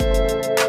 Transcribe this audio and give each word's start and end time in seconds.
Welcome 0.00 0.59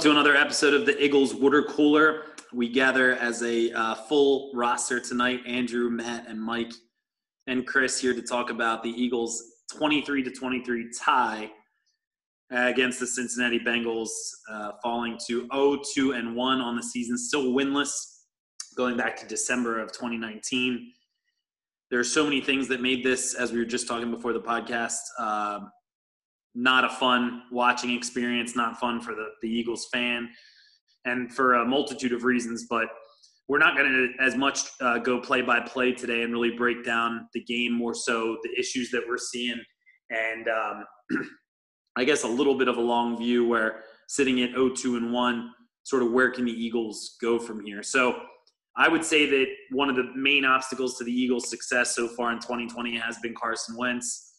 to 0.00 0.10
another 0.10 0.34
episode 0.34 0.72
of 0.72 0.86
the 0.86 0.98
Eagles 1.04 1.34
Water 1.34 1.62
Cooler. 1.62 2.22
We 2.54 2.70
gather 2.70 3.16
as 3.16 3.42
a 3.42 3.70
uh, 3.72 3.94
full 3.94 4.50
roster 4.54 4.98
tonight 4.98 5.40
Andrew, 5.46 5.90
Matt, 5.90 6.26
and 6.26 6.40
Mike, 6.40 6.72
and 7.48 7.66
Chris 7.66 8.00
here 8.00 8.14
to 8.14 8.22
talk 8.22 8.48
about 8.48 8.82
the 8.82 8.88
Eagles' 8.88 9.42
23 9.76 10.22
to 10.22 10.30
23 10.30 10.90
tie 10.98 11.50
against 12.50 12.98
the 12.98 13.06
Cincinnati 13.06 13.58
Bengals, 13.58 14.08
uh, 14.50 14.72
falling 14.82 15.18
to 15.26 15.46
0 15.52 15.82
2 15.94 16.12
and 16.12 16.34
1 16.34 16.60
on 16.62 16.76
the 16.76 16.82
season, 16.82 17.18
still 17.18 17.52
winless, 17.52 18.20
going 18.78 18.96
back 18.96 19.20
to 19.20 19.26
December 19.26 19.80
of 19.80 19.92
2019. 19.92 20.92
There 21.90 22.00
are 22.00 22.04
so 22.04 22.24
many 22.24 22.40
things 22.40 22.68
that 22.68 22.80
made 22.80 23.04
this, 23.04 23.34
as 23.34 23.52
we 23.52 23.58
were 23.58 23.66
just 23.66 23.86
talking 23.86 24.10
before 24.10 24.32
the 24.32 24.40
podcast, 24.40 25.00
uh, 25.18 25.60
not 26.54 26.84
a 26.84 26.88
fun 26.88 27.42
watching 27.50 27.94
experience, 27.96 28.56
not 28.56 28.78
fun 28.78 29.00
for 29.00 29.14
the, 29.14 29.28
the 29.42 29.48
Eagles 29.48 29.88
fan, 29.92 30.28
and 31.04 31.32
for 31.32 31.54
a 31.54 31.64
multitude 31.64 32.12
of 32.12 32.24
reasons. 32.24 32.66
But 32.68 32.88
we're 33.48 33.58
not 33.58 33.76
going 33.76 33.90
to 33.90 34.24
as 34.24 34.36
much 34.36 34.60
uh, 34.80 34.98
go 34.98 35.20
play 35.20 35.42
by 35.42 35.60
play 35.60 35.92
today 35.92 36.22
and 36.22 36.32
really 36.32 36.50
break 36.56 36.84
down 36.84 37.28
the 37.34 37.42
game 37.44 37.72
more 37.72 37.94
so 37.94 38.36
the 38.42 38.50
issues 38.58 38.90
that 38.90 39.02
we're 39.08 39.18
seeing 39.18 39.60
and 40.10 40.48
um, 40.48 40.84
I 41.96 42.04
guess 42.04 42.22
a 42.24 42.28
little 42.28 42.56
bit 42.56 42.68
of 42.68 42.76
a 42.76 42.80
long 42.80 43.16
view 43.18 43.46
where 43.46 43.82
sitting 44.08 44.42
at 44.42 44.50
0-2 44.52 44.96
and 44.96 45.12
1 45.12 45.50
sort 45.82 46.02
of 46.02 46.12
where 46.12 46.30
can 46.30 46.44
the 46.44 46.52
Eagles 46.52 47.16
go 47.20 47.38
from 47.38 47.64
here. 47.64 47.82
So 47.82 48.20
I 48.76 48.88
would 48.88 49.04
say 49.04 49.26
that 49.26 49.46
one 49.70 49.88
of 49.90 49.96
the 49.96 50.10
main 50.14 50.44
obstacles 50.44 50.96
to 50.98 51.04
the 51.04 51.12
Eagles' 51.12 51.48
success 51.48 51.94
so 51.94 52.06
far 52.08 52.32
in 52.32 52.38
2020 52.38 52.96
has 52.98 53.18
been 53.18 53.34
Carson 53.34 53.76
Wentz. 53.76 54.29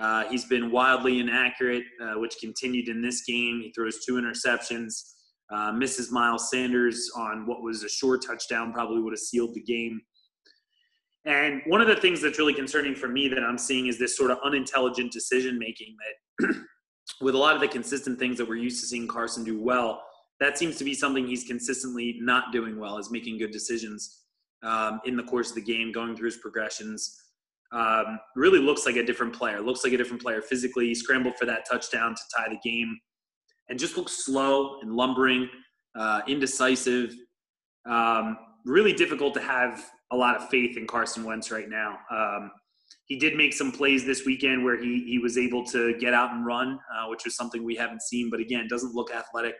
Uh, 0.00 0.24
he's 0.30 0.46
been 0.46 0.70
wildly 0.70 1.20
inaccurate, 1.20 1.84
uh, 2.02 2.18
which 2.18 2.36
continued 2.40 2.88
in 2.88 3.02
this 3.02 3.22
game. 3.22 3.60
He 3.62 3.70
throws 3.72 4.02
two 4.04 4.14
interceptions, 4.14 4.94
uh, 5.50 5.72
misses 5.72 6.10
Miles 6.10 6.50
Sanders 6.50 7.10
on 7.14 7.46
what 7.46 7.62
was 7.62 7.82
a 7.84 7.88
short 7.88 8.24
touchdown, 8.26 8.72
probably 8.72 9.02
would 9.02 9.12
have 9.12 9.20
sealed 9.20 9.54
the 9.54 9.62
game. 9.62 10.00
And 11.26 11.60
one 11.66 11.82
of 11.82 11.86
the 11.86 11.96
things 11.96 12.22
that's 12.22 12.38
really 12.38 12.54
concerning 12.54 12.94
for 12.94 13.08
me 13.08 13.28
that 13.28 13.44
I'm 13.44 13.58
seeing 13.58 13.88
is 13.88 13.98
this 13.98 14.16
sort 14.16 14.30
of 14.30 14.38
unintelligent 14.42 15.12
decision 15.12 15.58
making 15.58 15.94
that, 16.38 16.56
with 17.20 17.34
a 17.34 17.38
lot 17.38 17.54
of 17.54 17.60
the 17.60 17.68
consistent 17.68 18.18
things 18.18 18.38
that 18.38 18.48
we're 18.48 18.56
used 18.56 18.80
to 18.80 18.86
seeing 18.86 19.06
Carson 19.06 19.44
do 19.44 19.60
well, 19.60 20.02
that 20.38 20.56
seems 20.56 20.78
to 20.78 20.84
be 20.84 20.94
something 20.94 21.26
he's 21.26 21.44
consistently 21.44 22.16
not 22.22 22.52
doing 22.52 22.80
well, 22.80 22.96
is 22.96 23.10
making 23.10 23.36
good 23.36 23.50
decisions 23.50 24.22
um, 24.62 25.02
in 25.04 25.14
the 25.14 25.24
course 25.24 25.50
of 25.50 25.56
the 25.56 25.60
game, 25.60 25.92
going 25.92 26.16
through 26.16 26.28
his 26.28 26.38
progressions 26.38 27.20
um, 27.72 28.18
really 28.36 28.58
looks 28.58 28.86
like 28.86 28.96
a 28.96 29.04
different 29.04 29.32
player. 29.32 29.60
Looks 29.60 29.84
like 29.84 29.92
a 29.92 29.96
different 29.96 30.22
player 30.22 30.42
physically. 30.42 30.86
He 30.86 30.94
scrambled 30.94 31.36
for 31.38 31.46
that 31.46 31.64
touchdown 31.70 32.14
to 32.14 32.22
tie 32.36 32.48
the 32.48 32.58
game, 32.68 32.98
and 33.68 33.78
just 33.78 33.96
looks 33.96 34.24
slow 34.24 34.80
and 34.80 34.94
lumbering, 34.94 35.48
uh, 35.98 36.22
indecisive. 36.26 37.14
Um, 37.88 38.36
really 38.66 38.92
difficult 38.92 39.34
to 39.34 39.40
have 39.40 39.84
a 40.12 40.16
lot 40.16 40.36
of 40.36 40.48
faith 40.48 40.76
in 40.76 40.86
Carson 40.86 41.24
Wentz 41.24 41.50
right 41.50 41.68
now. 41.68 41.98
Um, 42.10 42.50
he 43.06 43.18
did 43.18 43.36
make 43.36 43.52
some 43.52 43.72
plays 43.72 44.04
this 44.04 44.24
weekend 44.24 44.64
where 44.64 44.80
he 44.80 45.04
he 45.04 45.18
was 45.18 45.38
able 45.38 45.64
to 45.66 45.96
get 45.98 46.14
out 46.14 46.32
and 46.32 46.44
run, 46.44 46.78
uh, 46.94 47.08
which 47.08 47.24
was 47.24 47.36
something 47.36 47.64
we 47.64 47.76
haven't 47.76 48.02
seen. 48.02 48.30
But 48.30 48.40
again, 48.40 48.66
doesn't 48.68 48.94
look 48.94 49.12
athletic 49.12 49.54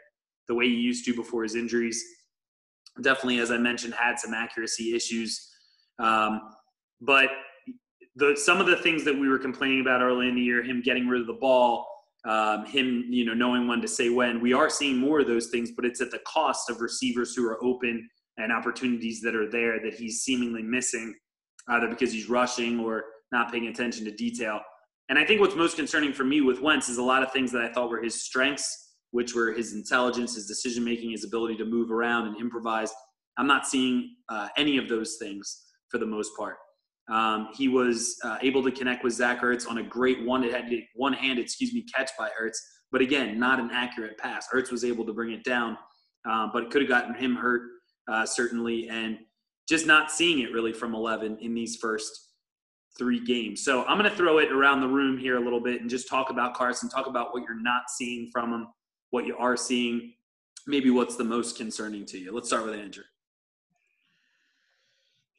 the 0.49 0.55
way 0.55 0.67
he 0.67 0.75
used 0.75 1.05
to 1.07 1.15
before 1.15 1.45
his 1.45 1.55
injuries. 1.55 2.03
Definitely, 3.03 3.39
as 3.39 3.51
I 3.51 3.57
mentioned, 3.57 3.95
had 3.95 4.19
some 4.19 4.35
accuracy 4.35 4.95
issues. 4.95 5.49
Um, 5.99 6.41
but 7.01 7.29
the 8.21 8.37
some 8.37 8.61
of 8.61 8.67
the 8.67 8.77
things 8.77 9.05
that 9.05 9.19
we 9.19 9.29
were 9.29 9.39
complaining 9.39 9.81
about 9.81 10.03
early 10.03 10.29
in 10.29 10.37
the 10.37 10.41
year, 10.41 10.63
him 10.63 10.83
getting 10.83 11.09
rid 11.09 11.21
of 11.21 11.27
the 11.27 11.33
ball, 11.33 11.89
um, 12.29 12.67
him 12.67 13.07
you 13.09 13.25
know 13.25 13.35
knowing 13.35 13.67
when 13.67 13.81
to 13.81 13.89
say 13.89 14.11
when. 14.11 14.41
We 14.41 14.53
are 14.53 14.71
seeing 14.71 14.99
more 14.99 15.21
of 15.21 15.27
those 15.27 15.49
things, 15.49 15.73
but 15.75 15.85
it's 15.85 16.01
at 16.01 16.11
the 16.13 16.21
cost 16.21 16.71
of 16.71 16.81
receivers 16.81 17.35
who 17.35 17.45
are 17.49 17.63
open 17.65 18.09
and 18.37 18.53
opportunities 18.53 19.21
that 19.23 19.35
are 19.35 19.51
there 19.51 19.81
that 19.81 19.95
he's 19.95 20.21
seemingly 20.21 20.63
missing, 20.63 21.15
either 21.69 21.89
because 21.89 22.13
he's 22.13 22.29
rushing 22.29 22.79
or 22.79 23.05
not 23.33 23.51
paying 23.51 23.67
attention 23.67 24.05
to 24.05 24.13
detail. 24.13 24.61
And 25.09 25.19
I 25.19 25.25
think 25.25 25.41
what's 25.41 25.57
most 25.57 25.77
concerning 25.77 26.13
for 26.13 26.25
me 26.25 26.41
with 26.41 26.61
Wentz 26.61 26.89
is 26.89 26.99
a 26.99 27.03
lot 27.03 27.23
of 27.23 27.33
things 27.33 27.51
that 27.53 27.63
I 27.63 27.73
thought 27.73 27.91
were 27.91 28.03
his 28.03 28.23
strengths, 28.23 28.93
which 29.11 29.35
were 29.35 29.53
his 29.53 29.73
intelligence, 29.73 30.37
his 30.37 30.47
decision 30.47 30.85
making, 30.85 31.11
his 31.11 31.25
ability 31.25 31.57
to 31.57 31.65
move 31.65 31.91
around 31.91 32.29
and 32.29 32.41
improvise. 32.41 32.93
I'm 33.37 33.49
not 33.49 33.67
seeing 33.67 34.15
uh, 34.29 34.49
any 34.57 34.79
of 34.79 34.89
those 34.89 35.17
things 35.19 35.65
for 35.89 35.99
the 35.99 36.07
most 36.07 36.31
part. 36.37 36.57
Um, 37.11 37.49
he 37.55 37.69
was 37.69 38.17
uh, 38.25 38.39
able 38.41 38.63
to 38.63 38.71
connect 38.71 39.03
with 39.03 39.13
Zach 39.13 39.43
Ertz 39.43 39.69
on 39.69 39.79
a 39.79 39.83
great 39.83 40.25
one-handed, 40.25 40.85
one-handed, 40.95 41.45
excuse 41.45 41.75
me, 41.75 41.85
catch 41.95 42.11
by 42.19 42.31
Ertz. 42.41 42.57
But 42.93 43.01
again, 43.01 43.39
not 43.39 43.59
an 43.59 43.71
accurate 43.73 44.17
pass. 44.19 44.49
Ertz 44.55 44.71
was 44.71 44.85
able 44.85 45.05
to 45.07 45.13
bring 45.13 45.33
it 45.33 45.45
down, 45.45 45.77
uh, 46.29 46.49
but 46.53 46.65
it 46.65 46.71
could 46.71 46.83
have 46.83 46.89
gotten 46.89 47.15
him 47.15 47.35
hurt 47.35 47.63
uh, 48.09 48.27
certainly, 48.27 48.89
and 48.89 49.19
just 49.69 49.87
not 49.87 50.11
seeing 50.11 50.41
it 50.41 50.53
really 50.53 50.73
from 50.73 50.95
11 50.95 51.39
in 51.41 51.55
these 51.55 51.77
first 51.77 52.29
three 52.99 53.25
games. 53.25 53.65
So 53.65 53.85
I'm 53.85 53.99
going 53.99 54.11
to 54.11 54.17
throw 54.17 54.39
it 54.39 54.51
around 54.51 54.81
the 54.81 54.89
room 54.89 55.17
here 55.17 55.37
a 55.37 55.41
little 55.41 55.61
bit 55.61 55.81
and 55.81 55.89
just 55.89 56.09
talk 56.09 56.31
about 56.31 56.55
Carson, 56.55 56.89
talk 56.89 57.07
about 57.07 57.33
what 57.33 57.45
you're 57.45 57.61
not 57.61 57.83
seeing 57.89 58.31
from 58.33 58.53
him, 58.53 58.67
what 59.11 59.27
you 59.27 59.37
are 59.37 59.57
seeing, 59.57 60.13
maybe 60.67 60.91
what's 60.91 61.17
the 61.17 61.25
most 61.25 61.57
concerning 61.57 62.05
to 62.07 62.19
you. 62.19 62.33
Let's 62.33 62.49
start 62.49 62.65
with 62.65 62.75
Andrew. 62.75 63.05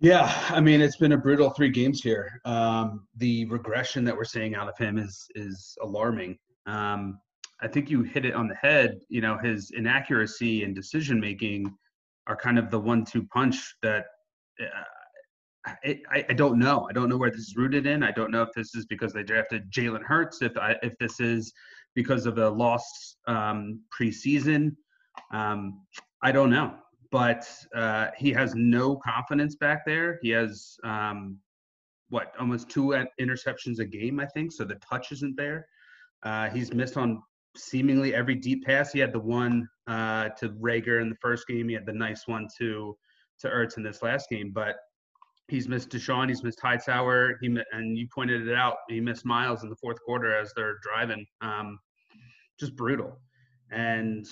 Yeah, 0.02 0.34
I 0.50 0.60
mean 0.60 0.82
it's 0.82 0.96
been 0.96 1.12
a 1.12 1.18
brutal 1.18 1.52
three 1.52 1.70
games 1.70 2.02
here. 2.02 2.42
Um, 2.44 3.06
the 3.18 3.46
regression 3.46 4.04
that 4.06 4.18
we're 4.18 4.24
seeing 4.24 4.56
out 4.56 4.68
of 4.68 4.76
him 4.76 4.98
is 4.98 5.28
is 5.36 5.78
alarming. 5.84 6.40
Um, 6.66 7.20
I 7.62 7.68
think 7.68 7.92
you 7.92 8.02
hit 8.02 8.26
it 8.26 8.34
on 8.34 8.48
the 8.48 8.56
head. 8.56 9.00
You 9.10 9.22
know, 9.22 9.38
his 9.38 9.70
inaccuracy 9.78 10.64
and 10.64 10.74
decision 10.74 11.20
making 11.20 11.72
are 12.26 12.36
kind 12.36 12.58
of 12.58 12.72
the 12.72 12.80
one-two 12.80 13.28
punch 13.28 13.76
that 13.84 14.06
uh, 14.60 15.76
I, 15.86 16.26
I, 16.30 16.34
don't 16.34 16.58
know. 16.58 16.88
I 16.90 16.94
don't 16.94 17.08
know 17.08 17.18
where 17.18 17.30
this 17.30 17.42
is 17.42 17.56
rooted 17.56 17.86
in. 17.86 18.02
I 18.02 18.12
don't 18.12 18.32
know 18.32 18.42
if 18.42 18.50
this 18.56 18.74
is 18.74 18.88
because 18.88 19.14
they 19.14 19.22
drafted 19.22 19.72
Jalen 19.72 20.04
Hurts. 20.04 20.42
If 20.42 20.58
I, 20.58 20.76
if 20.82 20.98
this 20.98 21.20
is 21.20 21.54
because 21.94 22.26
of 22.26 22.40
a 22.40 22.50
lost 22.50 23.18
um, 23.28 23.82
preseason, 23.96 24.76
um, 25.32 25.82
I 26.24 26.32
don't 26.32 26.50
know 26.50 26.76
but 27.12 27.46
uh, 27.76 28.08
he 28.18 28.32
has 28.32 28.56
no 28.56 28.96
confidence 28.96 29.56
back 29.56 29.86
there. 29.86 30.18
He 30.22 30.30
has 30.30 30.78
um, 30.84 31.38
what 32.10 32.34
almost 32.40 32.70
two 32.70 32.96
interceptions 33.20 33.80
a 33.80 33.86
game, 33.86 34.20
I 34.20 34.26
think. 34.28 34.52
So 34.52 34.64
the 34.64 34.76
touch 34.76 35.12
isn't 35.12 35.36
there. 35.36 35.66
Uh, 36.24 36.50
he's 36.50 36.74
missed 36.74 36.98
on 36.98 37.22
seemingly 37.58 38.16
every 38.16 38.36
deep 38.36 38.64
pass. 38.66 38.92
He 38.92 39.00
had 39.00 39.14
the 39.14 39.20
one 39.20 39.68
uh, 39.88 40.30
to 40.40 40.50
Reagor 40.50 41.02
in 41.02 41.10
the 41.10 41.16
first 41.22 41.48
game. 41.48 41.68
He 41.68 41.74
had 41.74 41.86
the 41.86 41.94
nice 41.94 42.28
one 42.28 42.48
to 42.60 42.98
to 43.40 43.48
Ertz 43.48 43.78
in 43.78 43.84
this 43.84 44.04
last 44.04 44.30
game, 44.30 44.52
but 44.54 44.76
he's 45.48 45.68
missed 45.68 45.90
DeSean. 45.90 46.30
He's 46.30 46.44
missed 46.44 46.60
Hightower. 46.62 47.38
He 47.42 47.48
and 47.72 47.98
you 47.98 48.08
pointed 48.14 48.48
it 48.48 48.56
out. 48.56 48.76
He 48.88 49.02
missed 49.02 49.26
Miles 49.26 49.64
in 49.64 49.70
the 49.70 49.76
fourth 49.76 49.98
quarter 50.06 50.36
as 50.36 50.54
they're 50.56 50.78
driving. 50.84 51.26
Um, 51.42 51.80
just 52.60 52.76
brutal. 52.76 53.20
And 53.72 54.28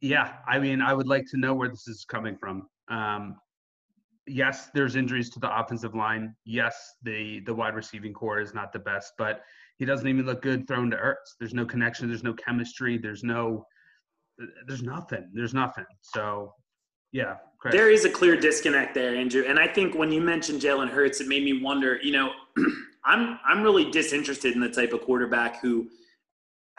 yeah, 0.00 0.36
I 0.46 0.58
mean, 0.58 0.80
I 0.80 0.94
would 0.94 1.08
like 1.08 1.26
to 1.30 1.36
know 1.36 1.54
where 1.54 1.68
this 1.68 1.86
is 1.86 2.04
coming 2.04 2.36
from. 2.36 2.68
Um, 2.88 3.36
yes, 4.26 4.70
there's 4.74 4.96
injuries 4.96 5.30
to 5.30 5.40
the 5.40 5.58
offensive 5.58 5.94
line. 5.94 6.34
Yes, 6.44 6.94
the 7.02 7.40
the 7.40 7.54
wide 7.54 7.74
receiving 7.74 8.14
corps 8.14 8.40
is 8.40 8.54
not 8.54 8.72
the 8.72 8.78
best, 8.78 9.12
but 9.18 9.42
he 9.78 9.84
doesn't 9.84 10.06
even 10.06 10.26
look 10.26 10.42
good 10.42 10.66
thrown 10.66 10.90
to 10.90 10.96
Ertz. 10.96 11.36
There's 11.38 11.54
no 11.54 11.66
connection. 11.66 12.08
There's 12.08 12.22
no 12.22 12.34
chemistry. 12.34 12.98
There's 12.98 13.22
no. 13.22 13.64
There's 14.66 14.82
nothing. 14.82 15.28
There's 15.34 15.52
nothing. 15.52 15.84
So, 16.00 16.54
yeah. 17.12 17.36
Chris. 17.58 17.74
There 17.74 17.90
is 17.90 18.06
a 18.06 18.10
clear 18.10 18.40
disconnect 18.40 18.94
there, 18.94 19.14
Andrew. 19.14 19.44
And 19.46 19.58
I 19.58 19.68
think 19.68 19.94
when 19.94 20.10
you 20.10 20.22
mentioned 20.22 20.62
Jalen 20.62 20.88
Hurts, 20.88 21.20
it 21.20 21.28
made 21.28 21.44
me 21.44 21.62
wonder. 21.62 21.98
You 22.02 22.12
know, 22.12 22.32
I'm 23.04 23.38
I'm 23.44 23.62
really 23.62 23.90
disinterested 23.90 24.54
in 24.54 24.60
the 24.60 24.70
type 24.70 24.94
of 24.94 25.02
quarterback 25.02 25.60
who 25.60 25.90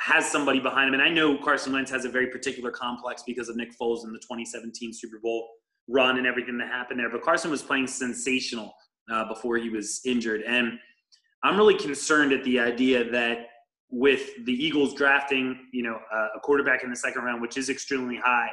has 0.02 0.30
somebody 0.30 0.60
behind 0.60 0.88
him. 0.88 0.96
And 0.96 1.04
I 1.04 1.10
know 1.10 1.38
Carson 1.38 1.74
Wentz 1.74 1.92
has 1.92 2.06
a 2.06 2.10
very 2.10 2.28
particular 2.28 2.72
complex 2.72 3.22
because 3.26 3.50
of 3.50 3.56
Nick 3.56 3.70
Foles 3.80 4.04
in 4.04 4.12
the 4.12 4.20
2017 4.20 4.94
Super 4.94 5.20
Bowl 5.20 5.48
run 5.88 6.18
and 6.18 6.26
everything 6.26 6.58
that 6.58 6.70
happened 6.70 7.00
there. 7.00 7.10
But 7.10 7.22
Carson 7.22 7.52
was 7.52 7.62
playing 7.62 7.86
sensational 7.86 8.74
uh, 9.12 9.28
before 9.28 9.58
he 9.58 9.70
was 9.70 10.02
injured. 10.04 10.42
And 10.42 10.80
I'm 11.44 11.56
really 11.56 11.78
concerned 11.78 12.34
at 12.34 12.44
the 12.44 12.60
idea 12.60 13.12
that 13.12 13.48
with 13.92 14.44
the 14.46 14.54
Eagles 14.54 14.96
drafting, 14.96 15.68
you 15.72 15.84
know, 15.84 16.00
a 16.36 16.40
quarterback 16.40 16.84
in 16.84 16.90
the 16.90 16.96
second 16.96 17.24
round, 17.24 17.42
which 17.42 17.58
is 17.58 17.70
extremely 17.70 18.18
high, 18.18 18.50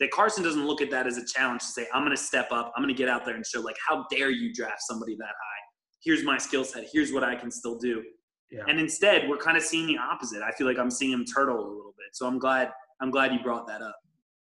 that 0.00 0.10
Carson 0.10 0.42
doesn't 0.42 0.66
look 0.66 0.82
at 0.82 0.90
that 0.90 1.06
as 1.06 1.16
a 1.16 1.24
challenge 1.24 1.62
to 1.62 1.68
say, 1.68 1.86
I'm 1.94 2.02
going 2.02 2.16
to 2.16 2.22
step 2.22 2.50
up, 2.50 2.72
I'm 2.76 2.82
going 2.82 2.94
to 2.94 2.98
get 2.98 3.08
out 3.08 3.24
there 3.24 3.36
and 3.36 3.46
show, 3.46 3.60
like, 3.60 3.76
how 3.86 4.04
dare 4.10 4.30
you 4.30 4.52
draft 4.52 4.82
somebody 4.82 5.14
that 5.16 5.24
high? 5.24 5.60
Here's 6.02 6.24
my 6.24 6.38
skill 6.38 6.64
set. 6.64 6.86
Here's 6.92 7.12
what 7.12 7.22
I 7.22 7.36
can 7.36 7.50
still 7.50 7.78
do. 7.78 8.02
Yeah. 8.50 8.62
And 8.68 8.80
instead, 8.80 9.28
we're 9.28 9.36
kind 9.36 9.56
of 9.56 9.62
seeing 9.62 9.86
the 9.86 9.98
opposite. 9.98 10.42
I 10.42 10.50
feel 10.52 10.66
like 10.66 10.78
I'm 10.78 10.90
seeing 10.90 11.12
him 11.12 11.24
turtle 11.24 11.56
a 11.56 11.68
little 11.68 11.94
bit. 11.96 12.08
So 12.12 12.26
I'm 12.26 12.38
glad 12.38 12.70
I'm 13.00 13.10
glad 13.10 13.32
you 13.32 13.40
brought 13.40 13.66
that 13.68 13.82
up. 13.82 13.96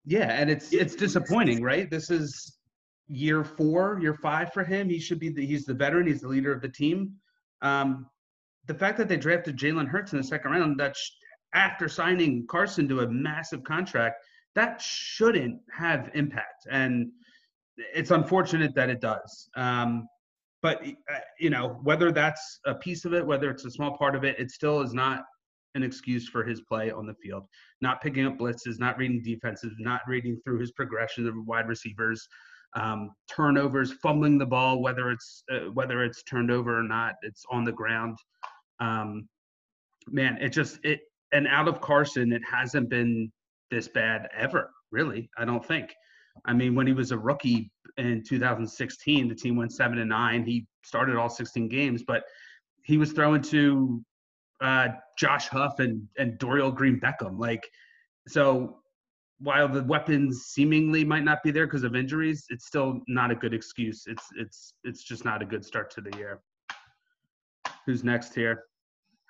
Yeah, 0.05 0.31
and 0.33 0.49
it's 0.51 0.73
it's 0.73 0.95
disappointing, 0.95 1.63
right? 1.63 1.91
This 1.91 2.11
is 2.11 2.59
year 3.09 3.45
four, 3.45 3.99
year 4.01 4.15
five 4.15 4.53
for 4.53 4.65
him. 4.65 4.89
He 4.89 4.99
should 5.01 5.19
be 5.19 5.31
the 5.31 5.45
he's 5.45 5.65
the 5.65 5.75
veteran. 5.75 6.07
He's 6.07 6.21
the 6.21 6.29
leader 6.29 6.53
of 6.53 6.63
the 6.63 6.69
team. 6.69 7.13
Um, 7.63 8.07
the 8.67 8.75
fact 8.75 8.99
that 8.99 9.09
they 9.09 9.17
drafted 9.17 9.57
Jalen 9.57 9.89
Hurts 9.89 10.13
in 10.13 10.19
the 10.19 10.25
second 10.25 10.51
round, 10.53 10.79
that 10.79 10.97
sh- 10.97 11.11
after 11.55 11.89
signing 11.89 12.47
Carson 12.49 12.89
to 12.89 13.01
a 13.01 13.09
massive 13.09 13.65
contract, 13.65 14.17
that 14.55 14.81
shouldn't 14.81 15.61
have 15.73 16.11
impact, 16.15 16.67
and 16.71 17.09
it's 17.77 18.11
unfortunate 18.11 18.75
that 18.75 18.91
it 18.91 19.01
does. 19.01 19.49
Um, 19.57 20.07
but 20.67 20.83
uh, 20.83 21.21
you 21.39 21.49
know 21.49 21.79
whether 21.85 22.11
that's 22.11 22.59
a 22.67 22.75
piece 22.75 23.05
of 23.05 23.15
it, 23.15 23.25
whether 23.25 23.49
it's 23.51 23.65
a 23.65 23.71
small 23.71 23.97
part 23.97 24.17
of 24.17 24.25
it, 24.25 24.37
it 24.41 24.51
still 24.51 24.81
is 24.81 24.93
not 24.93 25.23
an 25.77 25.85
excuse 25.85 26.29
for 26.29 26.43
his 26.43 26.61
play 26.63 26.91
on 26.91 27.07
the 27.07 27.15
field. 27.23 27.45
Not 27.81 28.03
picking 28.03 28.27
up 28.27 28.37
blitzes, 28.37 28.81
not 28.81 28.99
reading 28.99 29.23
defenses, 29.23 29.75
not 29.79 30.01
reading 30.09 30.41
through 30.43 30.59
his 30.59 30.73
progression 30.73 31.29
of 31.29 31.35
wide 31.47 31.69
receivers, 31.69 32.27
um, 32.75 33.13
turnovers, 33.31 33.93
fumbling 33.93 34.39
the 34.39 34.47
ball, 34.47 34.83
whether 34.83 35.13
it's 35.13 35.45
uh, 35.53 35.71
whether 35.73 36.03
it's 36.03 36.25
turned 36.25 36.51
over 36.51 36.77
or 36.77 36.83
not, 36.83 37.15
it's 37.23 37.45
on 37.53 37.63
the 37.63 37.71
ground. 37.71 38.19
Um, 38.81 39.29
man, 40.09 40.37
it 40.41 40.49
just 40.49 40.81
it 40.83 40.99
and 41.31 41.47
out 41.47 41.69
of 41.69 41.81
Carson, 41.81 42.33
it 42.33 42.43
hasn't 42.45 42.91
been 42.91 43.31
this 43.71 43.87
bad 43.87 44.27
ever. 44.37 44.73
Really, 44.91 45.31
I 45.39 45.45
don't 45.45 45.65
think. 45.65 45.95
I 46.45 46.53
mean, 46.53 46.75
when 46.75 46.87
he 46.87 46.93
was 46.93 47.13
a 47.13 47.19
rookie 47.19 47.71
in 47.97 48.23
2016, 48.23 49.29
the 49.29 49.35
team 49.35 49.57
went 49.57 49.73
seven 49.73 49.99
and 49.99 50.11
nine. 50.11 50.45
He 50.45 50.67
started 50.85 51.17
all 51.17 51.29
16 51.29 51.69
games, 51.69 52.03
but 52.07 52.25
he 52.83 52.99
was 52.99 53.13
throwing 53.13 53.43
to 53.43 54.05
uh, 54.61 54.89
Josh 55.19 55.49
Huff 55.49 55.81
and 55.81 56.07
and 56.19 56.39
Dorial 56.39 56.75
Green 56.75 57.01
Beckham. 57.01 57.39
Like, 57.39 57.69
so 58.29 58.79
while 59.39 59.69
the 59.69 59.83
weapons 59.85 60.45
seemingly 60.47 61.05
might 61.05 61.25
not 61.25 61.43
be 61.43 61.51
there 61.51 61.67
because 61.67 61.83
of 61.83 61.95
injuries, 61.95 62.47
it's 62.49 62.67
still 62.67 63.01
not 63.07 63.31
a 63.31 63.35
good 63.35 63.53
excuse. 63.53 64.05
It's 64.07 64.25
it's 64.37 64.75
it's 64.85 65.03
just 65.03 65.25
not 65.25 65.43
a 65.43 65.45
good 65.45 65.65
start 65.65 65.91
to 65.93 66.01
the 66.01 66.17
year. 66.17 66.41
Who's 67.85 68.03
next 68.03 68.35
here? 68.35 68.65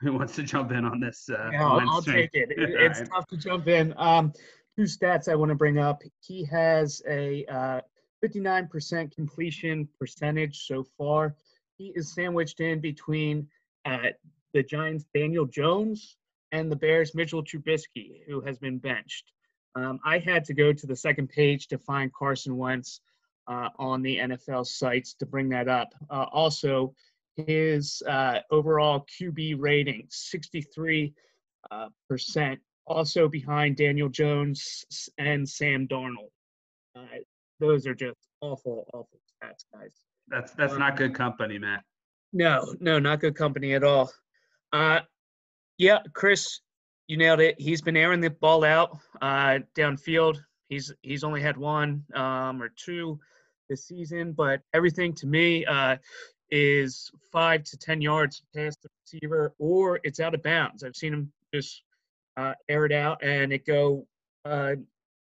Who 0.00 0.12
wants 0.12 0.36
to 0.36 0.42
jump 0.42 0.72
in 0.72 0.84
on 0.84 1.00
this? 1.00 1.28
Uh, 1.30 1.50
yeah, 1.52 1.66
I'll, 1.66 1.90
I'll 1.90 2.02
take 2.02 2.30
it. 2.34 2.50
It's 2.58 3.00
right. 3.00 3.08
tough 3.10 3.26
to 3.28 3.36
jump 3.36 3.66
in. 3.66 3.94
Um, 3.96 4.32
two 4.76 4.82
stats 4.82 5.28
I 5.28 5.34
want 5.34 5.48
to 5.48 5.54
bring 5.54 5.78
up. 5.78 6.02
He 6.20 6.44
has 6.44 7.02
a 7.08 7.44
uh, 7.46 7.80
59% 8.24 9.14
completion 9.14 9.88
percentage 9.98 10.66
so 10.66 10.84
far. 10.98 11.34
He 11.78 11.92
is 11.94 12.12
sandwiched 12.12 12.60
in 12.60 12.80
between 12.80 13.48
uh, 13.84 14.10
the 14.52 14.62
Giants' 14.62 15.06
Daniel 15.14 15.46
Jones 15.46 16.16
and 16.52 16.70
the 16.70 16.76
Bears' 16.76 17.14
Mitchell 17.14 17.42
Trubisky, 17.42 18.22
who 18.26 18.40
has 18.40 18.58
been 18.58 18.78
benched. 18.78 19.32
Um, 19.74 20.00
I 20.04 20.18
had 20.18 20.44
to 20.46 20.54
go 20.54 20.72
to 20.72 20.86
the 20.86 20.96
second 20.96 21.28
page 21.28 21.68
to 21.68 21.78
find 21.78 22.12
Carson 22.12 22.56
Wentz 22.56 23.00
uh, 23.46 23.68
on 23.78 24.02
the 24.02 24.18
NFL 24.18 24.66
sites 24.66 25.14
to 25.14 25.26
bring 25.26 25.48
that 25.50 25.68
up. 25.68 25.94
Uh, 26.10 26.26
also, 26.32 26.94
his 27.36 28.02
uh, 28.08 28.40
overall 28.50 29.06
QB 29.20 29.56
rating, 29.58 30.06
63 30.08 31.12
uh, 31.70 31.88
percent, 32.08 32.58
also 32.86 33.28
behind 33.28 33.76
Daniel 33.76 34.08
Jones 34.08 34.84
and 35.18 35.48
Sam 35.48 35.88
Darnold. 35.88 36.30
Uh, 36.96 37.18
those 37.60 37.86
are 37.86 37.94
just 37.94 38.18
awful, 38.40 38.86
awful 38.92 39.18
stats, 39.42 39.64
guys. 39.72 39.92
That's 40.28 40.52
that's 40.52 40.72
um, 40.72 40.78
not 40.78 40.96
good 40.96 41.14
company, 41.14 41.58
Matt. 41.58 41.82
No, 42.32 42.74
no, 42.80 42.98
not 42.98 43.20
good 43.20 43.34
company 43.34 43.74
at 43.74 43.84
all. 43.84 44.10
Uh, 44.72 45.00
yeah, 45.78 45.98
Chris, 46.12 46.60
you 47.06 47.16
nailed 47.16 47.40
it. 47.40 47.54
He's 47.58 47.82
been 47.82 47.96
airing 47.96 48.20
the 48.20 48.30
ball 48.30 48.64
out 48.64 48.98
uh, 49.22 49.60
downfield. 49.76 50.38
He's 50.68 50.92
he's 51.02 51.24
only 51.24 51.40
had 51.40 51.56
one 51.56 52.04
um, 52.14 52.60
or 52.60 52.68
two 52.68 53.18
this 53.68 53.86
season, 53.86 54.32
but 54.32 54.60
everything 54.74 55.12
to 55.14 55.26
me 55.26 55.64
uh, 55.64 55.96
is 56.50 57.10
five 57.32 57.62
to 57.64 57.76
ten 57.78 58.00
yards 58.00 58.42
past 58.54 58.82
the 58.82 58.88
receiver, 59.04 59.54
or 59.58 60.00
it's 60.02 60.20
out 60.20 60.34
of 60.34 60.42
bounds. 60.42 60.82
I've 60.82 60.96
seen 60.96 61.12
him 61.12 61.32
just 61.54 61.82
uh, 62.36 62.54
air 62.68 62.86
it 62.86 62.92
out 62.92 63.22
and 63.22 63.52
it 63.52 63.66
go 63.66 64.06
uh, 64.44 64.74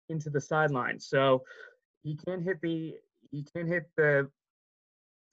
into 0.10 0.30
the 0.30 0.42
sideline. 0.42 1.00
So 1.00 1.44
he 2.04 2.18
can't 2.26 2.44
hit 2.44 2.62
the 2.62 2.96
he 3.32 3.46
can't 3.54 3.68
hit 3.68 3.90
the 3.96 4.30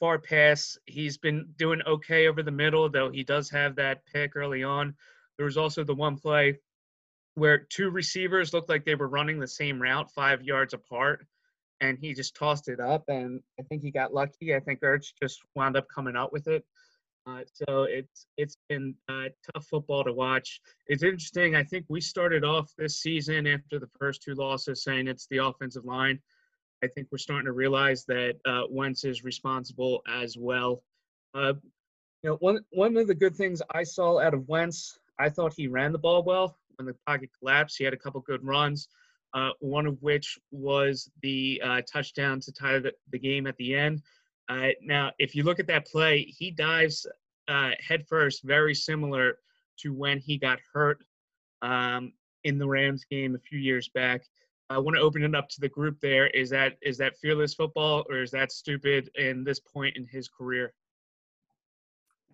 far 0.01 0.19
pass. 0.19 0.79
He's 0.87 1.17
been 1.17 1.49
doing 1.57 1.81
okay 1.87 2.29
over 2.29 2.43
the 2.43 2.51
middle, 2.51 2.89
though 2.89 3.11
he 3.11 3.25
does 3.25 3.51
have 3.51 3.77
that 3.77 4.05
pick 4.07 4.37
early 4.37 4.63
on. 4.63 4.95
There 5.37 5.47
was 5.47 5.57
also 5.57 5.85
the 5.85 5.95
one 5.95 6.17
play 6.17 6.59
where 7.35 7.59
two 7.59 7.91
receivers 7.91 8.53
looked 8.53 8.69
like 8.69 8.85
they 8.85 8.95
were 8.95 9.09
running 9.09 9.39
the 9.39 9.47
same 9.47 9.81
route 9.81 10.11
five 10.11 10.43
yards 10.43 10.73
apart, 10.75 11.27
and 11.81 11.99
he 11.99 12.15
just 12.15 12.35
tossed 12.35 12.69
it 12.69 12.81
up, 12.81 13.05
and 13.09 13.41
I 13.61 13.63
think 13.63 13.83
he 13.83 13.91
got 13.91 14.15
lucky. 14.15 14.55
I 14.55 14.61
think 14.61 14.81
Ertz 14.81 15.13
just 15.23 15.43
wound 15.55 15.77
up 15.77 15.87
coming 15.89 16.17
out 16.17 16.33
with 16.33 16.49
it. 16.49 16.65
Uh, 17.27 17.41
so 17.53 17.85
it's 17.85 18.27
it's 18.37 18.57
been 18.69 18.95
uh, 19.09 19.25
tough 19.53 19.67
football 19.67 20.05
to 20.05 20.13
watch. 20.13 20.61
It's 20.87 21.03
interesting. 21.03 21.57
I 21.57 21.65
think 21.65 21.85
we 21.89 22.01
started 22.01 22.45
off 22.45 22.73
this 22.79 23.01
season 23.01 23.47
after 23.47 23.81
the 23.81 23.89
first 23.99 24.23
two 24.23 24.35
losses 24.35 24.85
saying 24.85 25.09
it's 25.09 25.27
the 25.29 25.39
offensive 25.39 25.85
line. 25.85 26.21
I 26.85 26.87
think 26.89 27.09
we're 27.11 27.19
starting 27.19 27.47
to 27.47 27.53
realize 27.53 28.05
that 28.05 28.37
uh, 28.47 28.63
Wentz 28.71 29.05
is 29.05 29.25
responsible 29.25 30.03
as 30.09 30.37
well. 30.37 30.83
Uh, 31.35 31.55
you 32.23 32.31
know, 32.31 32.37
one 32.37 32.61
one 32.71 32.97
of 32.97 33.09
the 33.09 33.15
good 33.15 33.35
things 33.35 33.61
I 33.75 33.83
saw 33.83 34.21
out 34.21 34.35
of 34.35 34.47
Wentz, 34.49 34.99
I 35.19 35.29
thought 35.29 35.55
he 35.57 35.67
ran 35.67 35.93
the 35.93 35.99
ball 35.99 36.23
well 36.23 36.57
when 36.77 36.87
the 36.87 36.95
pocket 37.07 37.31
collapsed. 37.39 37.77
He 37.79 37.85
had 37.85 37.95
a 37.95 37.99
couple 37.99 38.21
good 38.21 38.45
runs, 38.45 38.89
uh, 39.35 39.51
one 39.61 39.87
of 39.87 40.01
which 40.01 40.39
was 40.51 41.11
the 41.23 41.61
uh, 41.65 41.83
touchdown 41.91 42.41
to 42.41 42.53
tie 42.53 42.79
the, 42.79 42.93
the, 43.11 43.19
game 43.19 43.47
at 43.47 43.57
the 43.57 43.75
end. 43.75 44.03
Uh, 44.49 44.69
now, 44.83 45.13
if 45.19 45.35
you 45.35 45.43
look 45.43 45.59
at 45.59 45.67
that 45.67 45.87
play, 45.87 46.23
he 46.23 46.51
dives 46.51 47.07
uh, 47.49 47.71
headfirst, 47.81 48.43
very 48.45 48.75
similar 48.75 49.39
to 49.79 49.93
when 49.93 50.19
he 50.19 50.39
got 50.39 50.59
hurt 50.73 51.05
um, 51.63 52.13
in 52.45 52.59
the 52.59 52.67
Rams 52.67 53.05
game 53.11 53.35
a 53.35 53.39
few 53.39 53.59
years 53.59 53.89
back. 53.89 54.23
I 54.69 54.79
want 54.79 54.97
to 54.97 55.03
open 55.03 55.23
it 55.23 55.35
up 55.35 55.49
to 55.51 55.61
the 55.61 55.69
group. 55.69 56.01
There 56.01 56.27
is 56.29 56.51
that 56.51 56.77
is 56.83 56.99
that 56.99 57.17
fearless 57.19 57.55
football 57.55 58.05
or 58.09 58.23
is 58.23 58.33
that 58.33 58.51
stupid 58.51 59.11
in 59.15 59.45
this 59.45 59.61
point 59.61 59.97
in 59.97 60.05
his 60.05 60.29
career? 60.29 60.73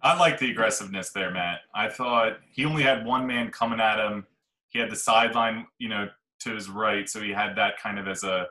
I 0.02 0.19
like 0.19 0.38
the 0.38 0.50
aggressiveness 0.50 1.11
there, 1.11 1.31
Matt. 1.31 1.61
I 1.75 1.88
thought 1.88 2.38
he 2.50 2.64
only 2.64 2.83
had 2.83 3.04
one 3.04 3.26
man 3.26 3.50
coming 3.50 3.81
at 3.81 4.04
him. 4.04 4.26
He 4.71 4.78
had 4.78 4.90
the 4.90 4.97
sideline, 4.97 5.66
you 5.78 5.88
know, 5.88 6.09
to 6.40 6.54
his 6.54 6.69
right, 6.69 7.09
so 7.09 7.21
he 7.21 7.31
had 7.31 7.54
that 7.57 7.78
kind 7.81 7.99
of 7.99 8.09
as 8.09 8.25
a 8.25 8.47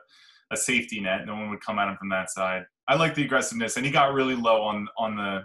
a 0.50 0.56
safety 0.56 1.00
net. 1.00 1.26
No 1.26 1.34
one 1.34 1.50
would 1.50 1.60
come 1.60 1.78
at 1.78 1.88
him 1.88 1.96
from 1.96 2.10
that 2.10 2.30
side. 2.30 2.66
I 2.88 2.96
like 2.96 3.14
the 3.14 3.24
aggressiveness, 3.24 3.76
and 3.76 3.86
he 3.86 3.92
got 3.92 4.12
really 4.12 4.34
low 4.34 4.62
on 4.62 4.88
on 4.98 5.16
the 5.16 5.42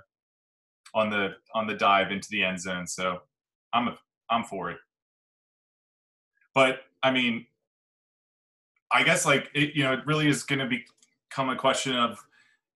on 0.93 1.09
the 1.09 1.35
on 1.53 1.67
the 1.67 1.75
dive 1.75 2.11
into 2.11 2.27
the 2.31 2.43
end 2.43 2.59
zone. 2.59 2.87
So 2.87 3.19
I'm 3.73 3.89
a, 3.89 3.97
I'm 4.29 4.43
for 4.43 4.71
it. 4.71 4.77
But 6.55 6.79
I 7.03 7.11
mean, 7.11 7.45
I 8.91 9.03
guess 9.03 9.25
like 9.25 9.49
it, 9.53 9.75
you 9.75 9.83
know, 9.83 9.93
it 9.93 10.05
really 10.05 10.27
is 10.27 10.43
going 10.43 10.59
to 10.59 10.67
become 10.67 11.49
a 11.49 11.55
question 11.55 11.95
of 11.95 12.17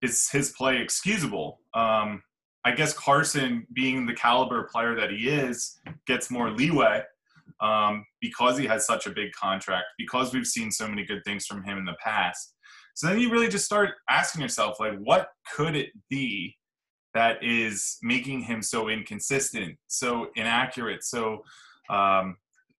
is 0.02 0.30
his 0.30 0.52
play 0.52 0.82
excusable? 0.82 1.60
Um, 1.74 2.24
I 2.66 2.72
guess 2.72 2.94
Carson, 2.94 3.66
being 3.74 4.06
the 4.06 4.14
caliber 4.14 4.68
player 4.72 4.96
that 4.96 5.12
he 5.12 5.30
is, 5.30 5.80
gets 6.06 6.30
more 6.30 6.52
leeway 6.52 7.02
um, 7.62 8.06
because 8.20 8.58
he 8.58 8.66
has 8.66 8.86
such 8.86 9.08
a 9.08 9.12
big 9.12 9.32
contract, 9.32 9.86
because 9.98 10.34
we've 10.34 10.46
seen 10.46 10.72
so 10.72 10.88
many 10.88 11.06
good 11.06 11.24
things 11.24 11.46
from 11.46 11.64
him 11.64 11.78
in 11.78 11.86
the 11.86 11.96
past. 12.04 12.56
So 12.98 13.06
then 13.06 13.20
you 13.20 13.30
really 13.30 13.48
just 13.48 13.66
start 13.66 13.92
asking 14.10 14.42
yourself, 14.42 14.80
like, 14.80 14.98
what 14.98 15.30
could 15.54 15.76
it 15.76 15.92
be 16.10 16.56
that 17.14 17.44
is 17.44 18.00
making 18.02 18.42
him 18.42 18.64
so 18.64 18.90
inconsistent, 18.90 19.78
so 19.86 20.30
inaccurate, 20.36 21.04
so 21.04 21.44
um, 21.92 22.38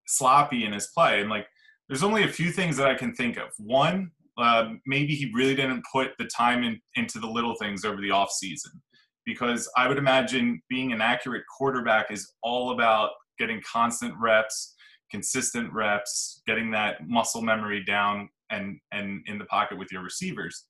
sloppy 0.08 0.64
in 0.64 0.72
his 0.72 0.88
play? 0.88 1.20
And 1.20 1.30
like, 1.30 1.46
there's 1.88 2.02
only 2.02 2.24
a 2.24 2.28
few 2.28 2.50
things 2.50 2.76
that 2.78 2.88
I 2.88 2.96
can 2.96 3.14
think 3.14 3.36
of. 3.36 3.50
One, 3.58 4.10
uh, 4.36 4.70
maybe 4.86 5.14
he 5.14 5.30
really 5.32 5.54
didn't 5.54 5.84
put 5.92 6.10
the 6.18 6.24
time 6.24 6.64
in, 6.64 6.80
into 6.96 7.20
the 7.20 7.28
little 7.28 7.54
things 7.54 7.84
over 7.84 8.02
the 8.02 8.10
off 8.10 8.32
season, 8.32 8.72
because 9.24 9.70
I 9.76 9.86
would 9.86 9.98
imagine 9.98 10.60
being 10.68 10.90
an 10.90 11.00
accurate 11.00 11.44
quarterback 11.56 12.10
is 12.10 12.32
all 12.42 12.72
about 12.72 13.10
getting 13.38 13.62
constant 13.62 14.14
reps, 14.18 14.74
consistent 15.12 15.72
reps, 15.72 16.42
getting 16.44 16.72
that 16.72 17.06
muscle 17.06 17.40
memory 17.40 17.84
down 17.84 18.28
and 18.50 18.78
and 18.92 19.22
in 19.26 19.38
the 19.38 19.44
pocket 19.44 19.78
with 19.78 19.92
your 19.92 20.02
receivers. 20.02 20.64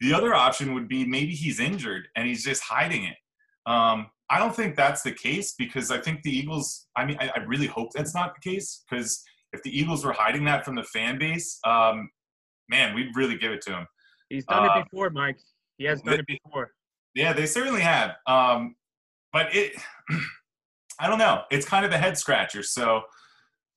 The 0.00 0.12
other 0.12 0.34
option 0.34 0.74
would 0.74 0.88
be 0.88 1.04
maybe 1.06 1.32
he's 1.32 1.60
injured 1.60 2.08
and 2.16 2.26
he's 2.26 2.44
just 2.44 2.62
hiding 2.62 3.04
it. 3.04 3.16
Um, 3.66 4.08
I 4.30 4.38
don't 4.38 4.54
think 4.54 4.76
that's 4.76 5.02
the 5.02 5.12
case 5.12 5.54
because 5.58 5.90
I 5.90 5.98
think 5.98 6.22
the 6.22 6.36
Eagles. 6.36 6.86
I 6.96 7.04
mean, 7.04 7.16
I, 7.20 7.30
I 7.36 7.38
really 7.44 7.66
hope 7.66 7.90
that's 7.94 8.14
not 8.14 8.34
the 8.34 8.50
case 8.50 8.84
because 8.88 9.22
if 9.52 9.62
the 9.62 9.76
Eagles 9.76 10.04
were 10.04 10.12
hiding 10.12 10.44
that 10.46 10.64
from 10.64 10.74
the 10.74 10.82
fan 10.82 11.18
base, 11.18 11.58
um, 11.64 12.10
man, 12.68 12.94
we'd 12.94 13.14
really 13.14 13.36
give 13.36 13.52
it 13.52 13.62
to 13.62 13.72
him. 13.72 13.86
He's 14.28 14.44
done 14.46 14.68
Uh, 14.68 14.80
it 14.80 14.84
before, 14.84 15.10
Mike. 15.10 15.38
He 15.78 15.84
has 15.84 16.02
done 16.02 16.20
it 16.20 16.26
before. 16.26 16.72
Yeah, 17.14 17.32
they 17.32 17.46
certainly 17.46 17.80
have. 17.80 18.16
Um, 18.26 18.74
but 19.32 19.54
it, 19.54 19.72
I 21.00 21.08
don't 21.08 21.18
know. 21.18 21.42
It's 21.50 21.66
kind 21.66 21.84
of 21.84 21.92
a 21.92 21.98
head 21.98 22.18
scratcher. 22.18 22.62
So, 22.62 23.02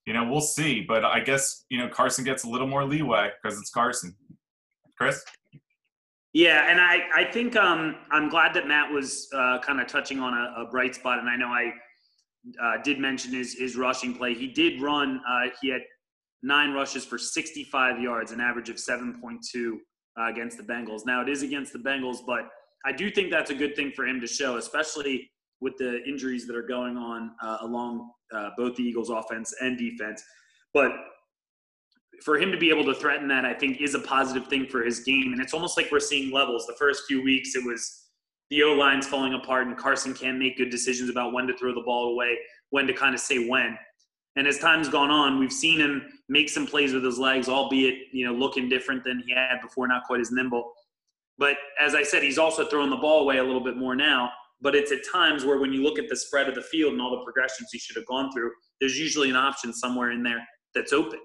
you 0.08 0.14
know, 0.14 0.28
we'll 0.28 0.42
see. 0.42 0.82
But 0.82 1.06
I 1.06 1.20
guess 1.20 1.66
you 1.70 1.78
know 1.78 1.90
Carson 1.90 2.24
gets 2.24 2.46
a 2.46 2.50
little 2.50 2.66
more 2.66 2.86
leeway 2.86 3.30
because 3.44 3.60
it's 3.60 3.70
Carson. 3.70 4.16
Chris. 4.98 5.24
Yeah, 6.34 6.70
and 6.70 6.80
I, 6.80 7.02
I 7.16 7.32
think 7.32 7.56
um, 7.56 7.96
I'm 8.12 8.30
glad 8.30 8.54
that 8.56 8.68
Matt 8.68 8.92
was 8.92 9.28
uh, 9.34 9.60
kind 9.60 9.80
of 9.80 9.88
touching 9.88 10.20
on 10.20 10.34
a, 10.34 10.62
a 10.62 10.70
bright 10.70 10.96
spot, 10.96 11.20
and 11.20 11.30
I 11.30 11.36
know 11.36 11.48
I 11.48 11.72
uh, 12.62 12.82
did 12.84 13.00
mention 13.00 13.34
his, 13.34 13.54
his 13.54 13.76
rushing 13.76 14.14
play. 14.14 14.34
He 14.34 14.48
did 14.48 14.82
run. 14.82 15.20
Uh, 15.28 15.50
he 15.62 15.70
had 15.70 15.82
nine 16.44 16.74
rushes 16.74 17.06
for 17.06 17.18
65 17.18 18.00
yards, 18.00 18.32
an 18.32 18.40
average 18.40 18.70
of 18.70 18.76
7.2 18.76 19.72
uh, 20.20 20.30
against 20.30 20.58
the 20.58 20.64
Bengals. 20.64 21.06
Now 21.06 21.22
it 21.22 21.30
is 21.30 21.42
against 21.42 21.74
the 21.74 21.80
Bengals, 21.80 22.18
but 22.26 22.50
I 22.86 22.92
do 22.92 23.10
think 23.10 23.32
that's 23.32 23.50
a 23.50 23.56
good 23.56 23.76
thing 23.76 23.92
for 23.96 24.06
him 24.06 24.22
to 24.22 24.28
show, 24.28 24.58
especially 24.58 25.32
with 25.60 25.76
the 25.78 26.04
injuries 26.04 26.46
that 26.48 26.56
are 26.56 26.68
going 26.68 26.98
on 26.98 27.32
uh, 27.42 27.58
along 27.62 28.12
uh, 28.34 28.50
both 28.58 28.76
the 28.76 28.84
Eagles' 28.84 29.10
offense 29.10 29.54
and 29.62 29.78
defense. 29.78 30.24
But 30.74 30.92
for 32.24 32.38
him 32.38 32.52
to 32.52 32.58
be 32.58 32.70
able 32.70 32.86
to 32.86 32.96
threaten 32.96 33.28
that, 33.28 33.46
I 33.46 33.54
think, 33.54 33.82
is 33.82 33.94
a 33.96 34.00
positive 34.00 34.48
thing 34.48 34.68
for 34.68 34.84
his 34.84 35.02
game. 35.02 35.34
And 35.34 35.42
it's 35.42 35.54
almost 35.54 35.78
like 35.78 35.92
we're 35.92 36.00
seeing 36.00 36.32
levels. 36.32 36.66
The 36.66 36.76
first 36.80 37.04
few 37.08 37.24
weeks, 37.24 37.56
it 37.56 37.64
was 37.66 38.08
the 38.50 38.64
O 38.64 38.74
line's 38.74 39.08
falling 39.08 39.34
apart, 39.34 39.68
and 39.68 39.78
Carson 39.78 40.14
can't 40.14 40.38
make 40.38 40.58
good 40.58 40.70
decisions 40.70 41.10
about 41.10 41.34
when 41.34 41.48
to 41.48 41.58
throw 41.58 41.74
the 41.74 41.82
ball 41.82 42.14
away, 42.14 42.38
when 42.70 42.88
to 42.88 42.94
kind 42.94 43.14
of 43.14 43.22
say 43.22 43.48
when. 43.48 43.78
And 44.36 44.48
as 44.48 44.60
time's 44.60 44.88
gone 44.88 45.10
on, 45.10 45.40
we've 45.40 45.52
seen 45.52 45.80
him 45.80 46.04
make 46.30 46.50
some 46.50 46.68
plays 46.68 46.94
with 46.94 47.04
his 47.04 47.18
legs, 47.18 47.50
albeit 47.50 47.96
you 48.14 48.26
know 48.26 48.34
looking 48.34 48.70
different 48.70 49.04
than 49.04 49.24
he 49.26 49.34
had 49.34 49.62
before, 49.62 49.88
not 49.88 50.04
quite 50.06 50.22
as 50.22 50.32
nimble. 50.32 50.72
But 51.38 51.58
as 51.80 51.94
I 51.94 52.04
said, 52.04 52.24
he's 52.24 52.38
also 52.38 52.66
throwing 52.66 52.90
the 52.90 52.98
ball 52.98 53.22
away 53.22 53.38
a 53.38 53.44
little 53.44 53.64
bit 53.64 53.78
more 53.78 53.96
now. 53.96 54.32
But 54.62 54.76
it's 54.76 54.92
at 54.92 55.00
times 55.12 55.46
where 55.46 55.60
when 55.60 55.72
you 55.72 55.84
look 55.84 56.00
at 56.00 56.10
the 56.10 56.16
spread 56.16 56.50
of 56.50 56.56
the 56.56 56.62
field 56.62 56.94
and 56.94 57.02
all 57.02 57.12
the 57.12 57.24
progressions 57.24 57.70
he 57.72 57.78
should 57.78 57.96
have 57.96 58.08
gone 58.08 58.32
through, 58.32 58.52
there's 58.80 58.98
usually 58.98 59.30
an 59.30 59.36
option 59.36 59.72
somewhere 59.72 60.12
in 60.12 60.24
there 60.24 60.44
that's 60.74 60.94
open. 60.94 61.20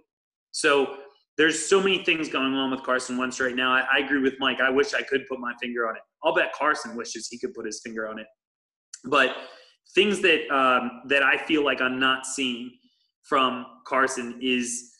So 0.50 0.96
there's 1.38 1.66
so 1.66 1.80
many 1.80 2.04
things 2.04 2.28
going 2.28 2.54
on 2.54 2.70
with 2.70 2.82
Carson 2.82 3.16
Wentz 3.16 3.40
right 3.40 3.56
now. 3.56 3.72
I, 3.72 3.86
I, 3.90 3.98
agree 4.00 4.20
with 4.20 4.34
Mike. 4.38 4.60
I 4.60 4.68
wish 4.68 4.92
I 4.92 5.02
could 5.02 5.22
put 5.28 5.40
my 5.40 5.54
finger 5.62 5.88
on 5.88 5.96
it. 5.96 6.02
I'll 6.22 6.34
bet 6.34 6.52
Carson 6.52 6.94
wishes 6.94 7.28
he 7.30 7.38
could 7.38 7.54
put 7.54 7.64
his 7.64 7.80
finger 7.82 8.06
on 8.06 8.18
it. 8.18 8.26
But 9.06 9.34
things 9.94 10.20
that 10.20 10.48
um, 10.54 11.02
that 11.08 11.22
I 11.22 11.38
feel 11.38 11.64
like 11.64 11.80
I'm 11.80 11.98
not 11.98 12.26
seeing 12.26 12.70
from 13.22 13.64
Carson 13.86 14.38
is 14.42 14.91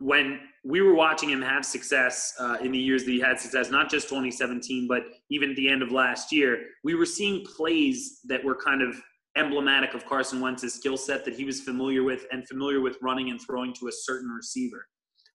when 0.00 0.40
we 0.64 0.80
were 0.80 0.94
watching 0.94 1.30
him 1.30 1.42
have 1.42 1.64
success 1.64 2.32
uh, 2.38 2.58
in 2.62 2.72
the 2.72 2.78
years 2.78 3.04
that 3.04 3.10
he 3.10 3.20
had 3.20 3.38
success, 3.40 3.70
not 3.70 3.90
just 3.90 4.08
2017, 4.08 4.86
but 4.88 5.02
even 5.30 5.50
at 5.50 5.56
the 5.56 5.68
end 5.68 5.82
of 5.82 5.90
last 5.90 6.32
year, 6.32 6.58
we 6.84 6.94
were 6.94 7.06
seeing 7.06 7.44
plays 7.44 8.20
that 8.24 8.42
were 8.44 8.54
kind 8.54 8.82
of 8.82 9.00
emblematic 9.36 9.94
of 9.94 10.06
Carson 10.06 10.40
Wentz's 10.40 10.74
skill 10.74 10.96
set 10.96 11.24
that 11.24 11.34
he 11.34 11.44
was 11.44 11.60
familiar 11.60 12.04
with 12.04 12.26
and 12.30 12.46
familiar 12.46 12.80
with 12.80 12.96
running 13.02 13.30
and 13.30 13.40
throwing 13.40 13.72
to 13.74 13.88
a 13.88 13.92
certain 13.92 14.30
receiver. 14.30 14.86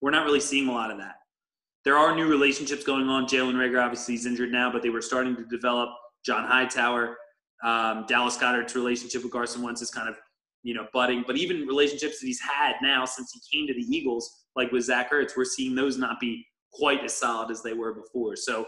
We're 0.02 0.12
not 0.12 0.26
really 0.26 0.40
seeing 0.40 0.70
a 0.70 0.72
lot 0.72 0.92
of 0.92 0.98
that. 1.00 1.16
There 1.84 1.98
are 1.98 2.16
new 2.16 2.28
relationships 2.28 2.84
going 2.84 3.10
on. 3.10 3.26
Jalen 3.26 3.56
Reagor, 3.56 3.84
obviously 3.84 4.16
is 4.16 4.26
injured 4.26 4.52
now, 4.52 4.72
but 4.72 4.82
they 4.82 4.90
were 4.90 5.02
starting 5.02 5.36
to 5.36 5.46
develop. 5.46 5.90
John 6.26 6.46
Hightower, 6.46 7.18
um, 7.64 8.06
Dallas 8.08 8.38
Goedert's 8.38 8.76
relationship 8.76 9.24
with 9.24 9.32
Carson 9.32 9.62
Wentz 9.62 9.82
is 9.82 9.90
kind 9.90 10.10
of, 10.10 10.16
you 10.64 10.74
know, 10.74 10.88
budding. 10.94 11.24
But 11.26 11.38
even 11.38 11.68
relationships 11.68 12.20
that 12.20 12.28
he's 12.28 12.42
had 12.42 12.74
now 12.82 13.06
since 13.06 13.32
he 13.32 13.58
came 13.58 13.68
to 13.68 13.74
the 13.74 13.86
Eagles, 13.96 14.46
like 14.56 14.72
with 14.72 14.84
Zach 14.84 15.12
Ertz, 15.12 15.38
we're 15.38 15.46
seeing 15.46 15.76
those 15.76 15.98
not 15.98 16.20
be 16.20 16.46
quite 16.74 17.04
as 17.04 17.14
solid 17.14 17.52
as 17.52 17.64
they 17.64 17.74
were 17.74 17.94
before. 17.94 18.36
So 18.36 18.68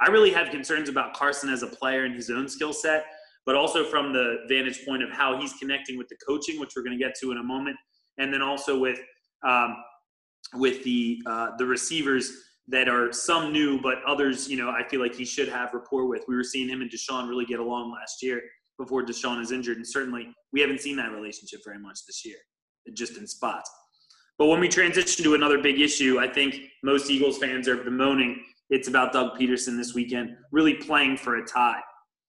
I 0.00 0.10
really 0.10 0.30
have 0.32 0.50
concerns 0.50 0.88
about 0.88 1.14
Carson 1.14 1.48
as 1.48 1.62
a 1.62 1.66
player 1.66 2.04
and 2.04 2.14
his 2.14 2.30
own 2.30 2.48
skill 2.48 2.72
set 2.72 3.04
but 3.44 3.54
also 3.54 3.84
from 3.84 4.12
the 4.12 4.44
vantage 4.48 4.84
point 4.84 5.02
of 5.02 5.10
how 5.10 5.40
he's 5.40 5.52
connecting 5.54 5.98
with 5.98 6.08
the 6.08 6.16
coaching, 6.26 6.60
which 6.60 6.72
we're 6.76 6.82
going 6.82 6.96
to 6.96 7.02
get 7.02 7.14
to 7.20 7.32
in 7.32 7.38
a 7.38 7.42
moment, 7.42 7.76
and 8.18 8.32
then 8.32 8.42
also 8.42 8.78
with 8.78 8.98
um, 9.46 9.76
with 10.54 10.84
the 10.84 11.20
uh, 11.26 11.50
the 11.58 11.66
receivers 11.66 12.32
that 12.68 12.88
are 12.88 13.12
some 13.12 13.52
new, 13.52 13.80
but 13.80 13.96
others, 14.06 14.48
you 14.48 14.56
know, 14.56 14.70
I 14.70 14.86
feel 14.88 15.00
like 15.00 15.14
he 15.14 15.24
should 15.24 15.48
have 15.48 15.74
rapport 15.74 16.06
with. 16.06 16.22
We 16.28 16.36
were 16.36 16.44
seeing 16.44 16.68
him 16.68 16.80
and 16.80 16.90
DeSean 16.90 17.28
really 17.28 17.44
get 17.44 17.58
along 17.58 17.90
last 17.90 18.22
year 18.22 18.40
before 18.78 19.04
DeSean 19.04 19.40
is 19.40 19.52
injured, 19.52 19.76
and 19.76 19.86
certainly 19.86 20.28
we 20.52 20.60
haven't 20.60 20.80
seen 20.80 20.96
that 20.96 21.12
relationship 21.12 21.60
very 21.64 21.78
much 21.78 22.00
this 22.06 22.24
year, 22.24 22.36
just 22.94 23.16
in 23.16 23.26
spots. 23.26 23.70
But 24.38 24.46
when 24.46 24.60
we 24.60 24.68
transition 24.68 25.24
to 25.24 25.34
another 25.34 25.60
big 25.62 25.80
issue, 25.80 26.18
I 26.18 26.26
think 26.26 26.60
most 26.82 27.10
Eagles 27.10 27.38
fans 27.38 27.68
are 27.68 27.76
bemoaning 27.76 28.42
it's 28.72 28.88
about 28.88 29.12
Doug 29.12 29.38
Pederson 29.38 29.76
this 29.76 29.94
weekend, 29.94 30.34
really 30.50 30.72
playing 30.72 31.18
for 31.18 31.36
a 31.36 31.46
tie. 31.46 31.80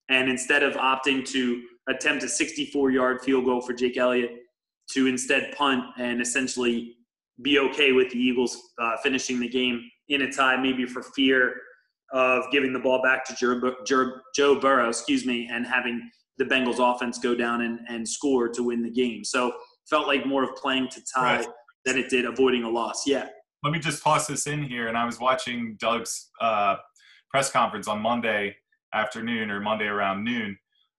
And 0.09 0.29
instead 0.29 0.62
of 0.62 0.73
opting 0.73 1.25
to 1.29 1.63
attempt 1.88 2.21
a 2.23 2.27
64 2.27 2.91
yard 2.91 3.21
field 3.21 3.45
goal 3.45 3.62
for 3.62 3.71
Jake 3.71 3.95
Elliott, 3.95 4.31
to 4.91 5.07
instead 5.07 5.55
punt 5.57 5.81
and 5.97 6.21
essentially 6.21 6.97
be 7.41 7.59
okay 7.59 7.93
with 7.93 8.12
the 8.12 8.17
Eagles 8.17 8.57
uh, 8.77 8.97
finishing 9.01 9.39
the 9.39 9.47
game 9.47 9.81
in 10.09 10.23
a 10.23 10.31
tie, 10.31 10.62
maybe 10.62 10.85
for 10.85 11.01
fear 11.15 11.53
of 12.12 12.43
giving 12.51 12.73
the 12.73 12.79
ball 12.79 13.01
back 13.01 13.23
to 13.25 13.35
Joe, 13.35 13.73
Joe, 13.88 14.12
Joe 14.35 14.59
Burrow, 14.59 14.89
excuse 14.89 15.25
me, 15.25 15.50
and 15.50 15.65
having 15.65 16.12
the 16.38 16.46
Bengals 16.46 16.80
offense 16.80 17.20
go 17.20 17.36
down 17.36 17.62
and, 17.62 17.80
and 17.90 18.08
score 18.08 18.50
to 18.50 18.63
win 18.63 18.82
the 18.82 18.90
game. 18.90 19.24
So 19.24 19.54
felt 19.90 20.08
like 20.08 20.25
more 20.25 20.44
of 20.44 20.56
playing 20.56 20.90
to 20.90 21.02
tie 21.13 21.38
right. 21.38 21.48
than 21.86 21.98
it 21.98 22.10
did 22.10 22.25
avoiding 22.25 22.63
a 22.63 22.70
loss. 22.70 23.06
Yeah. 23.06 23.28
Let 23.63 23.72
me 23.72 23.80
just 23.80 24.04
toss 24.04 24.28
this 24.28 24.48
in 24.48 24.63
here. 24.63 24.88
And 24.88 24.98
I 24.98 25.06
was 25.06 25.20
watching 25.20 25.78
Doug's 25.80 26.30
uh, 26.42 26.75
press 27.30 27.52
conference 27.52 27.88
on 27.88 28.02
Monday 28.02 28.56
afternoon 28.94 29.50
or 29.50 29.60
Monday 29.60 29.86
around 29.86 30.24
noon. 30.24 30.58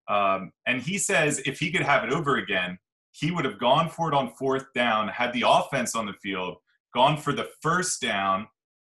Um, 0.09 0.53
and 0.67 0.83
he 0.83 0.99
says 0.99 1.41
if 1.47 1.59
he 1.59 1.71
could 1.71 1.83
have 1.83 2.05
it 2.05 2.13
over 2.13 2.37
again, 2.37 2.79
he 3.13 3.31
would 3.31 3.45
have 3.45 3.59
gone 3.59 3.89
for 3.89 4.09
it 4.09 4.15
on 4.15 4.33
fourth 4.35 4.67
down, 4.75 5.09
had 5.09 5.33
the 5.33 5.45
offense 5.47 5.95
on 5.95 6.07
the 6.07 6.15
field, 6.15 6.57
gone 6.95 7.17
for 7.17 7.33
the 7.33 7.49
first 7.63 8.01
down, 8.01 8.49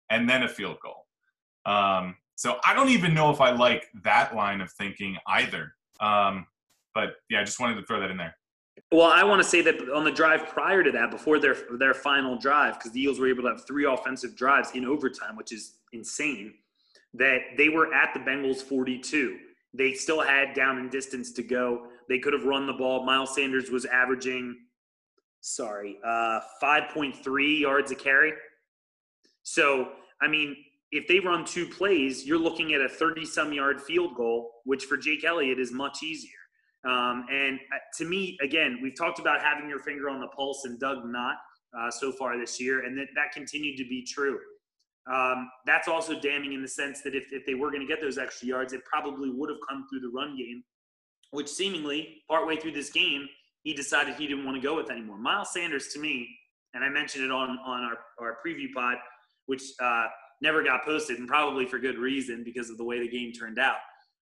and 0.09 0.29
then 0.29 0.43
a 0.43 0.49
field 0.49 0.77
goal. 0.83 1.05
Um, 1.65 2.15
so 2.35 2.57
I 2.65 2.73
don't 2.73 2.89
even 2.89 3.13
know 3.13 3.31
if 3.31 3.41
I 3.41 3.51
like 3.51 3.87
that 4.03 4.35
line 4.35 4.61
of 4.61 4.71
thinking 4.73 5.17
either. 5.27 5.73
Um, 5.99 6.45
but 6.95 7.15
yeah, 7.29 7.41
I 7.41 7.43
just 7.43 7.59
wanted 7.59 7.75
to 7.75 7.85
throw 7.85 7.99
that 7.99 8.11
in 8.11 8.17
there. 8.17 8.35
Well, 8.91 9.11
I 9.11 9.23
want 9.23 9.41
to 9.41 9.47
say 9.47 9.61
that 9.61 9.75
on 9.93 10.03
the 10.03 10.11
drive 10.11 10.47
prior 10.47 10.83
to 10.83 10.91
that, 10.91 11.11
before 11.11 11.37
their 11.39 11.55
their 11.77 11.93
final 11.93 12.37
drive, 12.37 12.75
because 12.75 12.91
the 12.91 13.01
Eagles 13.01 13.19
were 13.19 13.27
able 13.27 13.43
to 13.43 13.49
have 13.49 13.67
three 13.67 13.85
offensive 13.85 14.35
drives 14.35 14.71
in 14.73 14.85
overtime, 14.85 15.35
which 15.35 15.51
is 15.51 15.75
insane 15.93 16.53
that 17.13 17.39
they 17.57 17.69
were 17.69 17.93
at 17.93 18.13
the 18.13 18.19
Bengals 18.19 18.61
42. 18.61 19.37
They 19.73 19.93
still 19.93 20.21
had 20.21 20.53
down 20.53 20.77
and 20.77 20.89
distance 20.89 21.31
to 21.33 21.43
go. 21.43 21.87
They 22.07 22.19
could 22.19 22.33
have 22.33 22.45
run 22.45 22.65
the 22.65 22.73
ball. 22.73 23.05
Miles 23.05 23.35
Sanders 23.35 23.69
was 23.69 23.85
averaging, 23.85 24.55
sorry, 25.41 25.99
uh, 26.05 26.39
5.3 26.61 27.59
yards 27.59 27.91
a 27.91 27.95
carry. 27.95 28.33
So, 29.43 29.89
I 30.21 30.27
mean, 30.27 30.55
if 30.91 31.07
they 31.07 31.19
run 31.19 31.45
two 31.45 31.67
plays, 31.67 32.25
you're 32.25 32.39
looking 32.39 32.73
at 32.73 32.81
a 32.81 32.89
30 32.89 33.25
some 33.25 33.53
yard 33.53 33.81
field 33.81 34.15
goal, 34.15 34.51
which 34.65 34.85
for 34.85 34.97
Jake 34.97 35.23
Elliott 35.23 35.59
is 35.59 35.71
much 35.71 36.01
easier. 36.03 36.31
Um, 36.87 37.25
and 37.31 37.59
uh, 37.73 37.77
to 37.97 38.05
me, 38.05 38.37
again, 38.41 38.79
we've 38.81 38.97
talked 38.97 39.19
about 39.19 39.41
having 39.41 39.69
your 39.69 39.79
finger 39.79 40.09
on 40.09 40.19
the 40.19 40.27
pulse 40.27 40.63
and 40.65 40.79
Doug 40.79 41.05
not 41.05 41.35
uh, 41.77 41.91
so 41.91 42.11
far 42.11 42.39
this 42.39 42.59
year, 42.59 42.85
and 42.85 42.97
that, 42.97 43.07
that 43.15 43.31
continued 43.33 43.77
to 43.77 43.83
be 43.83 44.03
true. 44.03 44.39
Um, 45.11 45.49
that's 45.65 45.87
also 45.87 46.19
damning 46.19 46.53
in 46.53 46.61
the 46.61 46.67
sense 46.67 47.01
that 47.01 47.15
if, 47.15 47.25
if 47.31 47.45
they 47.45 47.55
were 47.55 47.71
going 47.71 47.81
to 47.81 47.87
get 47.87 48.01
those 48.01 48.17
extra 48.17 48.47
yards, 48.47 48.73
it 48.73 48.81
probably 48.85 49.29
would 49.29 49.49
have 49.49 49.59
come 49.67 49.85
through 49.89 50.01
the 50.01 50.11
run 50.15 50.37
game, 50.37 50.63
which 51.31 51.49
seemingly 51.49 52.23
partway 52.29 52.57
through 52.57 52.73
this 52.73 52.89
game, 52.89 53.27
he 53.63 53.73
decided 53.73 54.15
he 54.15 54.27
didn't 54.27 54.45
want 54.45 54.55
to 54.55 54.61
go 54.61 54.75
with 54.75 54.89
anymore. 54.89 55.17
Miles 55.17 55.51
Sanders, 55.53 55.87
to 55.93 55.99
me, 55.99 56.27
and 56.73 56.83
I 56.83 56.89
mentioned 56.89 57.25
it 57.25 57.31
on, 57.31 57.57
on 57.65 57.83
our, 57.83 57.97
our 58.19 58.37
preview 58.45 58.71
pod, 58.73 58.95
which 59.47 59.63
uh, 59.81 60.05
never 60.41 60.63
got 60.63 60.83
posted, 60.85 61.19
and 61.19 61.27
probably 61.27 61.65
for 61.65 61.79
good 61.79 61.97
reason 61.97 62.43
because 62.43 62.69
of 62.69 62.77
the 62.77 62.83
way 62.83 62.99
the 62.99 63.07
game 63.07 63.31
turned 63.31 63.59
out. 63.59 63.77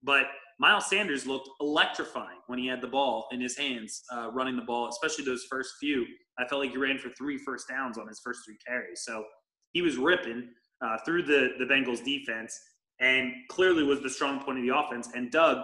But 0.03 0.27
Miles 0.59 0.87
Sanders 0.89 1.27
looked 1.27 1.49
electrifying 1.61 2.39
when 2.47 2.59
he 2.59 2.67
had 2.67 2.81
the 2.81 2.87
ball 2.89 3.27
in 3.33 3.41
his 3.41 3.57
hands, 3.57 4.03
uh, 4.13 4.31
running 4.33 4.57
the 4.57 4.63
ball, 4.63 4.89
especially 4.89 5.25
those 5.25 5.45
first 5.51 5.75
few. 5.81 6.05
I 6.39 6.47
felt 6.47 6.61
like 6.61 6.71
he 6.71 6.77
ran 6.77 6.99
for 6.99 7.11
three 7.11 7.39
first 7.39 7.69
downs 7.69 7.99
on 7.99 8.07
his 8.09 8.21
first 8.25 8.41
three 8.45 8.57
carries. 8.67 9.03
So 9.05 9.25
he 9.73 9.83
was 9.83 9.97
ripping 9.97 10.49
uh, 10.81 10.99
through 11.05 11.25
the, 11.25 11.51
the 11.59 11.65
Bengals 11.65 12.05
defense 12.05 12.59
and 13.01 13.33
clearly 13.49 13.83
was 13.83 14.01
the 14.01 14.11
strong 14.11 14.41
point 14.43 14.59
of 14.59 14.65
the 14.65 14.77
offense. 14.77 15.09
And 15.15 15.31
Doug 15.31 15.59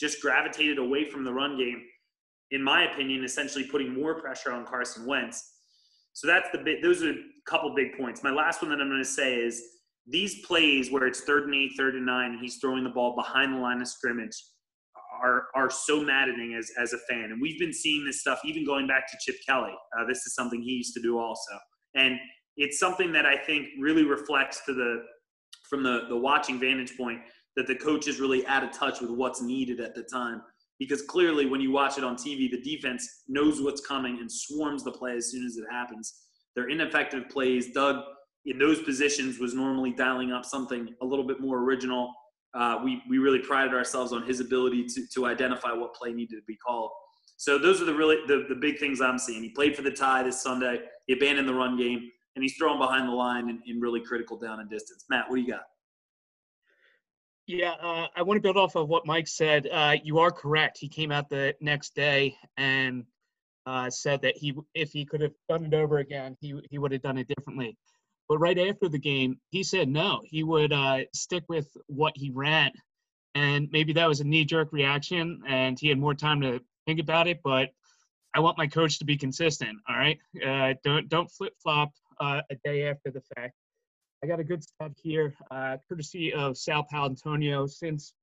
just 0.00 0.20
gravitated 0.20 0.78
away 0.78 1.08
from 1.08 1.24
the 1.24 1.32
run 1.32 1.56
game, 1.58 1.82
in 2.50 2.62
my 2.62 2.90
opinion, 2.90 3.24
essentially 3.24 3.64
putting 3.64 3.92
more 3.92 4.20
pressure 4.20 4.52
on 4.52 4.66
Carson 4.66 5.06
Wentz. 5.06 5.52
So 6.12 6.26
that's 6.26 6.48
the 6.52 6.58
bit, 6.58 6.80
those 6.82 7.02
are 7.02 7.10
a 7.10 7.16
couple 7.46 7.74
big 7.74 7.96
points. 7.98 8.22
My 8.22 8.30
last 8.30 8.62
one 8.62 8.70
that 8.70 8.80
I'm 8.80 8.88
going 8.88 9.02
to 9.02 9.04
say 9.04 9.34
is 9.34 9.62
these 10.06 10.44
plays 10.46 10.90
where 10.90 11.06
it's 11.06 11.20
third 11.22 11.44
and 11.44 11.54
eight, 11.54 11.72
third 11.76 11.94
and 11.94 12.04
nine, 12.04 12.32
and 12.32 12.40
he's 12.40 12.56
throwing 12.56 12.84
the 12.84 12.90
ball 12.90 13.14
behind 13.16 13.54
the 13.54 13.58
line 13.58 13.80
of 13.80 13.88
scrimmage 13.88 14.36
are 15.22 15.46
are 15.54 15.70
so 15.70 16.02
maddening 16.02 16.54
as 16.54 16.70
as 16.80 16.92
a 16.92 16.98
fan. 17.10 17.30
And 17.30 17.40
we've 17.40 17.58
been 17.58 17.72
seeing 17.72 18.04
this 18.04 18.20
stuff 18.20 18.40
even 18.44 18.64
going 18.64 18.86
back 18.86 19.10
to 19.10 19.16
Chip 19.20 19.36
Kelly. 19.48 19.72
Uh, 19.98 20.06
this 20.06 20.18
is 20.18 20.34
something 20.34 20.60
he 20.60 20.72
used 20.72 20.94
to 20.94 21.02
do 21.02 21.18
also, 21.18 21.52
and 21.94 22.18
it's 22.56 22.78
something 22.78 23.12
that 23.12 23.26
I 23.26 23.36
think 23.36 23.68
really 23.80 24.04
reflects 24.04 24.64
to 24.66 24.74
the 24.74 25.02
from 25.68 25.82
the 25.82 26.02
the 26.08 26.16
watching 26.16 26.58
vantage 26.58 26.96
point 26.96 27.20
that 27.56 27.66
the 27.66 27.74
coach 27.74 28.08
is 28.08 28.20
really 28.20 28.46
out 28.46 28.64
of 28.64 28.72
touch 28.72 29.00
with 29.00 29.10
what's 29.10 29.40
needed 29.40 29.80
at 29.80 29.94
the 29.94 30.02
time. 30.02 30.42
Because 30.80 31.02
clearly, 31.02 31.46
when 31.46 31.60
you 31.60 31.70
watch 31.70 31.98
it 31.98 32.04
on 32.04 32.16
TV, 32.16 32.50
the 32.50 32.60
defense 32.60 33.22
knows 33.28 33.62
what's 33.62 33.80
coming 33.86 34.18
and 34.18 34.30
swarms 34.30 34.82
the 34.82 34.90
play 34.90 35.16
as 35.16 35.30
soon 35.30 35.46
as 35.46 35.56
it 35.56 35.64
happens. 35.70 36.12
They're 36.56 36.68
ineffective 36.68 37.28
plays. 37.28 37.72
Doug, 37.72 38.02
in 38.46 38.58
those 38.58 38.82
positions, 38.82 39.38
was 39.38 39.54
normally 39.54 39.92
dialing 39.92 40.32
up 40.32 40.44
something 40.44 40.94
a 41.00 41.04
little 41.04 41.26
bit 41.26 41.40
more 41.40 41.58
original. 41.58 42.12
Uh, 42.54 42.80
we, 42.84 43.02
we 43.08 43.18
really 43.18 43.40
prided 43.40 43.74
ourselves 43.74 44.12
on 44.12 44.24
his 44.24 44.40
ability 44.40 44.84
to, 44.86 45.06
to 45.14 45.26
identify 45.26 45.72
what 45.72 45.94
play 45.94 46.12
needed 46.12 46.36
to 46.36 46.42
be 46.46 46.56
called. 46.56 46.90
So 47.36 47.58
those 47.58 47.82
are 47.82 47.84
the 47.84 47.94
really 47.94 48.18
the, 48.26 48.46
the 48.48 48.54
big 48.54 48.78
things 48.78 49.00
I'm 49.00 49.18
seeing. 49.18 49.42
He 49.42 49.50
played 49.50 49.74
for 49.74 49.82
the 49.82 49.90
tie 49.90 50.22
this 50.22 50.40
Sunday. 50.40 50.80
He 51.06 51.14
abandoned 51.14 51.48
the 51.48 51.54
run 51.54 51.76
game, 51.76 52.08
and 52.36 52.42
he's 52.42 52.54
throwing 52.56 52.78
behind 52.78 53.08
the 53.08 53.12
line 53.12 53.48
in, 53.48 53.60
in 53.66 53.80
really 53.80 54.00
critical 54.00 54.38
down 54.38 54.60
and 54.60 54.70
distance. 54.70 55.04
Matt, 55.10 55.28
what 55.28 55.36
do 55.36 55.42
you 55.42 55.48
got? 55.48 55.62
Yeah, 57.46 57.72
uh, 57.82 58.06
I 58.16 58.22
want 58.22 58.38
to 58.38 58.40
build 58.40 58.56
off 58.56 58.74
of 58.74 58.88
what 58.88 59.04
Mike 59.04 59.28
said. 59.28 59.68
Uh, 59.70 59.96
you 60.02 60.18
are 60.18 60.30
correct. 60.30 60.78
He 60.78 60.88
came 60.88 61.12
out 61.12 61.28
the 61.28 61.54
next 61.60 61.94
day 61.94 62.36
and 62.56 63.04
uh, 63.66 63.90
said 63.90 64.22
that 64.22 64.36
he, 64.36 64.54
if 64.74 64.92
he 64.92 65.04
could 65.04 65.20
have 65.20 65.32
done 65.48 65.66
it 65.66 65.74
over 65.74 65.98
again, 65.98 66.36
he 66.40 66.54
he 66.70 66.78
would 66.78 66.92
have 66.92 67.02
done 67.02 67.18
it 67.18 67.28
differently. 67.28 67.76
But 68.28 68.38
right 68.38 68.58
after 68.58 68.88
the 68.88 68.98
game, 68.98 69.38
he 69.50 69.62
said 69.62 69.88
no. 69.88 70.22
He 70.24 70.42
would 70.42 70.72
uh, 70.72 71.00
stick 71.14 71.44
with 71.48 71.68
what 71.86 72.14
he 72.16 72.30
ran, 72.30 72.72
and 73.34 73.68
maybe 73.70 73.92
that 73.94 74.08
was 74.08 74.20
a 74.20 74.24
knee-jerk 74.24 74.72
reaction, 74.72 75.42
and 75.46 75.78
he 75.78 75.88
had 75.88 75.98
more 75.98 76.14
time 76.14 76.40
to 76.40 76.60
think 76.86 77.00
about 77.00 77.26
it. 77.28 77.40
But 77.44 77.70
I 78.34 78.40
want 78.40 78.58
my 78.58 78.66
coach 78.66 78.98
to 78.98 79.04
be 79.04 79.16
consistent. 79.16 79.78
All 79.88 79.96
right, 79.96 80.18
uh, 80.44 80.74
don't 80.82 81.08
don't 81.08 81.30
flip-flop 81.30 81.90
uh, 82.20 82.40
a 82.50 82.54
day 82.64 82.88
after 82.88 83.10
the 83.10 83.22
fact. 83.34 83.54
I 84.22 84.26
got 84.26 84.40
a 84.40 84.44
good 84.44 84.64
stat 84.64 84.92
here, 85.02 85.34
uh, 85.50 85.76
courtesy 85.86 86.32
of 86.32 86.56
Sal 86.56 86.86
Paolantonio. 86.90 87.68
Since 87.68 88.14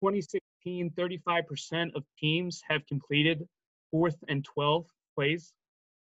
2016, 0.00 0.90
35% 0.90 1.94
of 1.96 2.04
teams 2.20 2.62
have 2.68 2.86
completed 2.86 3.44
fourth 3.90 4.16
and 4.28 4.44
12 4.44 4.86
plays. 5.16 5.52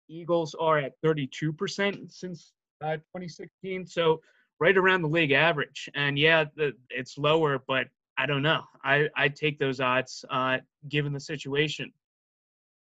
Eagles 0.09 0.55
are 0.55 0.79
at 0.79 0.93
32% 1.05 2.13
since 2.13 2.53
uh, 2.83 2.97
2016, 2.97 3.87
so 3.87 4.21
right 4.61 4.77
around 4.77 5.03
the 5.03 5.09
league 5.09 5.33
average. 5.33 5.89
And 5.95 6.19
yeah, 6.19 6.45
the, 6.57 6.73
it's 6.91 7.19
lower, 7.19 7.63
but 7.67 7.87
I 8.19 8.27
don't 8.27 8.43
know. 8.43 8.63
I 8.83 9.09
I 9.15 9.29
take 9.29 9.59
those 9.59 9.81
odds 9.81 10.25
uh, 10.31 10.59
given 10.89 11.13
the 11.13 11.21
situation. 11.21 11.93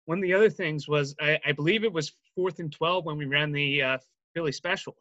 One 0.05 0.19
of 0.19 0.23
the 0.23 0.35
other 0.35 0.51
things 0.51 0.87
was 0.87 1.15
I, 1.21 1.39
I 1.45 1.53
believe 1.53 1.85
it 1.85 1.93
was 1.93 2.13
fourth 2.35 2.59
and 2.59 2.71
12 2.73 3.05
when 3.05 3.17
we 3.17 3.25
ran 3.25 3.53
the 3.53 3.83
uh, 3.83 3.99
Philly 4.35 4.53
special 4.53 4.97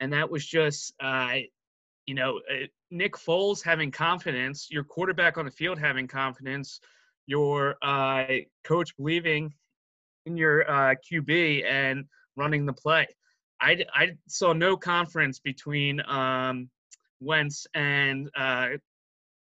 and 0.00 0.12
that 0.12 0.30
was 0.30 0.46
just 0.46 0.94
uh, 1.00 1.36
you 2.06 2.14
know 2.14 2.40
uh, 2.50 2.66
Nick 2.90 3.14
Foles 3.14 3.62
having 3.62 3.90
confidence, 3.90 4.68
your 4.70 4.84
quarterback 4.84 5.38
on 5.38 5.44
the 5.44 5.50
field 5.50 5.78
having 5.78 6.06
confidence, 6.06 6.80
your 7.26 7.76
coach 8.64 8.96
believing 8.96 9.52
in 10.26 10.36
your 10.36 10.64
QB 10.64 11.64
and 11.64 12.04
running 12.36 12.66
the 12.66 12.72
play. 12.72 13.06
I, 13.60 13.84
I 13.94 14.16
saw 14.28 14.52
no 14.52 14.76
conference 14.76 15.38
between 15.38 16.00
um, 16.08 16.68
Wentz 17.20 17.66
and 17.74 18.30
uh, 18.36 18.68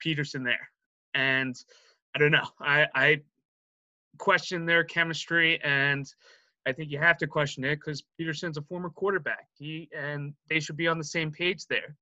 Pederson 0.05 0.45
there, 0.45 0.71
and 1.15 1.57
I 2.15 2.19
don't 2.19 2.33
know. 2.33 2.49
I, 2.61 2.87
I 2.95 3.21
question 4.19 4.67
their 4.67 4.85
chemistry 4.85 5.61
and 5.63 6.13
I 6.67 6.73
think 6.73 6.91
you 6.91 6.99
have 6.99 7.17
to 7.19 7.27
question 7.27 7.65
it 7.65 7.77
because 7.77 8.05
Pederson's 8.21 8.59
a 8.59 8.63
former 8.63 8.91
quarterback. 8.91 9.47
He 9.55 9.89
and 9.97 10.35
they 10.51 10.61
should 10.61 10.77
be 10.77 10.87
on 10.87 10.99
the 10.99 11.05
same 11.05 11.31
page 11.31 11.65
there. 11.67 11.97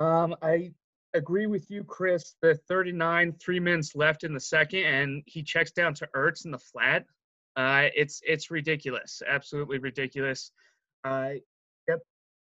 Um, 0.00 0.34
I 0.40 0.72
agree 1.12 1.46
with 1.46 1.70
you, 1.70 1.84
Chris. 1.84 2.36
The 2.40 2.54
39, 2.54 3.34
three 3.34 3.60
minutes 3.60 3.94
left 3.94 4.24
in 4.24 4.32
the 4.32 4.40
second, 4.40 4.84
and 4.84 5.22
he 5.26 5.42
checks 5.42 5.72
down 5.72 5.92
to 5.94 6.08
Ertz 6.16 6.46
in 6.46 6.52
the 6.52 6.58
flat. 6.58 7.04
Uh, 7.56 7.88
it's 7.94 8.20
it's 8.26 8.50
ridiculous, 8.50 9.22
absolutely 9.26 9.78
ridiculous. 9.78 10.50
Uh, 11.04 11.34
yep, 11.88 12.00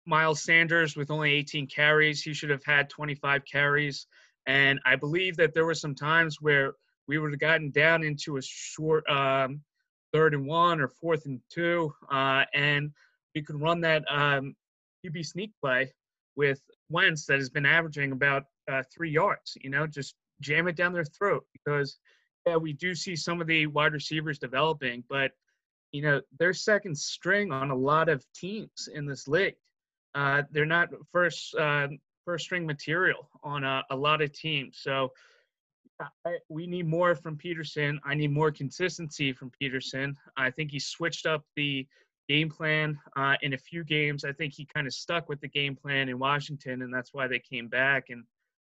Miles 0.05 0.43
Sanders 0.43 0.95
with 0.95 1.09
only 1.11 1.31
18 1.31 1.67
carries, 1.67 2.21
he 2.21 2.33
should 2.33 2.49
have 2.49 2.63
had 2.63 2.89
25 2.89 3.43
carries, 3.45 4.07
and 4.45 4.79
I 4.85 4.95
believe 4.95 5.35
that 5.37 5.53
there 5.53 5.65
were 5.65 5.73
some 5.73 5.95
times 5.95 6.37
where 6.41 6.73
we 7.07 7.17
would 7.17 7.31
have 7.31 7.39
gotten 7.39 7.71
down 7.71 8.03
into 8.03 8.37
a 8.37 8.41
short 8.41 9.09
um, 9.09 9.61
third 10.13 10.33
and 10.33 10.45
one 10.45 10.79
or 10.79 10.87
fourth 10.87 11.25
and 11.25 11.39
two, 11.49 11.93
uh, 12.11 12.45
and 12.53 12.91
we 13.33 13.41
could 13.41 13.59
run 13.59 13.81
that 13.81 14.03
um, 14.11 14.55
QB 15.05 15.25
sneak 15.25 15.51
play 15.61 15.91
with 16.35 16.61
Wentz 16.89 17.25
that 17.25 17.37
has 17.37 17.49
been 17.49 17.65
averaging 17.65 18.11
about 18.11 18.43
uh, 18.71 18.83
three 18.93 19.11
yards. 19.11 19.57
You 19.61 19.69
know, 19.69 19.87
just 19.87 20.15
jam 20.41 20.67
it 20.67 20.75
down 20.75 20.93
their 20.93 21.05
throat 21.05 21.45
because 21.53 21.97
yeah, 22.45 22.55
we 22.55 22.73
do 22.73 22.95
see 22.95 23.15
some 23.15 23.41
of 23.41 23.47
the 23.47 23.67
wide 23.67 23.93
receivers 23.93 24.39
developing, 24.39 25.03
but 25.09 25.31
you 25.91 26.01
know 26.01 26.21
they're 26.37 26.53
second 26.53 26.97
string 26.97 27.51
on 27.51 27.71
a 27.71 27.75
lot 27.75 28.09
of 28.09 28.25
teams 28.33 28.89
in 28.93 29.05
this 29.05 29.27
league. 29.27 29.55
Uh, 30.15 30.43
they're 30.51 30.65
not 30.65 30.89
first 31.11 31.55
uh, 31.55 31.87
first 32.25 32.45
string 32.45 32.65
material 32.65 33.29
on 33.43 33.63
a, 33.63 33.83
a 33.89 33.95
lot 33.95 34.21
of 34.21 34.31
teams. 34.31 34.79
So 34.81 35.11
I, 36.25 36.37
we 36.47 36.65
need 36.67 36.87
more 36.87 37.15
from 37.15 37.37
Pederson. 37.37 37.97
I 38.05 38.15
need 38.15 38.31
more 38.31 38.51
consistency 38.51 39.33
from 39.33 39.51
Pederson. 39.61 40.15
I 40.37 40.49
think 40.51 40.71
he 40.71 40.79
switched 40.79 41.25
up 41.25 41.43
the 41.55 41.87
game 42.27 42.49
plan 42.49 42.97
uh, 43.15 43.35
in 43.41 43.53
a 43.53 43.57
few 43.57 43.83
games. 43.83 44.23
I 44.23 44.31
think 44.31 44.53
he 44.53 44.65
kind 44.65 44.87
of 44.87 44.93
stuck 44.93 45.27
with 45.27 45.41
the 45.41 45.47
game 45.47 45.75
plan 45.75 46.07
in 46.09 46.19
Washington, 46.19 46.83
and 46.83 46.93
that's 46.93 47.13
why 47.13 47.27
they 47.27 47.39
came 47.39 47.67
back. 47.67 48.09
And 48.09 48.23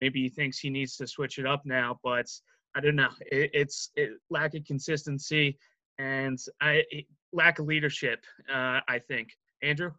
maybe 0.02 0.22
he 0.22 0.30
thinks 0.30 0.60
he 0.60 0.70
needs 0.70 0.98
to 0.98 1.08
switch 1.08 1.40
it 1.40 1.46
up 1.46 1.66
now, 1.66 2.00
but 2.04 2.30
I 2.76 2.82
don't 2.82 2.96
know. 2.96 3.10
It, 3.32 3.52
it's 3.54 3.92
it, 3.96 4.12
lack 4.30 4.54
of 4.54 4.66
consistency 4.66 5.58
and 5.98 6.38
I, 6.62 6.84
it, 6.92 7.06
lack 7.32 7.60
of 7.60 7.66
leadership. 7.66 8.26
Uh, 8.54 8.82
I 8.88 9.00
think. 9.00 9.30
Andrew. 9.64 9.92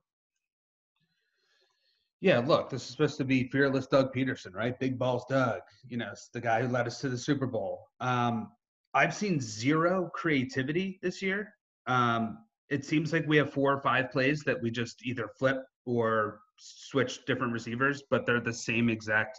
Yeah, 2.21 2.39
look, 2.39 2.71
this 2.71 2.83
is 2.83 2.89
supposed 2.89 3.19
to 3.19 3.25
be 3.25 3.49
fearless 3.49 3.87
Doug 3.87 4.13
Pederson, 4.15 4.55
right? 4.55 4.79
Big 4.79 4.99
balls 4.99 5.25
Doug. 5.29 5.61
You 5.87 5.99
know, 5.99 6.11
it's 6.13 6.29
the 6.29 6.41
guy 6.41 6.63
who 6.63 6.69
led 6.69 6.87
us 6.87 7.01
to 7.01 7.09
the 7.09 7.19
Super 7.19 7.47
Bowl. 7.47 7.89
Um, 8.01 8.53
I've 8.95 9.15
seen 9.15 9.41
zero 9.41 10.11
creativity 10.15 10.99
this 11.03 11.21
year. 11.21 11.55
Um, 11.87 12.39
it 12.71 12.85
seems 12.85 13.13
like 13.13 13.27
we 13.27 13.37
have 13.37 13.53
four 13.53 13.73
or 13.73 13.81
five 13.81 14.11
plays 14.11 14.43
that 14.45 14.61
we 14.61 14.71
just 14.71 15.05
either 15.05 15.29
flip 15.39 15.63
or 15.85 16.41
switch 16.57 17.25
different 17.27 17.53
receivers, 17.53 18.03
but 18.11 18.25
they're 18.25 18.41
the 18.41 18.53
same 18.53 18.89
exact 18.89 19.39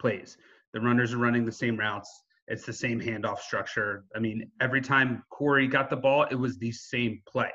plays. 0.00 0.38
The 0.72 0.80
runners 0.80 1.12
are 1.12 1.18
running 1.18 1.44
the 1.44 1.52
same 1.52 1.76
routes. 1.76 2.22
It's 2.48 2.64
the 2.64 2.72
same 2.72 3.00
handoff 3.00 3.40
structure. 3.40 4.04
I 4.14 4.20
mean, 4.20 4.50
every 4.60 4.80
time 4.80 5.24
Corey 5.30 5.66
got 5.66 5.90
the 5.90 5.96
ball, 5.96 6.26
it 6.30 6.36
was 6.36 6.58
the 6.58 6.72
same 6.72 7.20
play, 7.26 7.50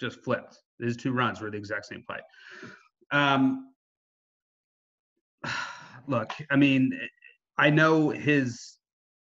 just 0.00 0.22
flipped. 0.24 0.58
His 0.80 0.96
two 0.96 1.12
runs 1.12 1.40
were 1.40 1.50
the 1.50 1.58
exact 1.58 1.86
same 1.86 2.02
play. 2.06 2.18
Um, 3.12 3.72
look, 6.08 6.32
I 6.50 6.56
mean, 6.56 6.98
I 7.58 7.70
know 7.70 8.10
his. 8.10 8.78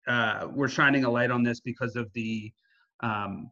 Uh, 0.07 0.47
we're 0.51 0.67
shining 0.67 1.03
a 1.03 1.09
light 1.09 1.29
on 1.29 1.43
this 1.43 1.59
because 1.59 1.95
of 1.95 2.11
the 2.13 2.51
um, 3.01 3.51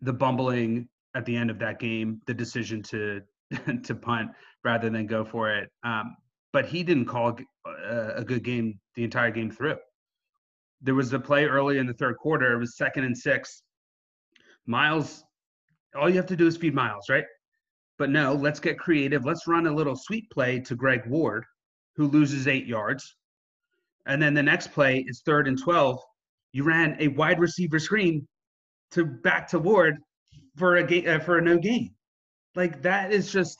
the 0.00 0.12
bumbling 0.12 0.88
at 1.14 1.26
the 1.26 1.36
end 1.36 1.50
of 1.50 1.58
that 1.58 1.78
game, 1.78 2.20
the 2.26 2.34
decision 2.34 2.82
to 2.82 3.20
to 3.82 3.94
punt 3.94 4.30
rather 4.64 4.88
than 4.88 5.06
go 5.06 5.24
for 5.24 5.50
it. 5.54 5.70
Um, 5.82 6.16
but 6.52 6.66
he 6.66 6.82
didn't 6.82 7.06
call 7.06 7.36
a, 7.66 8.08
a 8.16 8.24
good 8.24 8.42
game 8.42 8.78
the 8.94 9.04
entire 9.04 9.30
game 9.30 9.50
through. 9.50 9.76
There 10.84 10.94
was 10.94 11.12
a 11.12 11.18
play 11.18 11.46
early 11.46 11.78
in 11.78 11.86
the 11.86 11.94
third 11.94 12.16
quarter. 12.18 12.52
It 12.52 12.58
was 12.58 12.76
second 12.76 13.04
and 13.04 13.16
six. 13.16 13.62
Miles, 14.66 15.24
all 15.96 16.08
you 16.08 16.16
have 16.16 16.26
to 16.26 16.36
do 16.36 16.46
is 16.46 16.56
feed 16.56 16.74
Miles, 16.74 17.08
right? 17.08 17.24
But 17.98 18.10
no, 18.10 18.34
let's 18.34 18.60
get 18.60 18.78
creative. 18.78 19.24
Let's 19.24 19.46
run 19.46 19.66
a 19.66 19.74
little 19.74 19.96
sweep 19.96 20.30
play 20.30 20.60
to 20.60 20.74
Greg 20.74 21.06
Ward 21.06 21.44
who 21.96 22.08
loses 22.08 22.48
eight 22.48 22.66
yards. 22.66 23.16
And 24.06 24.20
then 24.20 24.34
the 24.34 24.42
next 24.42 24.72
play 24.72 25.04
is 25.08 25.22
third 25.24 25.48
and 25.48 25.58
12. 25.58 25.98
You 26.52 26.64
ran 26.64 26.96
a 27.00 27.08
wide 27.08 27.40
receiver 27.40 27.78
screen 27.78 28.26
to 28.92 29.04
back 29.04 29.48
to 29.48 29.58
Ward 29.58 29.96
for 30.56 30.76
a 30.76 31.06
uh, 31.06 31.18
for 31.20 31.38
a 31.38 31.42
no 31.42 31.58
gain. 31.58 31.94
Like 32.54 32.82
that 32.82 33.12
is 33.12 33.32
just 33.32 33.58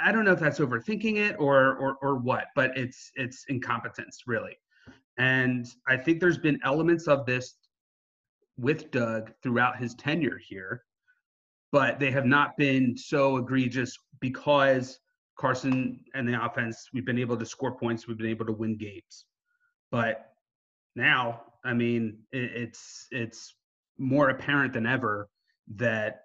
I 0.00 0.12
don't 0.12 0.24
know 0.24 0.32
if 0.32 0.40
that's 0.40 0.58
overthinking 0.58 1.16
it 1.16 1.36
or 1.38 1.76
or 1.76 1.96
or 2.02 2.16
what, 2.16 2.46
but 2.54 2.76
it's 2.76 3.10
it's 3.14 3.44
incompetence 3.48 4.22
really. 4.26 4.56
And 5.18 5.66
I 5.88 5.96
think 5.96 6.20
there's 6.20 6.38
been 6.38 6.58
elements 6.64 7.08
of 7.08 7.26
this 7.26 7.56
with 8.58 8.90
Doug 8.90 9.32
throughout 9.42 9.78
his 9.78 9.94
tenure 9.94 10.38
here, 10.48 10.82
but 11.72 11.98
they 11.98 12.10
have 12.10 12.26
not 12.26 12.56
been 12.56 12.96
so 12.96 13.36
egregious 13.38 13.96
because 14.20 14.98
Carson 15.38 16.00
and 16.14 16.28
the 16.28 16.42
offense, 16.42 16.88
we've 16.92 17.04
been 17.04 17.18
able 17.18 17.36
to 17.36 17.46
score 17.46 17.76
points, 17.76 18.06
we've 18.06 18.18
been 18.18 18.26
able 18.26 18.46
to 18.46 18.52
win 18.52 18.76
games. 18.76 19.26
But 19.90 20.32
now, 20.94 21.42
I 21.64 21.74
mean, 21.74 22.18
it's 22.32 23.06
it's 23.10 23.54
more 23.98 24.30
apparent 24.30 24.72
than 24.72 24.86
ever 24.86 25.28
that 25.76 26.22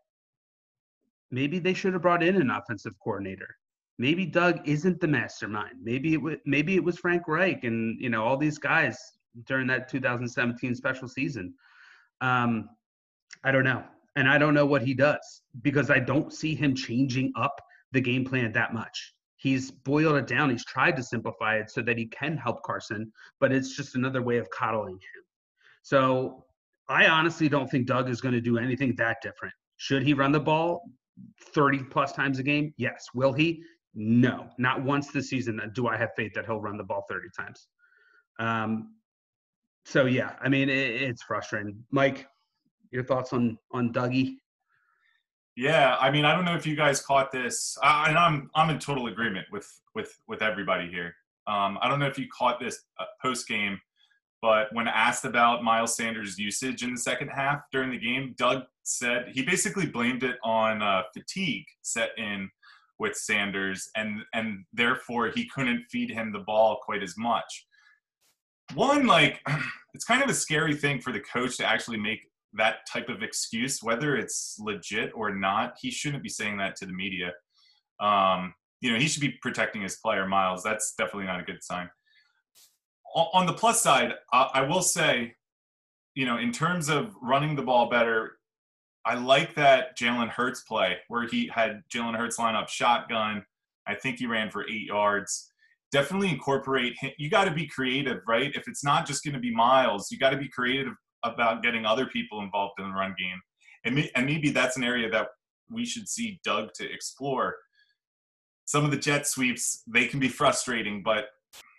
maybe 1.32 1.60
they 1.60 1.74
should 1.74 1.94
have 1.94 2.02
brought 2.02 2.24
in 2.24 2.36
an 2.42 2.50
offensive 2.50 2.94
coordinator. 3.04 3.56
Maybe 3.98 4.26
Doug 4.26 4.68
isn't 4.68 5.00
the 5.00 5.08
mastermind. 5.08 5.76
Maybe 5.82 6.14
it 6.14 6.22
was 6.22 6.38
maybe 6.46 6.76
it 6.76 6.84
was 6.84 6.98
Frank 6.98 7.28
Reich 7.28 7.64
and 7.64 8.00
you 8.00 8.10
know 8.10 8.24
all 8.24 8.38
these 8.38 8.58
guys 8.58 8.98
during 9.46 9.68
that 9.68 9.90
2017 9.90 10.76
special 10.76 11.08
season. 11.08 11.54
Um, 12.20 12.70
I 13.44 13.52
don't 13.52 13.64
know, 13.64 13.84
and 14.16 14.28
I 14.28 14.38
don't 14.38 14.54
know 14.54 14.66
what 14.66 14.82
he 14.82 14.94
does 14.94 15.42
because 15.62 15.90
I 15.90 16.00
don't 16.00 16.34
see 16.34 16.56
him 16.56 16.76
changing 16.76 17.32
up 17.36 17.62
the 17.92 18.02
game 18.02 18.26
plan 18.26 18.52
that 18.54 18.74
much. 18.74 19.14
He's 19.38 19.72
boiled 19.72 20.18
it 20.18 20.28
down. 20.28 20.52
He's 20.52 20.66
tried 20.66 20.96
to 20.98 21.04
simplify 21.04 21.58
it 21.58 21.72
so 21.72 21.82
that 21.82 21.98
he 21.98 22.06
can 22.06 22.38
help 22.38 22.62
Carson, 22.64 23.12
but 23.40 23.52
it's 23.52 23.76
just 23.76 23.96
another 23.96 24.22
way 24.22 24.38
of 24.38 24.48
coddling 24.52 24.94
him. 24.94 25.24
So 25.82 26.46
I 26.88 27.08
honestly 27.08 27.50
don't 27.50 27.70
think 27.70 27.88
Doug 27.88 28.10
is 28.10 28.22
going 28.22 28.36
to 28.36 28.42
do 28.42 28.58
anything 28.58 28.96
that 28.98 29.18
different. 29.22 29.54
Should 29.78 30.04
he 30.04 30.14
run 30.14 30.32
the 30.32 30.40
ball 30.40 30.84
30 31.54 31.86
plus 31.86 32.14
times 32.14 32.38
a 32.38 32.44
game? 32.44 32.74
Yes. 32.78 33.08
Will 33.16 33.34
he? 33.34 33.64
No. 33.94 34.50
Not 34.58 34.84
once 34.84 35.12
this 35.12 35.30
season 35.30 35.62
do 35.74 35.88
I 35.88 35.98
have 35.98 36.12
faith 36.16 36.34
that 36.36 36.46
he'll 36.46 36.62
run 36.62 36.78
the 36.78 36.84
ball 36.84 37.06
30 37.10 37.28
times. 37.38 37.68
Um, 38.40 38.96
so 39.86 40.06
yeah, 40.06 40.34
I 40.42 40.50
mean 40.50 40.70
it, 40.70 41.02
it's 41.02 41.24
frustrating. 41.24 41.84
Mike, 41.92 42.28
your 42.92 43.04
thoughts 43.04 43.34
on 43.34 43.58
on 43.72 43.92
Dougie? 43.92 44.38
Yeah, 45.58 45.98
I 46.00 46.12
mean, 46.12 46.24
I 46.24 46.34
don't 46.34 46.46
know 46.46 46.56
if 46.56 46.66
you 46.66 46.76
guys 46.76 47.02
caught 47.02 47.32
this, 47.32 47.78
I, 47.84 48.10
and 48.10 48.18
I'm 48.18 48.50
I'm 48.56 48.70
in 48.70 48.80
total 48.80 49.08
agreement 49.08 49.48
with 49.52 49.70
with 49.96 50.18
with 50.28 50.42
everybody 50.42 50.90
here. 50.90 51.14
Um, 51.48 51.78
I 51.82 51.90
don't 51.90 52.00
know 52.00 52.08
if 52.08 52.18
you 52.18 52.28
caught 52.36 52.60
this 52.60 52.84
uh, 53.00 53.06
post 53.22 53.48
game, 53.48 53.80
but 54.42 54.68
when 54.74 54.88
asked 54.88 55.26
about 55.26 55.64
Miles 55.64 55.96
Sanders' 55.96 56.38
usage 56.38 56.84
in 56.84 56.94
the 56.94 57.00
second 57.00 57.30
half 57.30 57.62
during 57.72 57.92
the 57.92 57.98
game, 57.98 58.34
Doug 58.38 58.64
said 58.84 59.32
he 59.34 59.42
basically 59.42 59.86
blamed 59.86 60.24
it 60.24 60.38
on 60.44 60.82
uh, 60.82 61.04
fatigue 61.14 61.66
set 61.82 62.12
in 62.18 62.50
with 63.02 63.16
Sanders, 63.16 63.90
and 63.96 64.22
and 64.34 64.64
therefore 64.72 65.30
he 65.30 65.50
couldn't 65.50 65.86
feed 65.92 66.12
him 66.12 66.32
the 66.32 66.46
ball 66.46 66.80
quite 66.86 67.02
as 67.02 67.16
much. 67.18 67.66
One, 68.76 69.08
like, 69.08 69.42
it's 69.94 70.06
kind 70.06 70.24
of 70.24 70.30
a 70.30 70.34
scary 70.34 70.76
thing 70.76 71.02
for 71.02 71.12
the 71.12 71.20
coach 71.20 71.58
to 71.58 71.66
actually 71.66 71.98
make 71.98 72.26
that 72.54 72.78
type 72.92 73.10
of 73.10 73.24
excuse, 73.24 73.82
whether 73.82 74.16
it's 74.16 74.56
legit 74.60 75.12
or 75.16 75.36
not. 75.36 75.74
He 75.82 75.90
shouldn't 75.90 76.24
be 76.24 76.30
saying 76.30 76.58
that 76.58 76.76
to 76.78 76.86
the 76.86 76.94
media. 76.94 77.32
Um, 78.00 78.54
you 78.82 78.94
know, 78.94 79.00
he 79.00 79.08
should 79.08 79.22
be 79.22 79.36
protecting 79.42 79.82
his 79.82 79.98
player, 79.98 80.28
Miles. 80.28 80.64
That's 80.64 80.94
definitely 80.98 81.26
not 81.26 81.40
a 81.40 81.44
good 81.44 81.64
sign. 81.64 81.90
On 83.16 83.46
the 83.46 83.54
plus 83.54 83.82
side, 83.82 84.14
I 84.32 84.62
will 84.62 84.82
say, 84.82 85.34
you 86.16 86.26
know, 86.26 86.38
in 86.38 86.52
terms 86.52 86.88
of 86.88 87.14
running 87.22 87.56
the 87.56 87.62
ball 87.62 87.90
better, 87.90 88.38
I 89.06 89.16
like 89.16 89.56
that 89.56 89.98
Jalen 89.98 90.30
Hurts 90.30 90.62
play 90.62 90.98
where 91.08 91.28
he 91.28 91.48
had 91.48 91.82
Jalen 91.94 92.16
Hurts 92.16 92.38
line 92.38 92.56
up 92.56 92.70
shotgun. 92.70 93.44
I 93.88 93.96
think 93.96 94.20
he 94.20 94.28
ran 94.28 94.52
for 94.52 94.64
eight 94.70 94.86
yards. 94.86 95.52
Definitely 95.92 96.30
incorporate. 96.30 96.94
You 97.18 97.30
got 97.30 97.46
to 97.46 97.52
be 97.52 97.68
creative, 97.68 98.20
right? 98.28 98.52
If 98.56 98.68
it's 98.68 98.84
not 98.84 99.08
just 99.08 99.24
going 99.24 99.34
to 99.34 99.40
be 99.40 99.54
Miles, 99.54 100.12
you 100.12 100.20
got 100.20 100.30
to 100.30 100.38
be 100.38 100.48
creative 100.48 100.94
about 101.24 101.64
getting 101.64 101.86
other 101.86 102.06
people 102.06 102.42
involved 102.42 102.80
in 102.80 102.86
the 102.86 102.94
run 102.94 103.16
game. 103.20 103.40
And, 103.84 104.10
and 104.16 104.26
maybe 104.26 104.52
that's 104.52 104.78
an 104.78 104.84
area 104.84 105.10
that 105.10 105.28
we 105.70 105.86
should 105.86 106.08
see 106.08 106.40
Doug 106.44 106.70
to 106.76 106.92
explore. 106.92 107.56
Some 108.66 108.86
of 108.86 108.92
the 108.92 108.98
jet 108.98 109.28
sweeps 109.28 109.84
they 109.88 110.06
can 110.06 110.20
be 110.20 110.30
frustrating, 110.30 111.02
but 111.04 111.26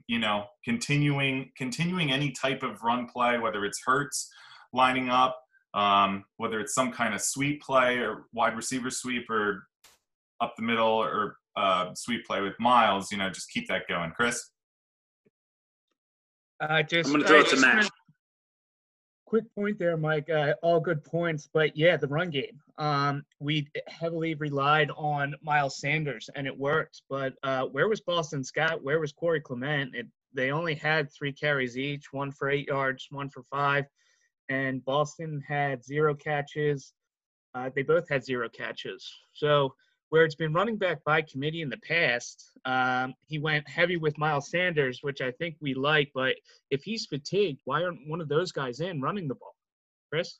you 0.09 0.19
know, 0.19 0.45
continuing 0.65 1.51
continuing 1.57 2.11
any 2.11 2.33
type 2.33 2.63
of 2.63 2.83
run 2.83 3.07
play, 3.07 3.39
whether 3.39 3.65
it's 3.65 3.81
Hurts 3.87 4.29
lining 4.73 5.09
up 5.09 5.39
um, 5.75 6.25
whether 6.37 6.61
it's 6.61 6.75
some 6.75 6.93
kind 6.93 7.15
of 7.15 7.21
sweep 7.21 7.63
play 7.63 7.99
or 7.99 8.27
wide 8.33 8.57
receiver 8.57 8.91
sweep 8.91 9.29
or 9.31 9.67
up 10.41 10.55
the 10.57 10.63
middle 10.63 10.87
or 10.87 11.37
uh, 11.57 11.95
sweep 11.95 12.27
play 12.27 12.41
with 12.41 12.55
Miles, 12.59 13.11
you 13.11 13.19
know, 13.19 13.31
just 13.31 13.51
keep 13.51 13.69
that 13.69 13.89
going. 13.89 14.11
Chris? 14.11 14.51
Uh, 16.61 16.83
just, 16.83 17.09
I'm 17.09 17.15
going 17.15 17.23
to 17.23 17.29
throw 17.29 17.41
it 17.41 17.49
to 17.49 17.57
Matt. 17.57 17.89
Quick 19.27 19.45
point 19.55 19.79
there, 19.79 19.97
Mike. 19.97 20.29
Uh, 20.29 20.55
all 20.63 20.79
good 20.79 21.03
points, 21.03 21.49
but 21.53 21.75
yeah, 21.75 21.97
the 21.97 22.07
run 22.07 22.29
game. 22.29 22.61
Um, 22.77 23.25
we 23.41 23.67
heavily 23.89 24.35
relied 24.35 24.91
on 24.95 25.35
Miles 25.43 25.81
Sanders, 25.81 26.29
and 26.37 26.47
it 26.47 26.57
worked. 26.57 27.03
But 27.09 27.33
uh, 27.43 27.65
where 27.67 27.89
was 27.89 28.03
Boston 28.03 28.45
Scott? 28.45 28.85
Where 28.85 29.01
was 29.01 29.13
Corey 29.13 29.41
Clement? 29.41 29.95
It, 29.95 30.07
they 30.35 30.51
only 30.51 30.75
had 30.75 31.11
three 31.11 31.33
carries 31.33 31.79
each, 31.79 32.13
one 32.13 32.31
for 32.31 32.51
eight 32.51 32.69
yards, 32.69 33.07
one 33.11 33.31
for 33.31 33.43
five 33.51 33.87
and 34.53 34.85
Boston 34.85 35.43
had 35.47 35.83
zero 35.83 36.15
catches. 36.15 36.93
Uh, 37.55 37.71
they 37.75 37.83
both 37.83 38.09
had 38.09 38.25
zero 38.25 38.49
catches. 38.49 39.11
So 39.33 39.75
where 40.11 40.25
it's 40.25 40.35
been 40.35 40.53
running 40.53 40.77
back 40.77 41.03
by 41.05 41.23
committee 41.23 41.63
in 41.63 41.71
the 41.71 41.79
past, 41.79 42.51
um, 42.67 43.15
he 43.27 43.39
went 43.39 43.67
heavy 43.67 43.97
with 43.97 44.19
Miles 44.19 44.51
Sanders, 44.51 44.99
which 45.03 45.23
I 45.23 45.31
think 45.33 45.57
we 45.61 45.73
like. 45.73 46.11
But 46.15 46.37
if 46.71 46.83
he's 46.83 47.07
fatigued, 47.07 47.63
why 47.65 47.83
aren't 47.83 48.07
one 48.07 48.21
of 48.21 48.29
those 48.29 48.53
guys 48.53 48.81
in 48.81 49.01
running 49.01 49.27
the 49.27 49.35
ball? 49.35 49.57
Chris? 50.11 50.39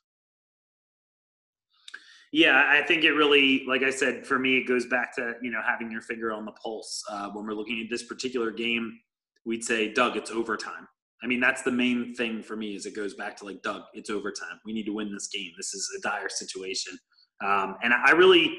Yeah, 2.31 2.67
I 2.67 2.85
think 2.85 3.03
it 3.03 3.13
really, 3.13 3.63
like 3.67 3.83
I 3.83 3.91
said, 3.91 4.25
for 4.25 4.37
me, 4.39 4.57
it 4.57 4.67
goes 4.67 4.87
back 4.87 5.15
to 5.15 5.35
you 5.41 5.51
know 5.51 5.61
having 5.65 5.91
your 5.91 6.01
finger 6.01 6.31
on 6.31 6.45
the 6.45 6.51
pulse. 6.51 7.03
Uh, 7.09 7.29
when 7.29 7.45
we're 7.45 7.53
looking 7.53 7.81
at 7.81 7.89
this 7.89 8.03
particular 8.03 8.51
game, 8.51 8.99
we'd 9.45 9.63
say, 9.63 9.93
Doug, 9.93 10.17
it's 10.17 10.31
overtime. 10.31 10.87
I 11.23 11.27
mean, 11.27 11.39
that's 11.39 11.61
the 11.61 11.71
main 11.71 12.13
thing 12.13 12.43
for 12.43 12.55
me 12.55 12.75
is 12.75 12.85
it 12.85 12.95
goes 12.95 13.13
back 13.13 13.37
to 13.37 13.45
like, 13.45 13.61
Doug, 13.61 13.83
it's 13.93 14.09
overtime. 14.09 14.59
We 14.65 14.73
need 14.73 14.85
to 14.85 14.93
win 14.93 15.11
this 15.11 15.27
game. 15.27 15.51
This 15.55 15.73
is 15.73 15.89
a 15.97 16.01
dire 16.01 16.29
situation. 16.29 16.97
Um, 17.43 17.75
and 17.81 17.93
I 17.93 18.11
really, 18.11 18.53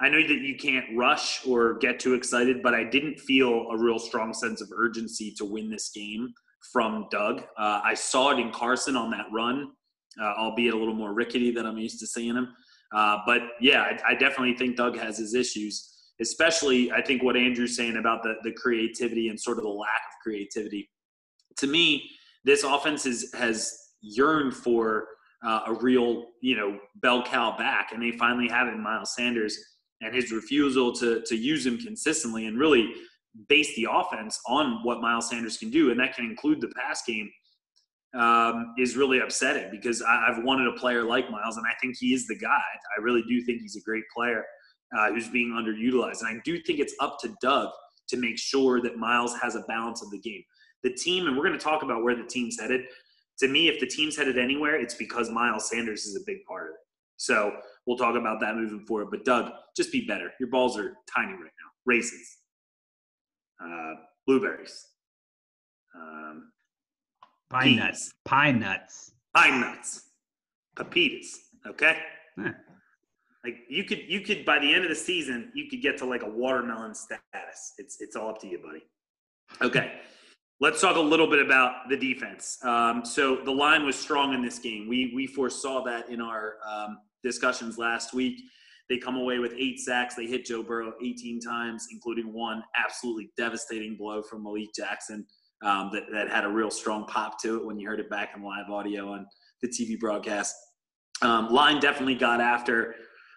I 0.00 0.08
know 0.08 0.20
that 0.20 0.40
you 0.40 0.56
can't 0.56 0.86
rush 0.96 1.46
or 1.46 1.78
get 1.78 2.00
too 2.00 2.14
excited, 2.14 2.62
but 2.62 2.74
I 2.74 2.84
didn't 2.84 3.20
feel 3.20 3.68
a 3.70 3.78
real 3.78 3.98
strong 3.98 4.32
sense 4.32 4.62
of 4.62 4.68
urgency 4.74 5.34
to 5.36 5.44
win 5.44 5.70
this 5.70 5.90
game 5.94 6.32
from 6.72 7.06
Doug. 7.10 7.42
Uh, 7.58 7.80
I 7.84 7.94
saw 7.94 8.30
it 8.30 8.38
in 8.38 8.50
Carson 8.52 8.96
on 8.96 9.10
that 9.10 9.26
run, 9.32 9.70
uh, 10.20 10.32
albeit 10.38 10.74
a 10.74 10.76
little 10.78 10.94
more 10.94 11.12
rickety 11.12 11.52
than 11.52 11.66
I'm 11.66 11.78
used 11.78 12.00
to 12.00 12.06
seeing 12.06 12.34
him. 12.34 12.48
Uh, 12.94 13.18
but 13.26 13.42
yeah, 13.60 13.82
I, 13.82 14.12
I, 14.12 14.14
definitely 14.14 14.54
think 14.54 14.76
Doug 14.76 14.96
has 14.96 15.18
his 15.18 15.34
issues, 15.34 15.92
especially 16.20 16.92
I 16.92 17.02
think 17.02 17.22
what 17.22 17.36
Andrew's 17.36 17.76
saying 17.76 17.96
about 17.96 18.22
the, 18.22 18.34
the 18.44 18.52
creativity 18.52 19.28
and 19.28 19.38
sort 19.38 19.58
of 19.58 19.64
the 19.64 19.70
lack 19.70 19.88
of 19.88 20.22
creativity 20.22 20.88
to 21.58 21.66
me, 21.66 22.10
this 22.44 22.64
offense 22.64 23.06
is, 23.06 23.32
has 23.34 23.76
yearned 24.00 24.54
for 24.54 25.06
uh, 25.44 25.60
a 25.66 25.74
real, 25.74 26.26
you 26.40 26.56
know, 26.56 26.78
bell 26.96 27.22
cow 27.22 27.56
back, 27.56 27.92
and 27.92 28.02
they 28.02 28.16
finally 28.16 28.48
have 28.48 28.68
it 28.68 28.76
Miles 28.76 29.14
Sanders. 29.14 29.58
And 30.02 30.14
his 30.14 30.30
refusal 30.30 30.92
to 30.96 31.22
to 31.24 31.34
use 31.34 31.64
him 31.64 31.78
consistently 31.78 32.46
and 32.46 32.58
really 32.58 32.92
base 33.48 33.74
the 33.76 33.86
offense 33.90 34.38
on 34.46 34.80
what 34.82 35.00
Miles 35.00 35.30
Sanders 35.30 35.56
can 35.56 35.70
do, 35.70 35.90
and 35.90 35.98
that 36.00 36.14
can 36.14 36.26
include 36.26 36.60
the 36.60 36.68
pass 36.76 37.02
game, 37.06 37.30
um, 38.14 38.74
is 38.78 38.96
really 38.96 39.20
upsetting 39.20 39.70
because 39.70 40.02
I, 40.02 40.26
have 40.26 40.44
wanted 40.44 40.68
a 40.68 40.72
player 40.72 41.02
like 41.02 41.30
Miles, 41.30 41.56
and 41.56 41.66
I 41.66 41.74
think 41.80 41.96
he 41.98 42.12
is 42.12 42.26
the 42.26 42.36
guy. 42.36 42.62
I 42.98 43.02
really 43.02 43.22
do 43.28 43.42
think 43.42 43.62
he's 43.62 43.76
a 43.76 43.82
great 43.82 44.04
player 44.14 44.44
uh, 44.96 45.10
who's 45.12 45.28
being 45.28 45.50
underutilized, 45.50 46.20
and 46.20 46.28
I 46.28 46.40
do 46.44 46.60
think 46.62 46.78
it's 46.78 46.94
up 47.00 47.18
to 47.20 47.34
Doug 47.40 47.70
to 48.08 48.16
make 48.16 48.38
sure 48.38 48.80
that 48.82 48.96
Miles 48.98 49.34
has 49.38 49.56
a 49.56 49.64
balance 49.68 50.02
of 50.02 50.10
the 50.10 50.18
game 50.20 50.42
the 50.86 50.94
team, 50.94 51.26
and 51.26 51.36
we're 51.36 51.44
going 51.44 51.58
to 51.58 51.64
talk 51.64 51.82
about 51.82 52.04
where 52.04 52.14
the 52.14 52.22
team's 52.24 52.58
headed. 52.60 52.82
To 53.40 53.48
me, 53.48 53.68
if 53.68 53.80
the 53.80 53.86
team's 53.86 54.16
headed 54.16 54.38
anywhere, 54.38 54.80
it's 54.80 54.94
because 54.94 55.30
Miles 55.30 55.68
Sanders 55.68 56.06
is 56.06 56.14
a 56.14 56.20
big 56.24 56.44
part 56.44 56.68
of 56.68 56.74
it. 56.74 56.80
So 57.16 57.56
we'll 57.86 57.98
talk 57.98 58.14
about 58.14 58.40
that 58.40 58.54
moving 58.54 58.86
forward. 58.86 59.08
But 59.10 59.24
Doug, 59.24 59.50
just 59.76 59.90
be 59.90 60.06
better. 60.06 60.30
Your 60.38 60.48
balls 60.48 60.78
are 60.78 60.94
tiny 61.12 61.32
right 61.32 61.42
now. 61.42 61.70
Raisins, 61.84 62.38
uh, 63.62 63.94
blueberries, 64.26 64.86
um, 65.94 66.52
pine 67.50 67.64
peas, 67.64 67.78
nuts, 67.78 68.14
pine 68.24 68.58
nuts, 68.60 69.12
pine 69.34 69.60
nuts, 69.60 70.10
pepitas. 70.76 71.26
Okay. 71.66 71.98
Like 73.44 73.58
you 73.68 73.84
could, 73.84 74.00
you 74.08 74.20
could 74.20 74.44
by 74.44 74.58
the 74.58 74.72
end 74.72 74.84
of 74.84 74.90
the 74.90 74.96
season, 74.96 75.52
you 75.54 75.68
could 75.68 75.80
get 75.80 75.96
to 75.98 76.04
like 76.04 76.22
a 76.22 76.28
watermelon 76.28 76.94
status. 76.94 77.74
It's 77.78 78.00
it's 78.00 78.16
all 78.16 78.28
up 78.28 78.40
to 78.40 78.46
you, 78.48 78.58
buddy. 78.58 78.84
Okay. 79.62 80.00
Let's 80.58 80.80
talk 80.80 80.96
a 80.96 81.00
little 81.00 81.28
bit 81.28 81.44
about 81.44 81.88
the 81.90 81.96
defense. 81.96 82.56
Um, 82.62 83.04
so 83.04 83.36
the 83.44 83.50
line 83.50 83.84
was 83.84 83.94
strong 83.94 84.32
in 84.32 84.42
this 84.42 84.58
game. 84.58 84.88
We 84.88 85.12
we 85.14 85.26
foresaw 85.26 85.84
that 85.84 86.08
in 86.08 86.20
our 86.20 86.54
um, 86.66 86.98
discussions 87.22 87.76
last 87.76 88.14
week. 88.14 88.40
They 88.88 88.96
come 88.98 89.16
away 89.16 89.38
with 89.38 89.52
eight 89.58 89.80
sacks. 89.80 90.14
They 90.14 90.26
hit 90.26 90.46
Joe 90.46 90.62
Burrow 90.62 90.92
18 91.02 91.40
times, 91.40 91.88
including 91.90 92.32
one 92.32 92.62
absolutely 92.76 93.30
devastating 93.36 93.96
blow 93.96 94.22
from 94.22 94.44
Malik 94.44 94.68
Jackson 94.74 95.26
um, 95.62 95.90
that, 95.92 96.04
that 96.12 96.30
had 96.30 96.44
a 96.44 96.48
real 96.48 96.70
strong 96.70 97.04
pop 97.06 97.40
to 97.42 97.56
it 97.56 97.66
when 97.66 97.78
you 97.78 97.88
heard 97.88 98.00
it 98.00 98.08
back 98.08 98.30
in 98.36 98.42
live 98.42 98.70
audio 98.70 99.12
on 99.12 99.26
the 99.60 99.68
TV 99.68 99.98
broadcast. 99.98 100.54
Um, 101.22 101.48
line 101.48 101.80
definitely 101.80 102.14
got 102.14 102.40
after 102.40 102.94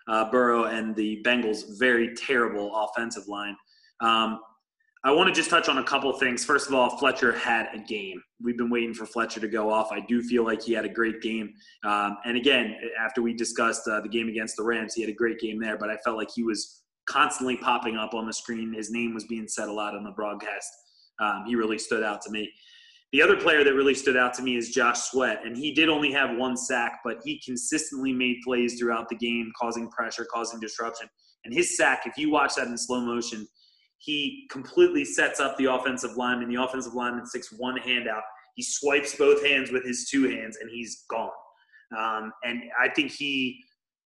uh, 0.07 0.29
Burrow 0.29 0.65
and 0.65 0.95
the 0.95 1.21
Bengals' 1.25 1.63
very 1.79 2.13
terrible 2.15 2.75
offensive 2.75 3.27
line. 3.27 3.55
Um, 4.01 4.39
I 5.05 5.11
want 5.11 5.29
to 5.29 5.33
just 5.33 5.49
touch 5.49 5.69
on 5.69 5.77
a 5.77 5.83
couple 5.83 6.11
things. 6.11 6.43
First 6.43 6.67
of 6.67 6.73
all, 6.73 6.97
Fletcher 6.97 7.31
had 7.31 7.67
a 7.73 7.79
game. 7.79 8.21
We've 8.43 8.57
been 8.57 8.69
waiting 8.69 8.93
for 8.93 9.05
Fletcher 9.05 9.39
to 9.39 9.47
go 9.47 9.71
off. 9.71 9.93
I 9.93 10.01
do 10.01 10.21
feel 10.21 10.43
like 10.43 10.61
he 10.61 10.73
had 10.73 10.83
a 10.83 10.89
great 10.89 11.21
game. 11.21 11.53
Um, 11.85 12.17
and 12.25 12.35
again, 12.35 12.75
after 12.99 13.21
we 13.21 13.33
discussed 13.33 13.87
uh, 13.87 14.01
the 14.01 14.09
game 14.09 14.27
against 14.27 14.57
the 14.57 14.63
Rams, 14.63 14.93
he 14.93 15.01
had 15.01 15.09
a 15.09 15.13
great 15.13 15.39
game 15.39 15.57
there, 15.57 15.77
but 15.77 15.89
I 15.89 15.95
felt 16.03 16.17
like 16.17 16.27
he 16.35 16.43
was 16.43 16.83
constantly 17.07 17.55
popping 17.55 17.95
up 17.95 18.13
on 18.13 18.27
the 18.27 18.33
screen. 18.33 18.73
His 18.73 18.91
name 18.91 19.13
was 19.13 19.23
being 19.23 19.47
said 19.47 19.69
a 19.69 19.71
lot 19.71 19.95
on 19.95 20.03
the 20.03 20.11
broadcast. 20.11 20.69
Um, 21.21 21.45
he 21.47 21.55
really 21.55 21.79
stood 21.79 22.03
out 22.03 22.21
to 22.23 22.31
me. 22.31 22.51
The 23.13 23.21
other 23.21 23.37
player 23.37 23.63
that 23.63 23.73
really 23.73 23.95
stood 23.95 24.17
out 24.17 24.33
to 24.35 24.43
me 24.43 24.57
is 24.57 24.69
Josh 24.69 24.99
Sweat, 24.99 25.39
and 25.45 25.57
he 25.57 25.73
did 25.73 25.87
only 25.89 26.11
have 26.11 26.37
one 26.37 26.57
sack, 26.57 26.99
but 27.05 27.19
he 27.23 27.41
consistently 27.43 28.11
made 28.11 28.37
plays 28.43 28.77
throughout 28.77 29.07
the 29.09 29.15
game, 29.15 29.51
causing 29.59 29.89
pressure, 29.89 30.27
causing 30.31 30.59
disruption. 30.59 31.07
And 31.45 31.53
his 31.53 31.77
sack, 31.77 32.01
if 32.05 32.17
you 32.17 32.29
watch 32.29 32.55
that 32.55 32.67
in 32.67 32.77
slow 32.77 33.01
motion, 33.01 33.47
he 33.99 34.47
completely 34.49 35.05
sets 35.05 35.39
up 35.39 35.57
the 35.57 35.65
offensive 35.65 36.15
lineman. 36.15 36.49
The 36.49 36.61
offensive 36.61 36.93
lineman 36.93 37.25
sticks 37.25 37.51
one 37.51 37.77
hand 37.77 38.07
out. 38.07 38.23
He 38.55 38.63
swipes 38.63 39.15
both 39.15 39.45
hands 39.45 39.71
with 39.71 39.85
his 39.85 40.09
two 40.09 40.29
hands, 40.29 40.57
and 40.59 40.69
he's 40.69 41.05
gone. 41.09 41.29
Um, 41.97 42.31
and 42.43 42.63
I 42.79 42.89
think 42.89 43.11
he 43.11 43.61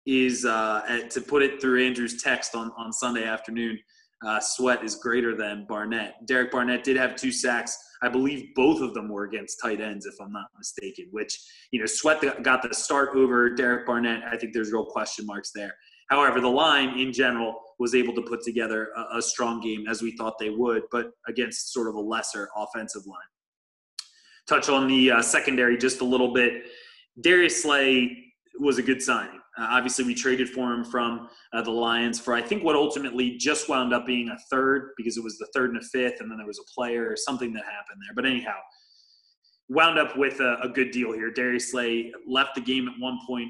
is, 0.06 0.46
uh, 0.46 1.08
to 1.10 1.22
put 1.22 1.44
it 1.44 1.60
through 1.60 1.86
Andrew's 1.86 2.22
text 2.22 2.56
on, 2.56 2.72
on 2.78 2.94
Sunday 2.94 3.26
afternoon, 3.26 3.80
uh, 4.26 4.40
Sweat 4.40 4.84
is 4.84 4.96
greater 4.96 5.36
than 5.36 5.66
Barnett. 5.68 6.26
Derek 6.26 6.52
Barnett 6.52 6.84
did 6.84 6.98
have 6.98 7.16
two 7.16 7.32
sacks. 7.32 7.78
I 8.02 8.10
believe 8.10 8.54
both 8.54 8.82
of 8.82 8.94
them 8.94 9.10
were 9.10 9.24
against 9.24 9.60
tight 9.62 9.82
ends, 9.82 10.06
if 10.06 10.16
I'm 10.22 10.32
not 10.32 10.48
mistaken. 10.58 11.08
Which 11.12 11.40
you 11.72 11.80
know, 11.80 11.86
Sweat 11.86 12.44
got 12.44 12.62
the 12.62 12.74
start 12.74 13.16
over 13.16 13.50
Derek 13.50 13.86
Barnett. 13.86 14.24
I 14.30 14.38
think 14.38 14.54
there's 14.54 14.72
real 14.72 14.86
question 14.86 15.26
marks 15.26 15.52
there. 15.54 15.74
However, 16.10 16.42
the 16.42 16.50
line 16.50 17.00
in 17.00 17.14
general 17.14 17.62
was 17.80 17.96
able 17.96 18.14
to 18.14 18.22
put 18.22 18.44
together 18.44 18.90
a, 18.96 19.18
a 19.18 19.22
strong 19.22 19.62
game 19.62 19.88
as 19.88 20.02
we 20.02 20.16
thought 20.18 20.38
they 20.38 20.50
would, 20.50 20.84
but 20.92 21.12
against 21.28 21.74
sort 21.74 21.88
of 21.88 21.96
a 21.96 22.00
lesser 22.00 22.50
offensive 22.56 23.06
line. 23.08 23.18
Touch 24.48 24.70
on 24.70 24.88
the 24.88 25.12
uh, 25.12 25.22
secondary 25.22 25.78
just 25.78 26.02
a 26.02 26.06
little 26.06 26.34
bit. 26.34 26.66
Darius 27.22 27.64
Slay 27.64 28.34
was 28.60 28.78
a 28.78 28.84
good 28.84 29.02
signing. 29.02 29.40
Uh, 29.58 29.68
obviously, 29.72 30.06
we 30.06 30.16
traded 30.16 30.50
for 30.50 30.74
him 30.74 30.84
from 30.84 31.30
uh, 31.54 31.62
the 31.62 31.72
Lions 31.72 32.20
for 32.20 32.34
I 32.34 32.42
think 32.42 32.64
what 32.64 32.76
ultimately 32.76 33.38
just 33.38 33.70
wound 33.70 33.94
up 33.94 34.06
being 34.06 34.30
a 34.30 34.38
third 34.50 34.92
because 34.98 35.18
it 35.18 35.24
was 35.24 35.38
the 35.38 35.48
third 35.54 35.72
and 35.72 35.80
a 35.80 35.86
fifth, 35.86 36.22
and 36.22 36.30
then 36.30 36.38
there 36.38 36.48
was 36.48 36.60
a 36.60 36.74
player 36.74 37.10
or 37.10 37.16
something 37.16 37.54
that 37.54 37.64
happened 37.66 38.02
there. 38.02 38.14
But 38.16 38.26
anyhow, 38.26 38.56
wound 39.70 40.00
up 40.00 40.18
with 40.18 40.40
a, 40.40 40.58
a 40.64 40.70
good 40.70 40.92
deal 40.92 41.14
here. 41.14 41.32
Darius 41.32 41.72
Slay 41.72 42.12
left 42.28 42.56
the 42.56 42.62
game 42.62 42.88
at 42.88 42.94
one 43.00 43.20
point, 43.26 43.50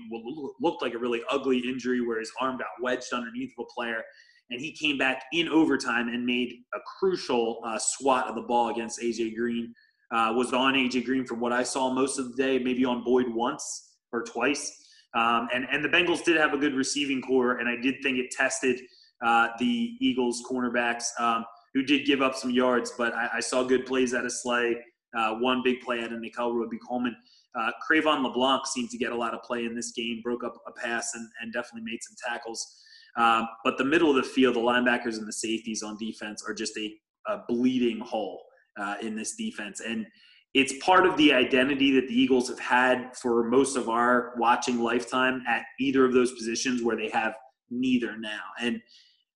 looked 0.59 0.81
like 0.81 0.93
a 0.93 0.97
really 0.97 1.21
ugly 1.31 1.59
injury 1.59 2.01
where 2.01 2.19
his 2.19 2.31
arm 2.39 2.57
got 2.57 2.67
wedged 2.81 3.13
underneath 3.13 3.53
of 3.57 3.65
a 3.65 3.73
player, 3.73 4.03
and 4.49 4.59
he 4.59 4.73
came 4.73 4.97
back 4.97 5.23
in 5.31 5.47
overtime 5.47 6.09
and 6.09 6.25
made 6.25 6.53
a 6.73 6.79
crucial 6.99 7.61
uh, 7.65 7.79
swat 7.79 8.27
of 8.27 8.35
the 8.35 8.41
ball 8.41 8.69
against 8.69 8.99
AJ 8.99 9.35
Green. 9.35 9.73
Uh, 10.11 10.33
was 10.35 10.53
on 10.53 10.73
AJ 10.73 11.05
Green 11.05 11.23
from 11.23 11.39
what 11.39 11.53
I 11.53 11.63
saw 11.63 11.93
most 11.93 12.17
of 12.17 12.35
the 12.35 12.43
day, 12.43 12.59
maybe 12.59 12.83
on 12.83 13.03
Boyd 13.03 13.27
once 13.29 13.95
or 14.11 14.23
twice. 14.23 14.87
Um, 15.13 15.47
and, 15.53 15.67
and 15.71 15.85
the 15.85 15.89
Bengals 15.89 16.23
did 16.23 16.35
have 16.37 16.53
a 16.53 16.57
good 16.57 16.73
receiving 16.73 17.21
corps, 17.21 17.57
and 17.57 17.69
I 17.69 17.75
did 17.79 17.95
think 18.03 18.17
it 18.17 18.31
tested 18.31 18.81
uh, 19.23 19.49
the 19.59 19.95
Eagles 19.99 20.43
cornerbacks, 20.49 21.05
um, 21.19 21.45
who 21.73 21.83
did 21.83 22.05
give 22.05 22.21
up 22.21 22.35
some 22.35 22.49
yards, 22.49 22.93
but 22.97 23.13
I, 23.13 23.29
I 23.35 23.39
saw 23.39 23.63
good 23.63 23.85
plays 23.85 24.13
out 24.13 24.25
of 24.25 24.31
Slay. 24.31 24.77
Uh, 25.17 25.35
one 25.35 25.61
big 25.63 25.81
play 25.81 26.01
out 26.01 26.13
of 26.13 26.19
Nickell 26.19 26.53
Robey-Coleman. 26.53 27.15
Uh, 27.59 27.71
Cre'Von 27.89 28.23
LeBlanc 28.23 28.67
seemed 28.67 28.89
to 28.91 28.97
get 28.97 29.11
a 29.11 29.15
lot 29.15 29.33
of 29.33 29.41
play 29.41 29.65
in 29.65 29.75
this 29.75 29.91
game, 29.91 30.21
broke 30.23 30.43
up 30.43 30.55
a 30.67 30.71
pass, 30.71 31.11
and, 31.15 31.27
and 31.41 31.51
definitely 31.51 31.89
made 31.89 31.99
some 32.01 32.15
tackles. 32.27 32.83
Um, 33.17 33.47
but 33.63 33.77
the 33.77 33.83
middle 33.83 34.09
of 34.09 34.15
the 34.17 34.23
field, 34.23 34.55
the 34.55 34.59
linebackers 34.59 35.17
and 35.17 35.27
the 35.27 35.33
safeties 35.33 35.81
on 35.81 35.97
defense 35.97 36.43
are 36.47 36.53
just 36.53 36.77
a, 36.77 36.93
a 37.27 37.41
bleeding 37.47 37.99
hole 37.99 38.43
uh, 38.79 38.95
in 39.01 39.15
this 39.15 39.35
defense. 39.35 39.81
And 39.81 40.05
it's 40.53 40.73
part 40.83 41.05
of 41.05 41.17
the 41.17 41.33
identity 41.33 41.91
that 41.91 42.07
the 42.07 42.13
Eagles 42.13 42.47
have 42.49 42.59
had 42.59 43.15
for 43.15 43.49
most 43.49 43.77
of 43.77 43.89
our 43.89 44.33
watching 44.37 44.79
lifetime 44.79 45.43
at 45.47 45.63
either 45.79 46.05
of 46.05 46.13
those 46.13 46.31
positions 46.33 46.83
where 46.83 46.95
they 46.95 47.09
have 47.09 47.33
neither 47.69 48.17
now. 48.17 48.41
And 48.59 48.81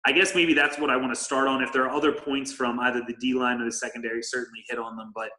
I 0.05 0.11
guess 0.11 0.33
maybe 0.33 0.53
that's 0.53 0.79
what 0.79 0.89
I 0.89 0.97
want 0.97 1.13
to 1.13 1.19
start 1.19 1.47
on. 1.47 1.61
If 1.61 1.73
there 1.73 1.83
are 1.83 1.89
other 1.89 2.11
points 2.11 2.53
from 2.53 2.79
either 2.79 3.01
the 3.07 3.15
D 3.19 3.33
line 3.33 3.59
or 3.59 3.65
the 3.65 3.71
secondary, 3.71 4.23
certainly 4.23 4.63
hit 4.67 4.79
on 4.79 4.95
them. 4.97 5.11
But 5.13 5.29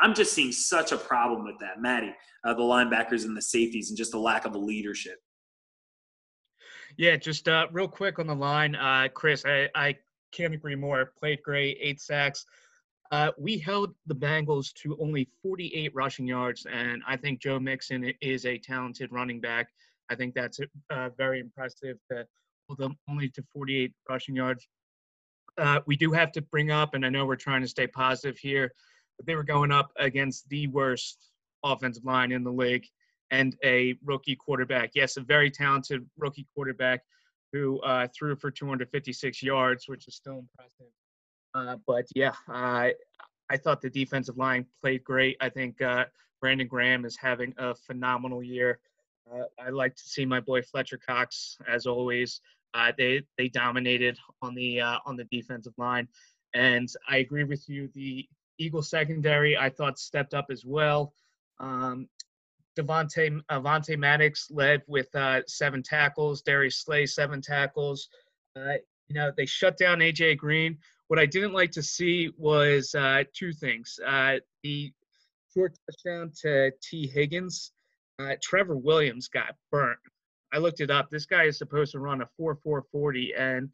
I'm 0.00 0.14
just 0.14 0.32
seeing 0.32 0.52
such 0.52 0.92
a 0.92 0.96
problem 0.96 1.44
with 1.44 1.58
that, 1.60 1.80
Maddie, 1.80 2.14
uh, 2.44 2.54
the 2.54 2.62
linebackers 2.62 3.24
and 3.24 3.36
the 3.36 3.42
safeties, 3.42 3.90
and 3.90 3.96
just 3.96 4.12
the 4.12 4.18
lack 4.18 4.44
of 4.44 4.54
a 4.54 4.58
leadership. 4.58 5.18
Yeah, 6.96 7.16
just 7.16 7.48
uh, 7.48 7.66
real 7.72 7.88
quick 7.88 8.18
on 8.18 8.26
the 8.26 8.34
line, 8.34 8.74
uh, 8.74 9.08
Chris. 9.12 9.44
I, 9.44 9.68
I 9.74 9.96
can't 10.32 10.54
agree 10.54 10.76
more. 10.76 11.12
Played 11.18 11.42
great, 11.42 11.76
eight 11.80 12.00
sacks. 12.00 12.46
Uh, 13.12 13.30
we 13.38 13.58
held 13.58 13.94
the 14.06 14.14
Bengals 14.14 14.72
to 14.74 14.96
only 15.00 15.28
48 15.42 15.94
rushing 15.94 16.26
yards, 16.26 16.66
and 16.66 17.02
I 17.06 17.16
think 17.16 17.40
Joe 17.40 17.60
Mixon 17.60 18.12
is 18.20 18.46
a 18.46 18.58
talented 18.58 19.12
running 19.12 19.40
back. 19.40 19.68
I 20.08 20.14
think 20.14 20.34
that's 20.34 20.58
uh, 20.90 21.10
very 21.16 21.40
impressive 21.40 21.98
to 22.10 22.26
hold 22.66 22.78
them 22.78 22.96
only 23.08 23.28
to 23.30 23.44
48 23.52 23.92
rushing 24.08 24.36
yards. 24.36 24.66
Uh, 25.58 25.80
we 25.86 25.96
do 25.96 26.12
have 26.12 26.32
to 26.32 26.42
bring 26.42 26.70
up, 26.70 26.94
and 26.94 27.04
I 27.04 27.08
know 27.08 27.26
we're 27.26 27.36
trying 27.36 27.62
to 27.62 27.68
stay 27.68 27.86
positive 27.86 28.38
here, 28.38 28.72
they 29.24 29.34
were 29.34 29.44
going 29.44 29.72
up 29.72 29.90
against 29.98 30.48
the 30.48 30.66
worst 30.68 31.30
offensive 31.64 32.04
line 32.04 32.32
in 32.32 32.44
the 32.44 32.52
league 32.52 32.86
and 33.30 33.56
a 33.64 33.94
rookie 34.04 34.36
quarterback. 34.36 34.90
Yes, 34.94 35.16
a 35.16 35.20
very 35.20 35.50
talented 35.50 36.06
rookie 36.16 36.46
quarterback 36.54 37.02
who 37.52 37.80
uh, 37.80 38.06
threw 38.16 38.36
for 38.36 38.50
256 38.50 39.42
yards, 39.42 39.88
which 39.88 40.06
is 40.08 40.14
still 40.14 40.38
impressive. 40.38 40.92
Uh, 41.54 41.76
but 41.86 42.06
yeah, 42.14 42.34
I 42.48 42.94
I 43.48 43.56
thought 43.56 43.80
the 43.80 43.90
defensive 43.90 44.36
line 44.36 44.66
played 44.80 45.04
great. 45.04 45.36
I 45.40 45.48
think 45.48 45.80
uh, 45.80 46.04
Brandon 46.40 46.66
Graham 46.66 47.04
is 47.04 47.16
having 47.16 47.54
a 47.58 47.74
phenomenal 47.74 48.42
year. 48.42 48.78
Uh, 49.32 49.44
I 49.58 49.70
like 49.70 49.94
to 49.96 50.02
see 50.02 50.24
my 50.24 50.40
boy 50.40 50.62
Fletcher 50.62 50.98
Cox, 50.98 51.56
as 51.68 51.86
always. 51.86 52.40
Uh, 52.74 52.92
they 52.98 53.22
they 53.38 53.48
dominated 53.48 54.18
on 54.42 54.54
the 54.54 54.80
uh, 54.80 54.98
on 55.06 55.16
the 55.16 55.24
defensive 55.24 55.72
line, 55.78 56.08
and 56.54 56.88
I 57.08 57.18
agree 57.18 57.44
with 57.44 57.68
you. 57.68 57.88
The 57.94 58.28
Eagle 58.58 58.82
secondary 58.82 59.56
I 59.56 59.70
thought 59.70 59.98
stepped 59.98 60.34
up 60.34 60.46
as 60.50 60.64
well. 60.64 61.12
Um, 61.58 62.08
Devontae 62.78 63.40
Avonte 63.50 63.98
Maddox 63.98 64.50
led 64.50 64.82
with 64.86 65.14
uh, 65.14 65.40
seven 65.46 65.82
tackles. 65.82 66.42
Darius 66.42 66.78
Slay 66.78 67.06
seven 67.06 67.40
tackles. 67.40 68.08
Uh, 68.54 68.74
you 69.08 69.14
know 69.14 69.30
they 69.36 69.46
shut 69.46 69.78
down 69.78 70.00
AJ 70.00 70.38
Green, 70.38 70.78
what 71.08 71.18
I 71.18 71.26
didn't 71.26 71.52
like 71.52 71.70
to 71.72 71.82
see 71.82 72.30
was 72.36 72.94
uh, 72.94 73.22
two 73.32 73.52
things. 73.52 73.98
Uh, 74.04 74.36
the 74.62 74.92
short 75.54 75.74
touchdown 75.86 76.32
to 76.42 76.72
Tee 76.82 77.06
Higgins. 77.06 77.72
Uh, 78.18 78.34
Trevor 78.42 78.76
Williams 78.76 79.28
got 79.28 79.54
burnt. 79.70 79.98
I 80.52 80.58
looked 80.58 80.80
it 80.80 80.90
up. 80.90 81.10
This 81.10 81.26
guy 81.26 81.44
is 81.44 81.58
supposed 81.58 81.92
to 81.92 82.00
run 82.00 82.22
a 82.22 82.28
4 82.36 82.56
4 82.56 82.84
40, 82.90 83.34
and 83.36 83.68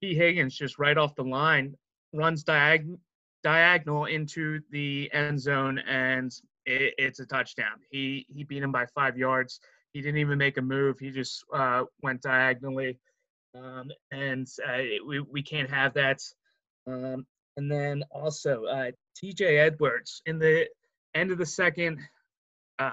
Tee 0.00 0.14
Higgins 0.14 0.56
just 0.56 0.78
right 0.78 0.96
off 0.98 1.14
the 1.14 1.22
line 1.22 1.74
runs 2.12 2.44
diag- 2.44 2.98
diagonal 3.42 4.06
into 4.06 4.60
the 4.70 5.10
end 5.12 5.40
zone, 5.40 5.78
and 5.78 6.32
it, 6.64 6.94
it's 6.98 7.20
a 7.20 7.26
touchdown. 7.26 7.78
He, 7.90 8.26
he 8.28 8.44
beat 8.44 8.62
him 8.62 8.72
by 8.72 8.86
five 8.94 9.16
yards. 9.16 9.60
He 9.92 10.00
didn't 10.00 10.18
even 10.18 10.38
make 10.38 10.58
a 10.58 10.62
move, 10.62 10.98
he 10.98 11.10
just 11.10 11.44
uh, 11.54 11.84
went 12.02 12.22
diagonally. 12.22 12.98
Um, 13.54 13.90
and 14.12 14.46
uh, 14.68 14.82
we, 15.06 15.20
we 15.20 15.42
can't 15.42 15.70
have 15.70 15.94
that. 15.94 16.20
Um, 16.86 17.26
and 17.56 17.70
then 17.70 18.04
also 18.10 18.64
uh, 18.64 18.90
T.J. 19.16 19.58
Edwards 19.58 20.20
in 20.26 20.38
the 20.38 20.66
end 21.14 21.30
of 21.30 21.38
the 21.38 21.46
second 21.46 21.98
uh, 22.78 22.90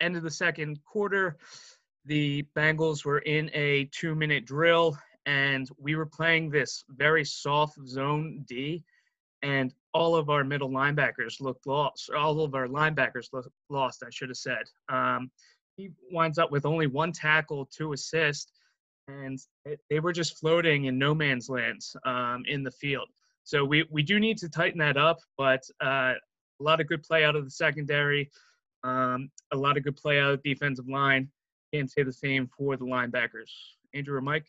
end 0.00 0.16
of 0.16 0.22
the 0.22 0.30
second 0.30 0.78
quarter, 0.84 1.36
the 2.04 2.44
Bengals 2.56 3.04
were 3.04 3.18
in 3.18 3.50
a 3.52 3.88
two-minute 3.92 4.46
drill, 4.46 4.96
and 5.26 5.68
we 5.76 5.96
were 5.96 6.06
playing 6.06 6.50
this 6.50 6.84
very 6.88 7.24
soft 7.24 7.78
zone 7.86 8.44
D, 8.46 8.84
and 9.42 9.72
all 9.94 10.16
of 10.16 10.30
our 10.30 10.44
middle 10.44 10.70
linebackers 10.70 11.40
looked 11.40 11.66
lost. 11.66 12.10
All 12.10 12.40
of 12.40 12.54
our 12.54 12.66
linebackers 12.66 13.32
looked 13.32 13.48
lost, 13.68 14.02
I 14.06 14.10
should 14.10 14.28
have 14.28 14.36
said. 14.36 14.64
Um, 14.88 15.30
he 15.76 15.90
winds 16.10 16.38
up 16.38 16.50
with 16.50 16.66
only 16.66 16.86
one 16.86 17.12
tackle, 17.12 17.66
two 17.66 17.92
assists, 17.92 18.52
and 19.06 19.38
they 19.88 20.00
were 20.00 20.12
just 20.12 20.38
floating 20.38 20.84
in 20.84 20.98
no 20.98 21.14
man's 21.14 21.48
land 21.48 21.82
um, 22.04 22.42
in 22.46 22.62
the 22.62 22.70
field. 22.70 23.08
So 23.44 23.64
we, 23.64 23.86
we 23.90 24.02
do 24.02 24.20
need 24.20 24.36
to 24.38 24.48
tighten 24.48 24.78
that 24.80 24.96
up, 24.96 25.20
but 25.38 25.62
uh, 25.82 26.14
a 26.60 26.62
lot 26.62 26.80
of 26.80 26.86
good 26.86 27.02
play 27.02 27.24
out 27.24 27.36
of 27.36 27.44
the 27.44 27.50
secondary, 27.50 28.30
um, 28.84 29.30
a 29.52 29.56
lot 29.56 29.76
of 29.76 29.84
good 29.84 29.96
play 29.96 30.20
out 30.20 30.32
of 30.32 30.42
the 30.42 30.52
defensive 30.52 30.88
line. 30.88 31.28
Can't 31.72 31.90
say 31.90 32.02
the 32.02 32.12
same 32.12 32.50
for 32.56 32.76
the 32.76 32.84
linebackers. 32.84 33.50
Andrew 33.94 34.16
or 34.16 34.20
Mike? 34.20 34.46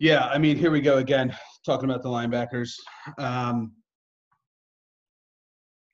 Yeah, 0.00 0.24
I 0.28 0.38
mean, 0.38 0.56
here 0.56 0.70
we 0.70 0.80
go 0.80 0.96
again, 0.96 1.36
talking 1.66 1.90
about 1.90 2.02
the 2.02 2.08
linebackers. 2.08 2.72
Um, 3.18 3.72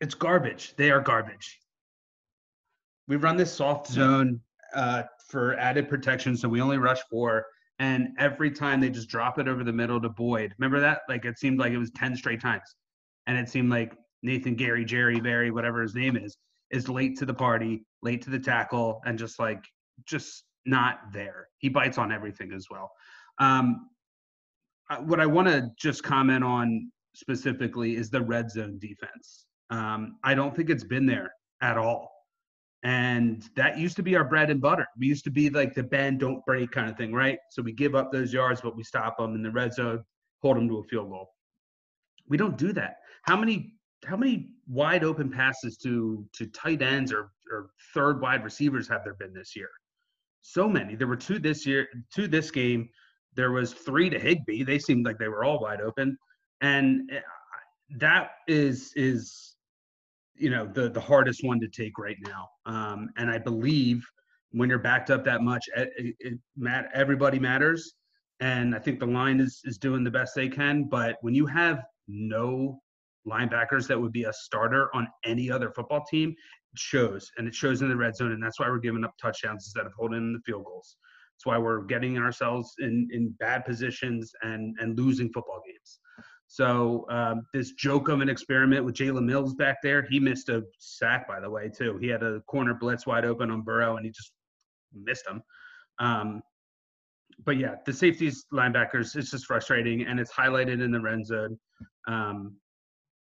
it's 0.01 0.15
garbage. 0.15 0.75
They 0.77 0.93
are 0.93 1.01
garbage. 1.01 1.59
We 3.09 3.17
run 3.17 3.37
this 3.37 3.53
soft 3.53 3.89
zone 3.89 4.41
uh, 4.75 5.03
for 5.29 5.59
added 5.59 5.89
protection, 5.89 6.37
so 6.37 6.49
we 6.49 6.61
only 6.61 6.79
rush 6.79 7.01
four. 7.11 7.47
And 7.81 8.11
every 8.17 8.53
time 8.53 8.81
they 8.81 8.91
just 8.91 9.09
drop 9.09 9.41
it 9.41 9.49
over 9.49 9.65
the 9.65 9.73
middle 9.73 10.01
to 10.01 10.09
Boyd. 10.09 10.55
Remember 10.57 10.79
that? 10.79 11.01
Like 11.09 11.25
it 11.25 11.37
seemed 11.37 11.59
like 11.59 11.73
it 11.73 11.79
was 11.79 11.91
10 11.91 12.17
straight 12.17 12.41
times. 12.41 12.77
And 13.27 13.37
it 13.37 13.49
seemed 13.49 13.71
like 13.71 13.97
Nathan 14.23 14.55
Gary, 14.55 14.85
Jerry, 14.85 15.21
Barry, 15.21 15.51
whatever 15.51 15.83
his 15.83 15.97
name 15.97 16.17
is, 16.17 16.39
is 16.71 16.89
late 16.89 17.19
to 17.19 17.27
the 17.27 17.35
party, 17.35 17.85
late 18.03 18.23
to 18.23 18.31
the 18.31 18.39
tackle, 18.39 19.01
and 19.05 19.19
just 19.19 19.41
like 19.41 19.65
just 20.05 20.45
not 20.65 21.13
there. 21.13 21.49
He 21.59 21.69
bites 21.69 21.99
on 21.99 22.13
everything 22.13 22.53
as 22.53 22.67
well. 22.71 22.93
Um, 23.39 23.89
what 25.01 25.21
I 25.21 25.27
want 25.27 25.49
to 25.49 25.71
just 25.79 26.03
comment 26.03 26.45
on 26.45 26.91
specifically 27.15 27.97
is 27.97 28.11
the 28.11 28.21
red 28.21 28.51
zone 28.51 28.79
defense. 28.79 29.47
Um, 29.71 30.17
I 30.23 30.35
don't 30.35 30.55
think 30.55 30.71
it's 30.71 30.85
been 30.85 31.07
there 31.07 31.33
at 31.61 31.77
all. 31.77 32.13
And 32.83 33.43
that 33.57 33.79
used 33.79 33.97
to 33.97 34.03
be 34.03 34.15
our 34.15 34.25
bread 34.25 34.51
and 34.51 34.61
butter. 34.61 34.87
We 34.99 35.07
used 35.07 35.25
to 35.25 35.31
be 35.31 35.51
like 35.51 35.75
the 35.75 35.83
bend, 35.83 36.21
don't 36.21 36.45
break 36.45 36.71
kind 36.71 36.89
of 36.89 36.97
thing, 36.97 37.13
right? 37.13 37.39
So 37.51 37.63
we 37.63 37.73
give 37.73 37.97
up 37.97 38.13
those 38.13 38.33
yards, 38.33 38.61
but 38.61 38.77
we 38.77 38.85
stop 38.85 39.17
them 39.19 39.35
in 39.35 39.43
the 39.43 39.51
red 39.51 39.73
zone, 39.73 40.05
hold 40.41 40.57
them 40.57 40.69
to 40.69 40.79
a 40.79 40.85
field 40.85 41.11
goal. 41.11 41.31
We 42.29 42.37
don't 42.37 42.57
do 42.57 42.73
that. 42.75 42.97
How 43.23 43.37
many 43.37 43.73
how 44.05 44.17
many 44.17 44.51
wide 44.69 45.03
open 45.03 45.31
passes 45.31 45.79
to 45.79 46.25
to 46.35 46.47
tight 46.47 46.83
ends 46.83 47.13
or, 47.13 47.31
or 47.51 47.71
third 47.95 48.21
wide 48.21 48.45
receivers 48.45 48.87
have 48.89 49.03
there 49.03 49.15
been 49.15 49.33
this 49.33 49.57
year? 49.57 49.71
So 50.43 50.69
many. 50.69 50.95
There 50.95 51.09
were 51.09 51.17
two 51.17 51.41
this 51.41 51.67
year, 51.67 51.89
two 52.15 52.29
this 52.29 52.53
game. 52.53 52.89
There 53.37 53.53
was 53.53 53.73
three 53.73 54.11
to 54.11 54.19
Higby. 54.19 54.65
They 54.65 54.79
seemed 54.79 55.05
like 55.07 55.19
they 55.19 55.29
were 55.29 55.45
all 55.45 55.61
wide 55.61 55.81
open, 55.81 56.19
and 56.61 57.11
eh, 57.13 57.21
that 57.99 58.31
is 58.49 58.93
is 58.97 59.55
you 60.35 60.51
know 60.51 60.67
the 60.67 60.89
the 60.89 61.01
hardest 61.01 61.45
one 61.45 61.61
to 61.61 61.69
take 61.69 61.99
right 61.99 62.17
now. 62.21 62.49
Um, 62.65 63.11
and 63.17 63.31
I 63.31 63.39
believe 63.39 64.05
when 64.53 64.69
you're 64.69 64.79
backed 64.79 65.11
up 65.11 65.25
that 65.25 65.43
much, 65.43 65.65
it, 65.77 65.91
it, 65.97 66.39
it, 66.59 66.85
everybody 66.95 67.39
matters. 67.39 67.93
And 68.41 68.75
I 68.75 68.79
think 68.79 69.01
the 69.01 69.07
line 69.07 69.41
is 69.41 69.61
is 69.65 69.79
doing 69.79 70.03
the 70.03 70.11
best 70.11 70.35
they 70.35 70.49
can. 70.49 70.85
But 70.85 71.17
when 71.21 71.35
you 71.35 71.47
have 71.47 71.83
no 72.09 72.81
linebackers 73.27 73.87
that 73.89 74.01
would 74.01 74.13
be 74.13 74.25
a 74.25 74.33
starter 74.33 74.89
on 74.95 75.09
any 75.25 75.51
other 75.51 75.71
football 75.71 76.05
team, 76.11 76.31
it 76.31 76.79
shows, 76.79 77.31
and 77.37 77.49
it 77.49 77.55
shows 77.55 77.83
in 77.83 77.89
the 77.89 77.97
red 77.97 78.15
zone, 78.15 78.33
and 78.33 78.43
that's 78.43 78.61
why 78.61 78.69
we're 78.69 78.79
giving 78.79 79.05
up 79.05 79.15
touchdowns 79.21 79.67
instead 79.67 79.87
of 79.87 79.93
holding 79.99 80.19
in 80.19 80.33
the 80.33 80.41
field 80.45 80.65
goals. 80.65 80.97
That's 81.37 81.47
why 81.47 81.59
we're 81.59 81.83
getting 81.83 82.17
ourselves 82.17 82.75
in 82.79 83.09
in 83.13 83.35
bad 83.39 83.65
positions 83.67 84.33
and 84.43 84.75
and 84.81 84.99
losing 84.99 85.31
football 85.33 85.61
games. 85.67 86.01
So 86.49 87.05
um, 87.11 87.47
this 87.53 87.73
joke 87.73 88.09
of 88.09 88.21
an 88.21 88.29
experiment 88.29 88.85
with 88.85 88.95
Jalen 88.95 89.25
Mills 89.25 89.55
back 89.55 89.79
there, 89.83 90.07
he 90.09 90.19
missed 90.19 90.49
a 90.49 90.63
sack 90.79 91.29
by 91.29 91.41
the 91.41 91.51
way 91.51 91.69
too. 91.69 91.99
He 91.99 92.07
had 92.07 92.23
a 92.23 92.41
corner 92.47 92.73
blitz 92.73 93.07
wide 93.07 93.25
open 93.25 93.51
on 93.51 93.63
Burrow, 93.63 93.97
and 93.97 94.07
he 94.07 94.13
just 94.13 94.33
missed 94.95 95.27
him. 95.27 95.43
Um, 95.99 96.43
but 97.45 97.59
yeah, 97.59 97.75
the 97.85 97.93
safeties 97.93 98.47
linebackers, 98.53 99.15
it's 99.17 99.31
just 99.31 99.47
frustrating, 99.47 100.07
and 100.07 100.19
it's 100.19 100.33
highlighted 100.33 100.83
in 100.83 100.91
the 100.91 101.01
red 101.01 101.27
zone. 101.27 101.59
Um, 102.09 102.57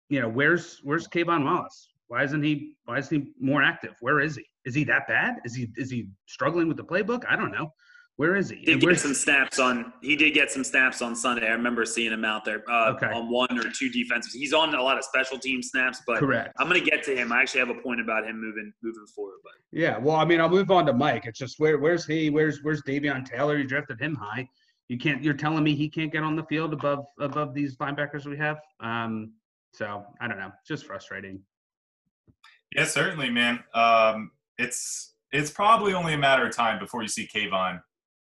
you 0.10 0.22
know, 0.22 0.30
where's 0.30 0.80
where's 0.84 1.08
K'Von 1.08 1.44
Wallace? 1.44 1.90
Why 2.08 2.24
isn't 2.24 2.44
he 2.44 2.76
why 2.86 3.00
isn't 3.00 3.22
he 3.22 3.34
more 3.40 3.62
active? 3.62 3.96
Where 4.00 4.20
is 4.20 4.36
he? 4.38 4.46
Is 4.70 4.76
he 4.76 4.84
that 4.84 5.08
bad? 5.08 5.38
Is 5.46 5.56
he 5.56 5.68
is 5.78 5.90
he 5.90 6.10
struggling 6.28 6.68
with 6.68 6.78
the 6.78 6.84
playbook? 6.84 7.24
I 7.28 7.36
don't 7.36 7.52
know. 7.52 7.74
Where 8.18 8.36
is 8.36 8.52
he? 8.52 8.58
He 8.58 8.66
did 8.66 8.82
get 8.82 9.00
some 9.00 9.16
snaps 9.16 9.58
on. 9.58 9.92
He 10.04 10.16
did 10.16 10.36
get 10.36 10.52
some 10.52 10.64
snaps 10.64 11.02
on 11.02 11.16
Sunday. 11.16 11.48
I 11.48 11.54
remember 11.54 11.86
seeing 11.86 12.12
him 12.12 12.24
out 12.24 12.46
there 12.46 12.64
uh, 12.70 12.92
okay. 12.92 13.08
on 13.08 13.32
one 13.32 13.58
or 13.58 13.64
two 13.72 13.90
defenses. 13.90 14.32
He's 14.34 14.54
on 14.54 14.76
a 14.76 14.84
lot 14.84 15.00
of 15.00 15.04
special 15.04 15.40
team 15.40 15.64
snaps, 15.64 16.04
but 16.06 16.20
correct. 16.20 16.54
I'm 16.60 16.70
going 16.70 16.84
to 16.84 16.88
get 16.88 17.02
to 17.06 17.16
him. 17.16 17.32
I 17.32 17.42
actually 17.42 17.62
have 17.62 17.70
a 17.70 17.82
point 17.82 18.00
about 18.00 18.28
him 18.28 18.40
moving 18.40 18.72
moving 18.84 19.08
forward. 19.16 19.38
But 19.42 19.54
yeah, 19.72 19.98
well, 19.98 20.18
I 20.18 20.26
mean, 20.26 20.40
I'll 20.40 20.50
move 20.50 20.70
on 20.70 20.86
to 20.86 20.94
Mike. 20.94 21.24
It's 21.26 21.40
just 21.40 21.60
where 21.60 21.80
where's 21.80 22.06
he? 22.06 22.30
Where's 22.30 22.60
where's 22.62 22.84
Davion 22.84 23.26
Taylor? 23.26 23.58
You 23.58 23.64
drafted 23.64 24.00
him 24.00 24.14
high. 24.14 24.48
You 24.88 25.00
can't. 25.00 25.24
You're 25.24 25.34
telling 25.34 25.64
me 25.64 25.74
he 25.74 25.90
can't 25.90 26.12
get 26.12 26.22
on 26.22 26.36
the 26.36 26.44
field 26.44 26.74
above 26.74 27.06
above 27.20 27.56
these 27.56 27.76
linebackers 27.78 28.28
we 28.28 28.38
have. 28.38 28.60
Um, 28.82 29.32
so 29.74 30.04
I 30.22 30.28
don't 30.28 30.38
know. 30.38 30.52
Just 30.68 30.86
frustrating. 30.86 31.42
Yeah, 32.76 32.86
certainly, 32.86 33.30
man. 33.30 33.64
Um, 33.74 34.32
it's 34.60 35.16
it's 35.32 35.50
probably 35.50 35.94
only 35.94 36.14
a 36.14 36.18
matter 36.18 36.46
of 36.46 36.56
time 36.56 36.80
before 36.80 37.02
you 37.02 37.08
see 37.08 37.28
K'Von 37.34 37.80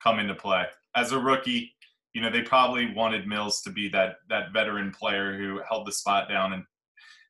come 0.02 0.18
into 0.18 0.34
play. 0.34 0.64
As 0.94 1.12
a 1.12 1.18
rookie, 1.18 1.74
you 2.14 2.22
know, 2.22 2.30
they 2.30 2.42
probably 2.42 2.92
wanted 2.94 3.26
Mills 3.26 3.60
to 3.62 3.70
be 3.70 3.88
that 3.90 4.16
that 4.30 4.52
veteran 4.52 4.92
player 4.92 5.36
who 5.36 5.60
held 5.68 5.86
the 5.86 5.92
spot 5.92 6.28
down 6.28 6.54
and 6.54 6.64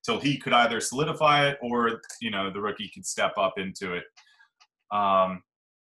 until 0.06 0.20
he 0.20 0.38
could 0.38 0.52
either 0.52 0.80
solidify 0.80 1.48
it 1.48 1.58
or 1.62 2.00
you 2.20 2.30
know 2.30 2.50
the 2.50 2.60
rookie 2.60 2.90
could 2.94 3.04
step 3.04 3.32
up 3.36 3.54
into 3.56 3.94
it. 3.94 4.04
Um, 4.92 5.42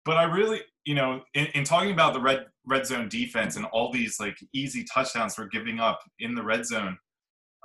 but 0.05 0.17
I 0.17 0.23
really, 0.23 0.61
you 0.85 0.95
know, 0.95 1.21
in, 1.33 1.47
in, 1.53 1.63
talking 1.63 1.91
about 1.91 2.13
the 2.13 2.21
red 2.21 2.45
red 2.67 2.85
zone 2.85 3.09
defense 3.09 3.55
and 3.55 3.65
all 3.67 3.91
these 3.91 4.19
like 4.19 4.37
easy 4.53 4.85
touchdowns 4.93 5.37
we're 5.37 5.47
giving 5.47 5.79
up 5.79 5.99
in 6.19 6.35
the 6.35 6.43
red 6.43 6.65
zone, 6.65 6.97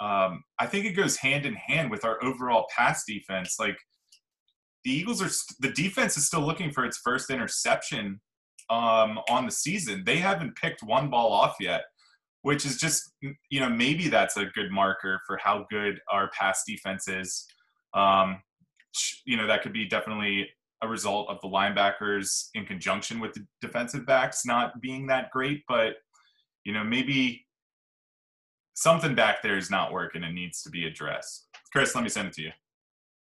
um, 0.01 0.43
I 0.59 0.67
think 0.67 0.87
it 0.87 0.93
goes 0.93 1.17
hand 1.17 1.45
in 1.45 1.55
hand 1.55 1.91
with 1.91 2.05
our 2.05 2.23
overall 2.25 2.67
pass 2.75 3.05
defense. 3.07 3.57
Like 3.59 3.77
the 4.85 4.91
Eagles 4.91 5.23
are, 5.23 5.31
the 5.61 5.73
defense 5.73 6.17
is 6.17 6.27
still 6.27 6.41
looking 6.41 6.71
for 6.71 6.85
its 6.85 6.99
first 6.99 7.31
interception 7.31 8.21
um, 8.71 9.19
on 9.29 9.45
the 9.45 9.53
season. 9.53 10.03
They 10.05 10.17
haven't 10.17 10.57
picked 10.57 10.83
one 10.83 11.11
ball 11.11 11.33
off 11.33 11.57
yet, 11.61 11.83
which 12.43 12.65
is 12.65 12.79
just, 12.79 13.13
you 13.51 13.61
know, 13.61 13.69
maybe 13.69 14.09
that's 14.09 14.37
a 14.37 14.47
good 14.47 14.71
marker 14.71 15.21
for 15.27 15.37
how 15.39 15.67
good 15.71 16.01
our 16.11 16.31
pass 16.31 16.63
defense 16.67 17.09
is. 17.09 17.47
Um, 17.95 18.43
you 19.25 19.37
know, 19.37 19.47
that 19.47 19.63
could 19.63 19.73
be 19.73 19.87
definitely 19.87 20.49
a 20.83 20.89
result 20.89 21.29
of 21.29 21.41
the 21.41 21.49
linebackers 21.49 22.49
in 22.55 22.65
conjunction 22.65 23.21
with 23.21 23.35
the 23.35 23.45
defensive 23.61 24.07
backs 24.07 24.47
not 24.47 24.81
being 24.81 25.07
that 25.09 25.31
great, 25.31 25.63
but 25.69 25.97
you 26.65 26.73
know, 26.73 26.85
maybe 26.85 27.47
something 28.75 29.15
back 29.15 29.43
there 29.43 29.57
is 29.57 29.71
not 29.71 29.93
working 29.93 30.23
and 30.23 30.35
needs 30.35 30.63
to 30.63 30.71
be 30.71 30.87
addressed. 30.87 31.49
Chris, 31.73 31.95
let 31.95 32.05
me 32.05 32.11
send 32.11 32.29
it 32.29 32.35
to 32.35 32.43
you. 32.43 32.53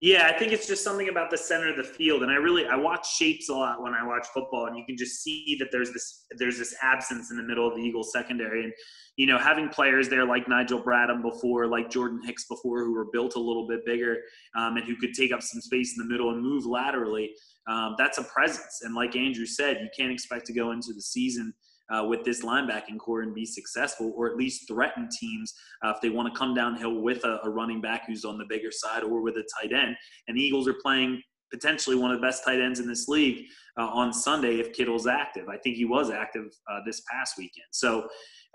Yeah, 0.03 0.27
I 0.27 0.37
think 0.37 0.51
it's 0.51 0.67
just 0.67 0.83
something 0.83 1.09
about 1.09 1.31
the 1.31 1.39
center 1.39 1.69
of 1.69 1.77
the 1.77 1.85
field, 1.85 2.25
and 2.25 2.33
I 2.33 2.35
really 2.35 2.67
I 2.67 2.75
watch 2.75 3.15
shapes 3.15 3.49
a 3.49 3.55
lot 3.55 3.81
when 3.81 3.95
I 3.95 4.05
watch 4.05 4.27
football, 4.35 4.67
and 4.67 4.77
you 4.77 4.85
can 4.85 4.97
just 4.97 5.23
see 5.23 5.57
that 5.61 5.69
there's 5.71 5.93
this 5.93 6.27
there's 6.39 6.59
this 6.59 6.75
absence 6.83 7.31
in 7.31 7.37
the 7.37 7.43
middle 7.45 7.69
of 7.69 7.77
the 7.77 7.83
Eagles 7.83 8.11
secondary, 8.13 8.65
and 8.65 8.73
you 9.17 9.29
know 9.29 9.39
having 9.39 9.69
players 9.69 10.09
there 10.09 10.27
like 10.27 10.49
Nigel 10.49 10.83
Bradham 10.83 11.23
before, 11.23 11.69
like 11.69 11.89
Jordan 11.89 12.21
Hicks 12.25 12.47
before, 12.49 12.85
who 12.85 12.93
were 12.93 13.13
built 13.13 13.37
a 13.37 13.41
little 13.41 13.69
bit 13.69 13.87
bigger 13.87 14.17
um, 14.57 14.77
and 14.77 14.85
who 14.85 14.97
could 14.97 15.15
take 15.15 15.31
up 15.31 15.41
some 15.41 15.61
space 15.61 15.97
in 15.97 16.05
the 16.05 16.13
middle 16.13 16.31
and 16.31 16.43
move 16.43 16.67
laterally. 16.67 17.33
Um, 17.69 17.95
that's 17.97 18.19
a 18.19 18.25
presence, 18.25 18.81
and 18.83 18.97
like 18.97 19.15
Andrew 19.15 19.47
said, 19.47 19.79
you 19.83 19.89
can't 19.97 20.11
expect 20.11 20.47
to 20.47 20.53
go 20.53 20.73
into 20.73 20.93
the 20.93 21.01
season 21.01 21.55
uh, 21.91 22.05
with 22.05 22.25
this 22.25 22.43
linebacking 22.43 22.99
corps 22.99 23.23
and 23.23 23.35
be 23.35 23.45
successful, 23.45 24.13
or 24.17 24.29
at 24.29 24.37
least 24.37 24.69
threaten 24.69 25.09
teams 25.19 25.53
uh, 25.85 25.91
if 25.91 26.01
they 26.01 26.11
want 26.11 26.33
to 26.33 26.39
come 26.39 26.55
downhill 26.55 27.01
with 27.03 27.25
a, 27.25 27.41
a, 27.45 27.51
running 27.51 27.81
back 27.81 28.03
who's 28.07 28.25
on 28.25 28.39
the 28.39 28.45
bigger 28.49 28.71
side 28.71 29.03
or 29.03 29.21
with 29.21 29.37
a 29.37 29.45
tight 29.61 29.73
end. 29.73 29.97
And 30.29 30.37
the 30.37 30.43
Eagles 30.43 30.69
are 30.69 30.77
playing 30.83 31.23
potentially 31.53 31.97
one 31.97 32.11
of 32.11 32.21
the 32.21 32.27
best 32.27 32.45
tight 32.45 32.61
ends 32.61 32.81
in 32.81 32.89
this 32.89 33.09
league 33.09 33.45
uh, 33.79 33.87
on 33.87 34.13
Sunday 34.13 34.59
if 34.59 34.73
Kittle's 34.73 35.07
active. 35.07 35.49
I 35.49 35.59
think 35.59 35.77
he 35.77 35.85
was 35.85 36.11
active 36.11 36.47
uh, 36.71 36.81
this 36.87 37.03
past 37.11 37.35
weekend. 37.37 37.67
So 37.73 38.09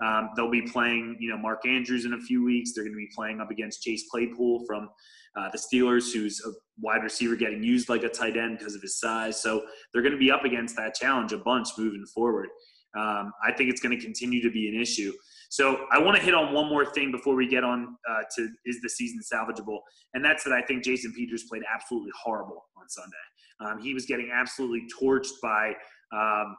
um, 0.04 0.30
they'll 0.36 0.50
be 0.50 0.62
playing, 0.62 1.16
you 1.20 1.30
know, 1.30 1.38
Mark 1.38 1.66
Andrews 1.66 2.04
in 2.04 2.14
a 2.14 2.20
few 2.20 2.44
weeks. 2.44 2.72
They're 2.72 2.84
going 2.84 2.94
to 2.94 2.98
be 2.98 3.10
playing 3.14 3.40
up 3.40 3.50
against 3.50 3.82
Chase 3.82 4.04
Claypool 4.10 4.64
from 4.66 4.88
uh, 5.36 5.48
the 5.52 5.58
Steelers, 5.58 6.12
who's 6.12 6.42
a 6.44 6.50
wide 6.80 7.02
receiver 7.02 7.36
getting 7.36 7.62
used 7.62 7.88
like 7.88 8.02
a 8.02 8.08
tight 8.08 8.36
end 8.36 8.58
because 8.58 8.74
of 8.74 8.82
his 8.82 8.98
size. 8.98 9.40
So 9.40 9.62
they're 9.92 10.02
going 10.02 10.12
to 10.12 10.18
be 10.18 10.30
up 10.30 10.44
against 10.44 10.76
that 10.76 10.94
challenge 10.94 11.32
a 11.32 11.38
bunch 11.38 11.68
moving 11.78 12.04
forward 12.14 12.48
um, 12.96 13.32
I 13.44 13.52
think 13.52 13.70
it's 13.70 13.80
going 13.80 13.96
to 13.98 14.02
continue 14.02 14.42
to 14.42 14.50
be 14.50 14.68
an 14.68 14.80
issue. 14.80 15.12
So 15.50 15.86
I 15.92 15.98
want 15.98 16.16
to 16.16 16.22
hit 16.22 16.34
on 16.34 16.52
one 16.52 16.68
more 16.68 16.84
thing 16.84 17.10
before 17.10 17.34
we 17.34 17.46
get 17.46 17.64
on 17.64 17.96
uh, 18.08 18.22
to 18.36 18.48
is 18.66 18.80
the 18.82 18.88
season 18.88 19.20
salvageable, 19.32 19.78
and 20.14 20.24
that's 20.24 20.44
that 20.44 20.52
I 20.52 20.62
think 20.62 20.84
Jason 20.84 21.12
Peters 21.14 21.44
played 21.48 21.62
absolutely 21.72 22.12
horrible 22.22 22.66
on 22.76 22.88
Sunday. 22.88 23.16
Um, 23.60 23.82
he 23.82 23.94
was 23.94 24.06
getting 24.06 24.30
absolutely 24.32 24.86
torched 25.00 25.32
by, 25.42 25.68
um, 26.12 26.56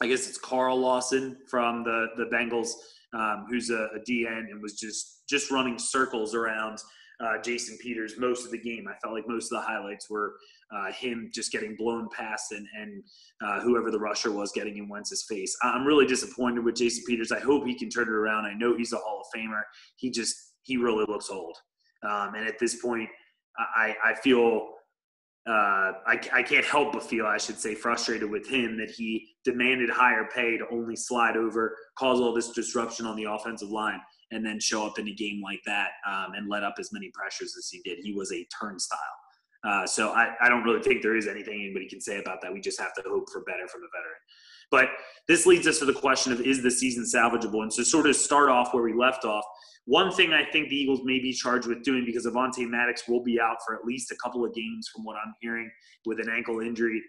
I 0.00 0.08
guess 0.08 0.28
it's 0.28 0.38
Carl 0.38 0.78
Lawson 0.78 1.38
from 1.48 1.84
the 1.84 2.08
the 2.16 2.24
Bengals, 2.24 2.70
um, 3.14 3.46
who's 3.48 3.70
a, 3.70 3.88
a 3.94 4.00
DN 4.08 4.50
and 4.50 4.60
was 4.60 4.74
just 4.74 5.22
just 5.28 5.50
running 5.50 5.78
circles 5.78 6.34
around 6.34 6.78
uh, 7.22 7.40
Jason 7.42 7.78
Peters 7.78 8.18
most 8.18 8.44
of 8.44 8.50
the 8.50 8.58
game. 8.58 8.86
I 8.88 8.94
felt 9.02 9.14
like 9.14 9.28
most 9.28 9.52
of 9.52 9.60
the 9.60 9.66
highlights 9.66 10.10
were 10.10 10.34
uh, 10.74 10.92
him 10.92 11.30
just 11.32 11.52
getting 11.52 11.76
blown 11.76 12.08
past 12.16 12.52
and, 12.52 12.66
and 12.78 13.02
uh, 13.44 13.60
whoever 13.60 13.90
the 13.90 13.98
rusher 13.98 14.32
was 14.32 14.52
getting 14.52 14.78
in 14.78 14.88
Wentz's 14.88 15.24
face. 15.28 15.56
I'm 15.62 15.84
really 15.84 16.06
disappointed 16.06 16.64
with 16.64 16.76
Jason 16.76 17.04
Peters. 17.06 17.32
I 17.32 17.40
hope 17.40 17.66
he 17.66 17.74
can 17.74 17.90
turn 17.90 18.08
it 18.08 18.14
around. 18.14 18.46
I 18.46 18.54
know 18.54 18.76
he's 18.76 18.92
a 18.92 18.96
Hall 18.96 19.22
of 19.22 19.38
Famer. 19.38 19.62
He 19.96 20.10
just 20.10 20.34
he 20.62 20.76
really 20.76 21.04
looks 21.08 21.28
old, 21.28 21.56
um, 22.08 22.34
and 22.34 22.46
at 22.46 22.58
this 22.58 22.80
point, 22.80 23.08
I 23.58 23.94
I 24.04 24.14
feel. 24.14 24.68
Uh, 25.44 25.98
I, 26.06 26.20
I 26.32 26.42
can't 26.44 26.64
help 26.64 26.92
but 26.92 27.02
feel, 27.02 27.26
I 27.26 27.36
should 27.36 27.58
say, 27.58 27.74
frustrated 27.74 28.30
with 28.30 28.48
him 28.48 28.76
that 28.76 28.90
he 28.90 29.26
demanded 29.44 29.90
higher 29.90 30.28
pay 30.32 30.56
to 30.56 30.64
only 30.70 30.94
slide 30.94 31.36
over, 31.36 31.76
cause 31.98 32.20
all 32.20 32.32
this 32.32 32.50
disruption 32.50 33.06
on 33.06 33.16
the 33.16 33.24
offensive 33.24 33.68
line 33.68 34.00
and 34.32 34.44
then 34.44 34.58
show 34.58 34.86
up 34.86 34.98
in 34.98 35.08
a 35.08 35.12
game 35.12 35.40
like 35.42 35.60
that 35.66 35.90
um, 36.08 36.32
and 36.34 36.48
let 36.48 36.64
up 36.64 36.74
as 36.78 36.90
many 36.92 37.10
pressures 37.14 37.54
as 37.56 37.68
he 37.68 37.80
did. 37.84 37.98
He 38.02 38.12
was 38.12 38.32
a 38.32 38.46
turnstile. 38.60 38.98
Uh, 39.64 39.86
so 39.86 40.10
I, 40.10 40.34
I 40.40 40.48
don't 40.48 40.64
really 40.64 40.82
think 40.82 41.02
there 41.02 41.16
is 41.16 41.28
anything 41.28 41.54
anybody 41.54 41.88
can 41.88 42.00
say 42.00 42.18
about 42.18 42.40
that. 42.42 42.52
We 42.52 42.60
just 42.60 42.80
have 42.80 42.94
to 42.94 43.02
hope 43.06 43.30
for 43.30 43.42
better 43.42 43.68
from 43.68 43.82
the 43.82 43.88
veteran. 43.92 44.18
But 44.70 44.88
this 45.28 45.46
leads 45.46 45.66
us 45.66 45.78
to 45.78 45.84
the 45.84 45.92
question 45.92 46.32
of 46.32 46.40
is 46.40 46.62
the 46.62 46.70
season 46.70 47.04
salvageable? 47.04 47.62
And 47.62 47.70
to 47.72 47.84
sort 47.84 48.06
of 48.06 48.16
start 48.16 48.48
off 48.48 48.74
where 48.74 48.82
we 48.82 48.94
left 48.94 49.24
off, 49.24 49.44
one 49.84 50.10
thing 50.12 50.32
I 50.32 50.44
think 50.44 50.68
the 50.68 50.76
Eagles 50.76 51.00
may 51.04 51.18
be 51.18 51.32
charged 51.32 51.68
with 51.68 51.82
doing 51.82 52.04
because 52.04 52.26
Avonte 52.26 52.68
Maddox 52.68 53.06
will 53.06 53.22
be 53.22 53.40
out 53.40 53.58
for 53.66 53.74
at 53.74 53.84
least 53.84 54.10
a 54.10 54.16
couple 54.16 54.44
of 54.44 54.54
games 54.54 54.88
from 54.92 55.04
what 55.04 55.16
I'm 55.16 55.34
hearing 55.40 55.70
with 56.06 56.18
an 56.20 56.28
ankle 56.28 56.60
injury. 56.60 57.02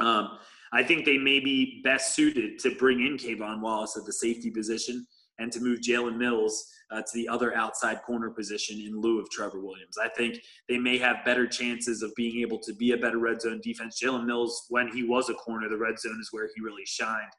Um, 0.00 0.38
I 0.72 0.82
think 0.82 1.04
they 1.04 1.18
may 1.18 1.40
be 1.40 1.80
best 1.84 2.14
suited 2.14 2.58
to 2.60 2.74
bring 2.76 3.00
in 3.00 3.16
K'Von 3.16 3.60
Wallace 3.60 3.96
at 3.96 4.04
the 4.04 4.12
safety 4.12 4.50
position 4.50 5.06
and 5.38 5.52
to 5.52 5.60
move 5.60 5.80
Jalen 5.80 6.16
Mills 6.16 6.66
uh, 6.90 7.00
to 7.00 7.10
the 7.14 7.28
other 7.28 7.54
outside 7.54 8.02
corner 8.02 8.30
position 8.30 8.80
in 8.80 9.00
lieu 9.00 9.20
of 9.20 9.28
Trevor 9.30 9.60
Williams. 9.60 9.96
I 10.02 10.08
think 10.08 10.40
they 10.68 10.78
may 10.78 10.98
have 10.98 11.24
better 11.24 11.46
chances 11.46 12.02
of 12.02 12.14
being 12.14 12.40
able 12.40 12.58
to 12.60 12.74
be 12.74 12.92
a 12.92 12.96
better 12.96 13.18
red 13.18 13.40
zone 13.40 13.60
defense. 13.62 14.00
Jalen 14.00 14.24
Mills, 14.24 14.66
when 14.68 14.88
he 14.88 15.02
was 15.02 15.28
a 15.28 15.34
corner, 15.34 15.68
the 15.68 15.76
red 15.76 15.98
zone 15.98 16.18
is 16.20 16.28
where 16.30 16.48
he 16.54 16.62
really 16.62 16.86
shined. 16.86 17.32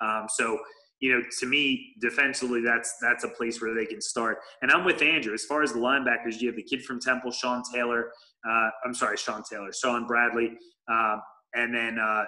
Um, 0.00 0.26
so, 0.28 0.58
you 1.00 1.12
know, 1.12 1.22
to 1.40 1.46
me, 1.46 1.94
defensively, 2.00 2.62
that's 2.62 2.96
that's 3.02 3.24
a 3.24 3.28
place 3.28 3.60
where 3.60 3.74
they 3.74 3.84
can 3.84 4.00
start. 4.00 4.38
And 4.62 4.70
I'm 4.70 4.84
with 4.84 5.02
Andrew 5.02 5.34
as 5.34 5.44
far 5.44 5.62
as 5.62 5.72
the 5.72 5.78
linebackers. 5.78 6.40
You 6.40 6.48
have 6.48 6.56
the 6.56 6.62
kid 6.62 6.84
from 6.84 7.00
Temple, 7.00 7.30
Sean 7.30 7.62
Taylor. 7.72 8.10
Uh, 8.48 8.70
I'm 8.84 8.94
sorry, 8.94 9.16
Sean 9.16 9.42
Taylor, 9.42 9.70
Shaun 9.72 10.06
Bradley, 10.06 10.56
uh, 10.90 11.16
and 11.54 11.74
then 11.74 11.98
uh, 11.98 12.24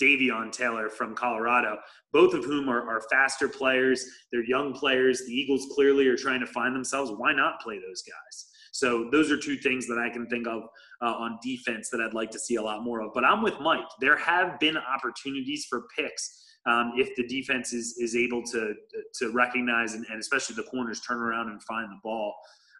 Davion 0.00 0.52
Taylor 0.52 0.88
from 0.88 1.14
Colorado, 1.14 1.78
both 2.12 2.34
of 2.34 2.44
whom 2.44 2.68
are, 2.68 2.88
are 2.88 3.02
faster 3.10 3.48
players. 3.48 4.04
They're 4.32 4.44
young 4.44 4.72
players. 4.72 5.22
The 5.26 5.32
Eagles 5.32 5.66
clearly 5.74 6.06
are 6.08 6.16
trying 6.16 6.40
to 6.40 6.46
find 6.46 6.74
themselves. 6.74 7.12
Why 7.16 7.32
not 7.32 7.60
play 7.60 7.78
those 7.78 8.02
guys? 8.02 8.46
So 8.72 9.08
those 9.10 9.30
are 9.30 9.38
two 9.38 9.56
things 9.56 9.86
that 9.86 9.98
I 9.98 10.10
can 10.12 10.26
think 10.26 10.46
of 10.46 10.62
uh, 11.00 11.06
on 11.06 11.38
defense 11.42 11.88
that 11.90 12.00
I'd 12.00 12.12
like 12.12 12.30
to 12.32 12.38
see 12.38 12.56
a 12.56 12.62
lot 12.62 12.84
more 12.84 13.00
of. 13.00 13.12
But 13.14 13.24
I'm 13.24 13.42
with 13.42 13.58
Mike. 13.60 13.86
There 14.00 14.18
have 14.18 14.60
been 14.60 14.76
opportunities 14.76 15.64
for 15.64 15.84
picks 15.96 16.44
um, 16.66 16.92
if 16.96 17.14
the 17.16 17.26
defense 17.26 17.72
is 17.72 17.96
is 17.98 18.14
able 18.14 18.42
to 18.42 18.74
to 19.20 19.32
recognize 19.32 19.94
and, 19.94 20.04
and, 20.10 20.20
especially 20.20 20.56
the 20.56 20.64
corners 20.64 21.00
turn 21.00 21.18
around 21.18 21.48
and 21.48 21.62
find 21.62 21.90
the 21.90 21.98
ball. 22.02 22.34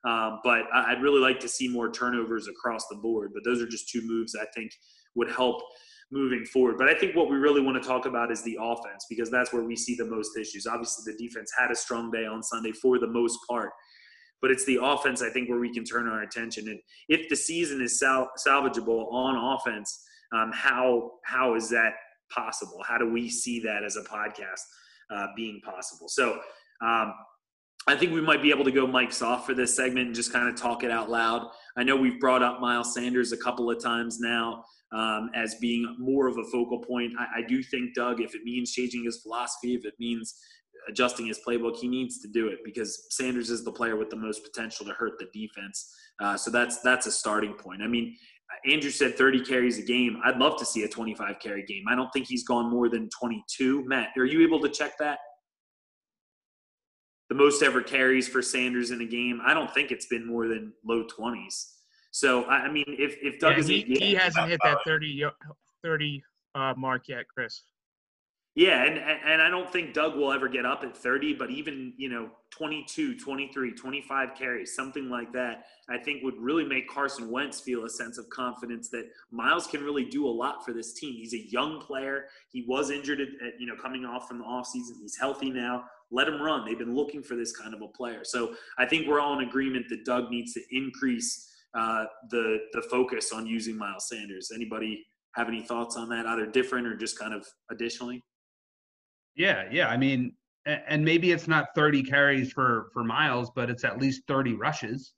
Um, 0.04 0.40
but 0.44 0.64
I'd 0.72 1.02
really 1.02 1.20
like 1.20 1.40
to 1.40 1.48
see 1.48 1.66
more 1.66 1.90
turnovers 1.90 2.46
across 2.46 2.86
the 2.88 2.96
board. 2.96 3.30
But 3.32 3.44
those 3.44 3.62
are 3.62 3.66
just 3.66 3.88
two 3.88 4.02
moves 4.02 4.36
I 4.36 4.44
think 4.54 4.72
would 5.14 5.30
help 5.30 5.62
moving 6.11 6.44
forward. 6.44 6.76
But 6.78 6.88
I 6.88 6.94
think 6.94 7.16
what 7.16 7.28
we 7.28 7.36
really 7.36 7.61
want 7.61 7.80
to 7.82 7.86
talk 7.86 8.07
about 8.07 8.30
is 8.30 8.42
the 8.42 8.57
offense 8.61 9.07
because 9.09 9.30
that's 9.30 9.52
where 9.52 9.64
we 9.64 9.76
see 9.76 9.94
the 9.94 10.04
most 10.04 10.36
issues. 10.36 10.66
Obviously, 10.66 11.12
the 11.12 11.18
defense 11.18 11.50
had 11.59 11.70
a 11.70 11.74
strong 11.74 12.11
day 12.11 12.26
on 12.26 12.42
Sunday 12.42 12.72
for 12.72 12.98
the 12.98 13.09
most 13.09 13.38
part, 13.48 13.70
but 14.40 14.50
it's 14.50 14.64
the 14.66 14.78
offense 14.80 15.22
I 15.22 15.30
think 15.30 15.48
where 15.48 15.59
we 15.59 15.72
can 15.72 15.84
turn 15.84 16.09
our 16.09 16.22
attention. 16.22 16.68
And 16.68 16.78
if 17.09 17.28
the 17.28 17.36
season 17.36 17.82
is 17.82 17.98
sal- 17.98 18.30
salvageable 18.38 19.12
on 19.12 19.57
offense, 19.57 20.04
um, 20.32 20.50
how 20.54 21.12
how 21.24 21.54
is 21.54 21.68
that 21.70 21.94
possible? 22.30 22.82
How 22.86 22.98
do 22.98 23.11
we 23.11 23.28
see 23.28 23.61
that 23.61 23.82
as 23.84 23.96
a 23.96 24.02
podcast 24.02 24.62
uh, 25.11 25.26
being 25.36 25.61
possible? 25.64 26.09
So. 26.09 26.38
Um, 26.84 27.14
I 27.88 27.94
think 27.94 28.12
we 28.12 28.20
might 28.20 28.42
be 28.42 28.50
able 28.50 28.64
to 28.64 28.72
go 28.72 28.84
Mike's 28.84 29.22
off 29.22 29.46
for 29.46 29.54
this 29.54 29.76
segment 29.76 30.09
and 30.09 30.14
just 30.14 30.32
kind 30.32 30.48
of 30.48 30.57
talk 30.57 30.82
it 30.82 30.90
out 30.90 31.09
loud. 31.09 31.48
I 31.76 31.84
know 31.84 31.94
we've 31.94 32.18
brought 32.18 32.42
up 32.42 32.61
Miles 32.61 32.92
Sanders 32.92 33.30
a 33.30 33.36
couple 33.36 33.70
of 33.70 33.80
times 33.80 34.18
now 34.18 34.64
um, 34.93 35.30
as 35.34 35.57
being 35.57 35.97
more 35.99 36.28
of 36.28 36.39
a 36.39 36.45
focal 36.45 36.78
point. 36.78 37.12
I, 37.18 37.41
I 37.41 37.43
do 37.47 37.62
think 37.62 37.95
Doug, 37.95 38.20
if 38.20 38.34
it 38.34 38.43
means 38.45 38.72
changing 38.72 39.05
his 39.05 39.20
philosophy, 39.20 39.74
if 39.74 39.84
it 39.84 39.95
means 39.99 40.34
adjusting 40.89 41.26
his 41.26 41.41
playbook, 41.47 41.76
he 41.76 41.89
needs 41.89 42.20
to 42.20 42.28
do 42.28 42.49
it 42.49 42.59
because 42.64 43.07
Sanders 43.11 43.51
is 43.51 43.64
the 43.64 43.72
player 43.72 43.97
with 43.97 44.11
the 44.11 44.16
most 44.16 44.45
potential 44.45 44.87
to 44.87 44.93
hurt 44.93 45.12
the 45.18 45.26
defense. 45.32 45.93
Uh, 46.20 46.37
so 46.37 46.51
that's 46.51 46.80
that's 46.80 47.07
a 47.07 47.12
starting 47.12 47.55
point. 47.55 47.82
I 47.82 47.89
mean, 47.89 48.16
Andrew 48.70 48.91
said 48.91 49.16
30 49.16 49.45
carries 49.45 49.78
a 49.78 49.82
game. 49.82 50.20
I'd 50.24 50.39
love 50.39 50.59
to 50.59 50.64
see 50.64 50.84
a 50.84 50.89
25 50.89 51.39
carry 51.41 51.64
game. 51.64 51.84
I 51.89 51.97
don't 51.97 52.12
think 52.12 52.26
he's 52.26 52.45
gone 52.45 52.70
more 52.70 52.89
than 52.89 53.09
22. 53.18 53.84
Matt, 53.87 54.11
are 54.16 54.24
you 54.24 54.43
able 54.43 54.61
to 54.61 54.68
check 54.68 54.93
that? 54.99 55.18
The 57.28 57.34
most 57.34 57.62
ever 57.62 57.82
carries 57.82 58.28
for 58.28 58.41
Sanders 58.41 58.93
in 58.93 59.01
a 59.01 59.07
game. 59.07 59.41
I 59.45 59.53
don't 59.53 59.72
think 59.74 59.91
it's 59.91 60.07
been 60.07 60.26
more 60.26 60.47
than 60.47 60.72
low 60.84 61.05
20s. 61.05 61.72
So 62.16 62.46
I 62.46 62.70
mean, 62.70 62.86
if 62.88 63.18
if 63.20 63.38
Doug 63.38 63.52
yeah, 63.52 63.58
is 63.58 63.66
he, 63.66 63.82
he 63.82 64.14
hasn't 64.14 64.48
hit 64.48 64.58
that 64.64 64.78
30 64.86 65.26
30 65.82 66.22
uh, 66.54 66.72
mark 66.74 67.08
yet, 67.08 67.26
Chris. 67.28 67.60
Yeah, 68.54 68.84
and 68.84 68.96
and 68.96 69.42
I 69.42 69.50
don't 69.50 69.70
think 69.70 69.92
Doug 69.92 70.16
will 70.16 70.32
ever 70.32 70.48
get 70.48 70.64
up 70.64 70.82
at 70.82 70.96
30, 70.96 71.34
but 71.34 71.50
even, 71.50 71.92
you 71.98 72.08
know, 72.08 72.30
22, 72.52 73.18
23, 73.18 73.74
25 73.74 74.34
carries, 74.34 74.74
something 74.74 75.10
like 75.10 75.30
that, 75.34 75.64
I 75.90 75.98
think 75.98 76.22
would 76.22 76.38
really 76.38 76.64
make 76.64 76.88
Carson 76.88 77.30
Wentz 77.30 77.60
feel 77.60 77.84
a 77.84 77.90
sense 77.90 78.16
of 78.16 78.30
confidence 78.30 78.88
that 78.92 79.10
Miles 79.30 79.66
can 79.66 79.84
really 79.84 80.06
do 80.06 80.26
a 80.26 80.32
lot 80.32 80.64
for 80.64 80.72
this 80.72 80.94
team. 80.94 81.16
He's 81.16 81.34
a 81.34 81.50
young 81.50 81.82
player. 81.82 82.28
He 82.50 82.64
was 82.66 82.88
injured 82.88 83.20
at, 83.20 83.28
at 83.46 83.60
you 83.60 83.66
know, 83.66 83.76
coming 83.76 84.06
off 84.06 84.26
from 84.26 84.38
the 84.38 84.44
offseason. 84.44 85.02
He's 85.02 85.18
healthy 85.20 85.50
now. 85.50 85.84
Let 86.10 86.28
him 86.28 86.40
run. 86.40 86.64
They've 86.64 86.78
been 86.78 86.96
looking 86.96 87.22
for 87.22 87.36
this 87.36 87.54
kind 87.54 87.74
of 87.74 87.82
a 87.82 87.88
player. 87.88 88.20
So 88.24 88.54
I 88.78 88.86
think 88.86 89.06
we're 89.06 89.20
all 89.20 89.38
in 89.38 89.46
agreement 89.46 89.90
that 89.90 90.06
Doug 90.06 90.30
needs 90.30 90.54
to 90.54 90.62
increase 90.70 91.52
uh, 91.76 92.04
the 92.30 92.58
the 92.72 92.82
focus 92.82 93.32
on 93.32 93.46
using 93.46 93.76
Miles 93.76 94.08
Sanders. 94.08 94.50
Anybody 94.54 95.04
have 95.34 95.48
any 95.48 95.62
thoughts 95.62 95.96
on 95.96 96.08
that, 96.08 96.26
either 96.26 96.46
different 96.46 96.86
or 96.86 96.96
just 96.96 97.18
kind 97.18 97.34
of 97.34 97.46
additionally? 97.70 98.22
Yeah, 99.36 99.64
yeah. 99.70 99.88
I 99.88 99.96
mean, 99.96 100.32
and 100.64 101.04
maybe 101.04 101.30
it's 101.30 101.46
not 101.46 101.66
30 101.74 102.02
carries 102.02 102.52
for 102.52 102.88
for 102.92 103.04
Miles, 103.04 103.50
but 103.54 103.68
it's 103.68 103.84
at 103.84 104.00
least 104.00 104.22
30 104.26 104.54
rushes, 104.54 105.12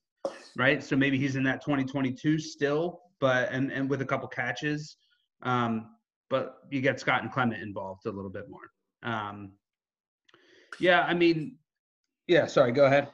right? 0.57 0.83
So 0.83 0.97
maybe 0.97 1.19
he's 1.19 1.37
in 1.37 1.45
that 1.45 1.63
2022 1.63 2.39
still, 2.39 3.01
but 3.21 3.51
and 3.53 3.73
and 3.73 3.89
with 3.89 4.03
a 4.03 4.07
couple 4.07 4.29
catches. 4.29 4.97
Um, 5.43 5.91
but 6.31 6.57
you 6.71 6.81
get 6.81 7.01
Scott 7.01 7.23
and 7.23 7.33
Clement 7.33 7.63
involved 7.63 8.05
a 8.07 8.11
little 8.11 8.31
bit 8.31 8.45
more. 8.51 8.71
Um, 9.03 9.53
yeah, 10.81 11.03
I 11.03 11.15
mean, 11.15 11.57
yeah. 12.27 12.47
Sorry, 12.47 12.73
go 12.73 12.87
ahead. 12.87 13.09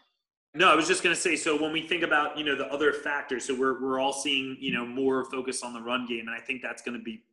No, 0.57 0.71
I 0.71 0.77
was 0.77 0.87
just 0.87 1.03
going 1.03 1.15
to 1.15 1.21
say. 1.21 1.35
So 1.35 1.61
when 1.61 1.73
we 1.73 1.83
think 1.83 2.05
about 2.05 2.39
you 2.39 2.45
know 2.45 2.55
the 2.55 2.67
other 2.67 2.93
factors, 2.93 3.45
so 3.45 3.59
we're 3.59 3.83
we're 3.83 3.99
all 3.99 4.13
seeing 4.13 4.57
you 4.61 4.73
know 4.73 4.87
more 4.87 5.25
focus 5.31 5.63
on 5.63 5.73
the 5.73 5.81
run 5.81 6.07
game, 6.07 6.29
and 6.29 6.31
I 6.31 6.41
think 6.41 6.63
that's 6.63 6.83
going 6.83 6.97
to 6.97 7.03
be 7.03 7.25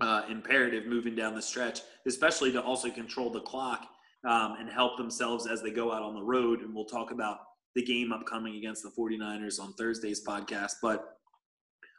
uh, 0.00 0.22
imperative 0.30 0.86
moving 0.86 1.14
down 1.14 1.34
the 1.34 1.42
stretch, 1.42 1.80
especially 2.06 2.52
to 2.52 2.62
also 2.62 2.90
control 2.90 3.30
the 3.30 3.40
clock 3.40 3.86
um, 4.24 4.56
and 4.58 4.70
help 4.70 4.96
themselves 4.96 5.46
as 5.46 5.62
they 5.62 5.70
go 5.70 5.92
out 5.92 6.02
on 6.02 6.14
the 6.14 6.22
road. 6.22 6.60
And 6.60 6.74
we'll 6.74 6.86
talk 6.86 7.10
about 7.10 7.38
the 7.74 7.82
game 7.82 8.12
upcoming 8.12 8.56
against 8.56 8.82
the 8.82 8.90
49ers 8.98 9.60
on 9.60 9.74
Thursday's 9.74 10.24
podcast. 10.24 10.72
But 10.80 11.18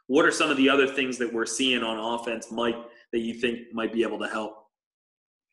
what 0.08 0.24
are 0.24 0.32
some 0.32 0.50
of 0.50 0.56
the 0.56 0.68
other 0.68 0.86
things 0.86 1.18
that 1.18 1.32
we're 1.32 1.46
seeing 1.46 1.82
on 1.82 2.20
offense, 2.20 2.50
Mike, 2.50 2.76
that 3.12 3.20
you 3.20 3.34
think 3.34 3.72
might 3.72 3.92
be 3.92 4.02
able 4.02 4.18
to 4.18 4.28
help? 4.28 4.66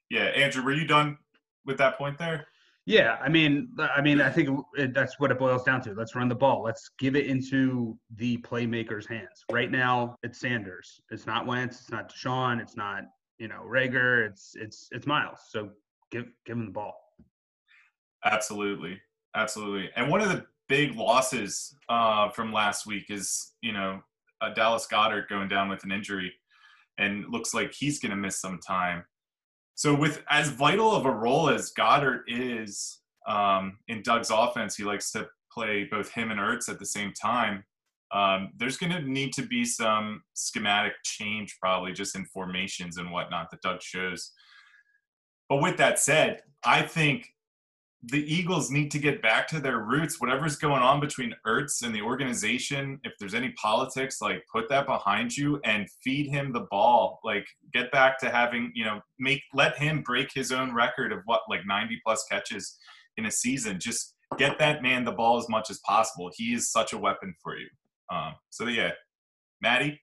Yeah, 0.10 0.26
Andrew, 0.26 0.64
were 0.64 0.74
you 0.74 0.86
done 0.86 1.18
with 1.66 1.78
that 1.78 1.98
point 1.98 2.18
there? 2.18 2.48
Yeah, 2.86 3.18
I 3.22 3.30
mean, 3.30 3.70
I 3.80 4.02
mean, 4.02 4.20
I 4.20 4.30
think 4.30 4.50
that's 4.90 5.18
what 5.18 5.32
it 5.32 5.40
boils 5.40 5.64
down 5.64 5.82
to. 5.84 5.94
Let's 5.94 6.16
run 6.16 6.28
the 6.28 6.36
ball. 6.36 6.64
Let's 6.64 6.90
give 7.00 7.16
it 7.16 7.28
into 7.28 7.98
the 8.18 8.38
playmaker's 8.40 9.08
hands. 9.08 9.46
Right 9.50 9.72
now, 9.72 10.18
it's 10.22 10.40
Sanders. 10.40 11.00
It's 11.10 11.26
not 11.26 11.48
Wentz. 11.48 11.80
It's 11.80 11.92
not 11.92 12.14
DeSean. 12.14 12.62
It's 12.62 12.76
not 12.76 13.04
you 13.38 13.48
know 13.48 13.64
Reagor. 13.66 14.28
It's 14.28 14.52
it's 14.56 14.90
it's 14.92 15.08
Miles. 15.08 15.40
So 15.50 15.70
give 16.12 16.26
give 16.46 16.58
him 16.58 16.66
the 16.66 16.72
ball. 16.72 16.94
Absolutely, 18.26 19.00
absolutely. 19.36 19.90
And 19.96 20.10
one 20.10 20.22
of 20.22 20.30
the 20.30 20.46
big 20.68 20.96
losses 20.96 21.76
uh, 21.88 22.30
from 22.30 22.52
last 22.52 22.86
week 22.86 23.06
is 23.10 23.54
you 23.62 23.72
know 23.72 24.02
uh, 24.42 24.54
Dallas 24.54 24.88
Goedert 24.92 25.30
going 25.30 25.48
down 25.48 25.70
with 25.70 25.86
an 25.86 25.92
injury, 25.92 26.34
and 26.98 27.26
looks 27.30 27.54
like 27.54 27.74
he's 27.74 28.00
going 28.00 28.12
to 28.12 28.18
miss 28.18 28.42
some 28.42 28.60
time. 28.60 29.06
So 29.76 29.94
with 29.94 30.24
as 30.30 30.50
vital 30.50 30.92
of 30.92 31.06
a 31.06 31.12
role 31.12 31.50
as 31.50 31.72
Goedert 31.72 32.22
is 32.28 33.00
um, 33.28 33.80
in 33.88 34.02
Doug's 34.04 34.32
offense, 34.32 34.76
he 34.76 34.84
likes 34.84 35.12
to 35.12 35.28
play 35.52 35.86
both 35.90 36.10
him 36.10 36.32
and 36.32 36.40
Ertz 36.40 36.70
at 36.70 36.80
the 36.80 36.86
same 36.86 37.14
time. 37.14 37.64
Um, 38.12 38.52
there's 38.58 38.78
going 38.78 38.92
to 38.92 39.02
need 39.02 39.34
to 39.34 39.42
be 39.42 39.66
some 39.66 40.22
schematic 40.34 40.94
change, 41.04 41.58
probably 41.60 41.94
just 41.94 42.16
in 42.16 42.26
formations 42.26 42.98
and 42.98 43.12
whatnot 43.12 43.50
that 43.50 43.62
Doug 43.62 43.82
shows. 43.82 44.32
But 45.50 45.62
with 45.62 45.78
that 45.78 46.00
said, 46.00 46.42
I 46.64 46.84
think 46.84 47.28
the 48.06 48.34
Eagles 48.34 48.70
need 48.70 48.92
to 48.92 49.00
get 49.00 49.22
back 49.22 49.48
to 49.48 49.62
their 49.62 49.80
roots. 49.80 50.20
Whatever's 50.20 50.58
going 50.58 50.82
on 50.82 51.00
between 51.00 51.34
Ertz 51.48 51.84
and 51.84 51.96
the 51.96 52.02
organization, 52.02 53.00
if 53.04 53.14
there's 53.18 53.34
any 53.34 53.52
politics, 53.52 54.20
like 54.22 54.44
put 54.52 54.68
that 54.70 54.86
behind 54.86 55.36
you 55.36 55.62
and 55.64 55.88
feed 56.04 56.30
him 56.30 56.52
the 56.52 56.68
ball. 56.70 57.20
Like 57.24 57.46
get 57.74 57.92
back 57.94 58.20
to 58.20 58.30
having, 58.30 58.72
you 58.76 58.84
know, 58.84 59.00
make 59.20 59.42
let 59.54 59.78
him 59.78 60.02
break 60.02 60.30
his 60.34 60.52
own 60.52 60.74
record 60.74 61.14
of 61.14 61.20
what 61.26 61.42
like 61.50 61.62
90 61.66 61.98
plus 62.06 62.26
catches 62.30 62.78
in 63.16 63.26
a 63.26 63.32
season. 63.32 63.80
Just 63.80 64.16
get 64.38 64.60
that 64.60 64.84
man 64.84 65.06
the 65.06 65.14
ball 65.14 65.38
as 65.38 65.48
much 65.48 65.70
as 65.70 65.80
possible. 65.86 66.30
He 66.36 66.54
is 66.54 66.72
such 66.72 66.92
a 66.92 66.98
weapon 66.98 67.34
for 67.42 67.58
you. 67.58 67.70
Um, 68.12 68.34
so 68.50 68.68
yeah, 68.68 68.92
Maddie. 69.62 70.02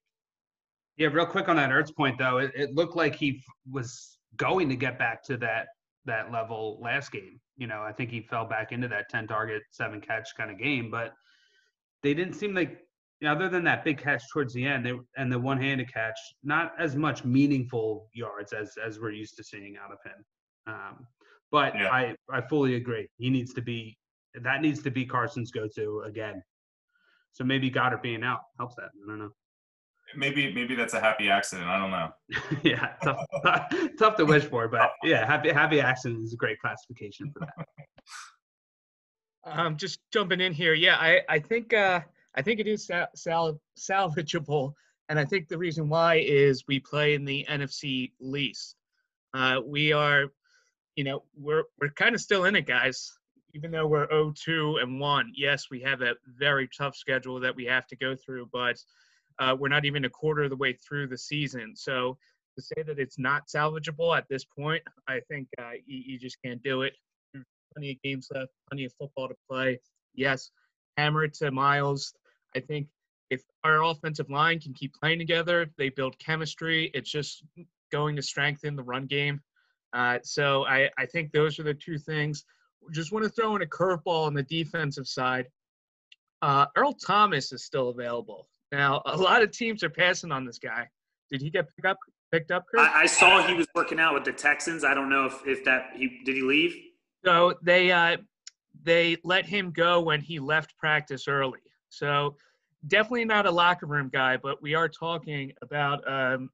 Yeah, 0.96 1.08
real 1.08 1.26
quick 1.26 1.48
on 1.48 1.56
that 1.56 1.68
Ertz 1.68 1.94
point 1.94 2.16
though, 2.18 2.38
it, 2.38 2.52
it 2.54 2.74
looked 2.74 2.96
like 2.96 3.14
he 3.14 3.42
was 3.70 4.16
going 4.36 4.70
to 4.70 4.76
get 4.76 4.98
back 4.98 5.22
to 5.24 5.36
that 5.36 5.66
that 6.06 6.32
level 6.32 6.78
last 6.80 7.12
game 7.12 7.38
you 7.60 7.66
know, 7.66 7.82
I 7.82 7.92
think 7.92 8.10
he 8.10 8.22
fell 8.22 8.46
back 8.46 8.72
into 8.72 8.88
that 8.88 9.10
10 9.10 9.28
target, 9.28 9.62
seven 9.70 10.00
catch 10.00 10.28
kind 10.36 10.50
of 10.50 10.58
game, 10.58 10.90
but 10.90 11.12
they 12.02 12.14
didn't 12.14 12.34
seem 12.34 12.54
like 12.54 12.78
Yeah, 13.20 13.32
other 13.32 13.50
than 13.50 13.64
that 13.64 13.84
big 13.84 13.98
catch 13.98 14.22
towards 14.32 14.54
the 14.54 14.64
end, 14.66 14.84
they, 14.84 14.94
and 15.18 15.30
the 15.30 15.38
one-handed 15.38 15.92
catch, 15.92 16.18
not 16.42 16.72
as 16.78 16.96
much 16.96 17.22
meaningful 17.22 18.08
yards 18.14 18.54
as 18.54 18.72
as 18.84 18.98
we're 18.98 19.12
used 19.12 19.36
to 19.36 19.44
seeing 19.44 19.76
out 19.76 19.92
of 19.92 19.98
him. 20.02 20.24
Um, 20.66 21.06
but 21.50 21.74
Yeah. 21.74 21.90
I 21.92 22.16
I 22.32 22.40
fully 22.40 22.76
agree. 22.76 23.06
He 23.18 23.28
needs 23.28 23.52
to 23.54 23.62
be 23.62 23.96
that 24.34 24.62
needs 24.62 24.82
to 24.82 24.90
be 24.90 25.04
Carson's 25.04 25.50
go-to 25.50 26.04
again. 26.06 26.42
So 27.32 27.44
maybe 27.44 27.70
Goedert 27.70 28.02
being 28.02 28.24
out 28.24 28.40
helps 28.58 28.76
that. 28.76 28.90
I 29.04 29.06
don't 29.06 29.18
know. 29.18 29.30
Maybe 30.16 30.52
maybe 30.52 30.74
that's 30.74 30.94
a 30.94 31.00
happy 31.00 31.28
accident. 31.28 31.68
I 31.68 31.78
don't 31.78 31.90
know. 31.90 32.10
yeah, 32.62 32.94
tough, 33.02 33.24
tough 33.98 34.16
to 34.16 34.24
wish 34.24 34.44
for, 34.44 34.68
but 34.68 34.90
yeah, 35.02 35.26
happy 35.26 35.50
happy 35.50 35.80
accident 35.80 36.24
is 36.24 36.32
a 36.32 36.36
great 36.36 36.58
classification 36.60 37.30
for 37.32 37.40
that. 37.40 37.66
Um, 39.44 39.78
just 39.78 40.00
jumping 40.12 40.42
in 40.42 40.52
here. 40.52 40.74
Yeah, 40.74 40.96
I, 40.96 41.22
I 41.26 41.38
think 41.38 41.72
uh, 41.72 42.00
I 42.34 42.42
think 42.42 42.60
it 42.60 42.66
is 42.66 42.86
sal- 42.86 43.08
sal- 43.14 43.60
salvageable, 43.78 44.74
and 45.08 45.18
I 45.18 45.24
think 45.24 45.48
the 45.48 45.56
reason 45.56 45.88
why 45.88 46.16
is 46.16 46.64
we 46.68 46.78
play 46.78 47.14
in 47.14 47.24
the 47.24 47.46
NFC 47.48 48.12
least. 48.20 48.76
Uh, 49.32 49.60
we 49.64 49.92
are, 49.92 50.26
you 50.94 51.04
know, 51.04 51.22
we're 51.34 51.64
we're 51.80 51.90
kind 51.90 52.14
of 52.14 52.20
still 52.20 52.44
in 52.44 52.54
it, 52.54 52.66
guys. 52.66 53.10
Even 53.54 53.70
though 53.72 53.86
we're 53.86 54.06
0-2 54.08 54.80
and 54.80 55.00
one, 55.00 55.32
yes, 55.34 55.70
we 55.70 55.80
have 55.80 56.02
a 56.02 56.14
very 56.38 56.68
tough 56.76 56.94
schedule 56.94 57.40
that 57.40 57.56
we 57.56 57.64
have 57.64 57.86
to 57.88 57.96
go 57.96 58.14
through, 58.14 58.48
but 58.52 58.76
uh, 59.40 59.56
we're 59.58 59.68
not 59.68 59.84
even 59.84 60.04
a 60.04 60.10
quarter 60.10 60.44
of 60.44 60.50
the 60.50 60.56
way 60.56 60.72
through 60.72 61.08
the 61.08 61.18
season. 61.18 61.74
So 61.74 62.16
to 62.56 62.62
say 62.62 62.82
that 62.82 62.98
it's 62.98 63.18
not 63.18 63.48
salvageable 63.48 64.16
at 64.16 64.26
this 64.28 64.44
point, 64.44 64.82
I 65.08 65.20
think 65.28 65.48
uh, 65.58 65.72
you, 65.86 66.02
you 66.06 66.18
just 66.18 66.36
can't 66.44 66.62
do 66.62 66.82
it 66.82 66.92
plenty 67.74 67.92
of 67.92 68.02
games 68.02 68.28
left, 68.34 68.52
plenty 68.68 68.84
of 68.84 68.92
football 68.94 69.28
to 69.28 69.34
play. 69.48 69.80
Yes, 70.14 70.50
hammer 70.96 71.24
it 71.24 71.34
to 71.34 71.50
Miles. 71.50 72.12
I 72.56 72.60
think 72.60 72.88
if 73.30 73.42
our 73.64 73.84
offensive 73.84 74.30
line 74.30 74.58
can 74.58 74.74
keep 74.74 74.92
playing 74.94 75.18
together, 75.18 75.70
they 75.78 75.88
build 75.88 76.18
chemistry. 76.18 76.90
It's 76.94 77.10
just 77.10 77.44
going 77.92 78.16
to 78.16 78.22
strengthen 78.22 78.76
the 78.76 78.82
run 78.82 79.06
game. 79.06 79.40
Uh, 79.92 80.18
so 80.22 80.64
I, 80.66 80.90
I 80.98 81.06
think 81.06 81.32
those 81.32 81.58
are 81.58 81.62
the 81.64 81.74
two 81.74 81.98
things. 81.98 82.44
Just 82.92 83.12
want 83.12 83.24
to 83.24 83.30
throw 83.30 83.56
in 83.56 83.62
a 83.62 83.66
curveball 83.66 84.26
on 84.26 84.34
the 84.34 84.42
defensive 84.42 85.06
side. 85.06 85.46
Uh, 86.42 86.66
Earl 86.76 86.94
Thomas 86.94 87.52
is 87.52 87.64
still 87.64 87.90
available. 87.90 88.48
Now, 88.72 89.02
a 89.06 89.16
lot 89.16 89.42
of 89.42 89.50
teams 89.50 89.82
are 89.82 89.90
passing 89.90 90.30
on 90.30 90.44
this 90.44 90.58
guy. 90.58 90.88
Did 91.30 91.42
he 91.42 91.50
get 91.50 91.66
picked 91.76 91.86
up? 91.86 91.98
Picked 92.32 92.52
up, 92.52 92.66
Chris? 92.66 92.86
I, 92.86 93.02
I 93.02 93.06
saw 93.06 93.44
he 93.44 93.54
was 93.54 93.66
working 93.74 93.98
out 93.98 94.14
with 94.14 94.24
the 94.24 94.32
Texans. 94.32 94.84
I 94.84 94.94
don't 94.94 95.08
know 95.08 95.26
if, 95.26 95.44
if 95.46 95.64
that 95.64 95.90
he 95.96 96.20
did 96.24 96.36
he 96.36 96.42
leave. 96.42 96.76
So 97.24 97.54
they 97.60 97.90
uh, 97.90 98.18
they 98.82 99.16
let 99.24 99.44
him 99.44 99.72
go 99.72 100.00
when 100.00 100.20
he 100.20 100.38
left 100.38 100.76
practice 100.76 101.26
early. 101.26 101.58
So 101.88 102.36
definitely 102.86 103.24
not 103.24 103.46
a 103.46 103.50
locker 103.50 103.86
room 103.86 104.10
guy, 104.12 104.36
but 104.36 104.62
we 104.62 104.74
are 104.74 104.88
talking 104.88 105.52
about 105.60 106.08
um, 106.08 106.50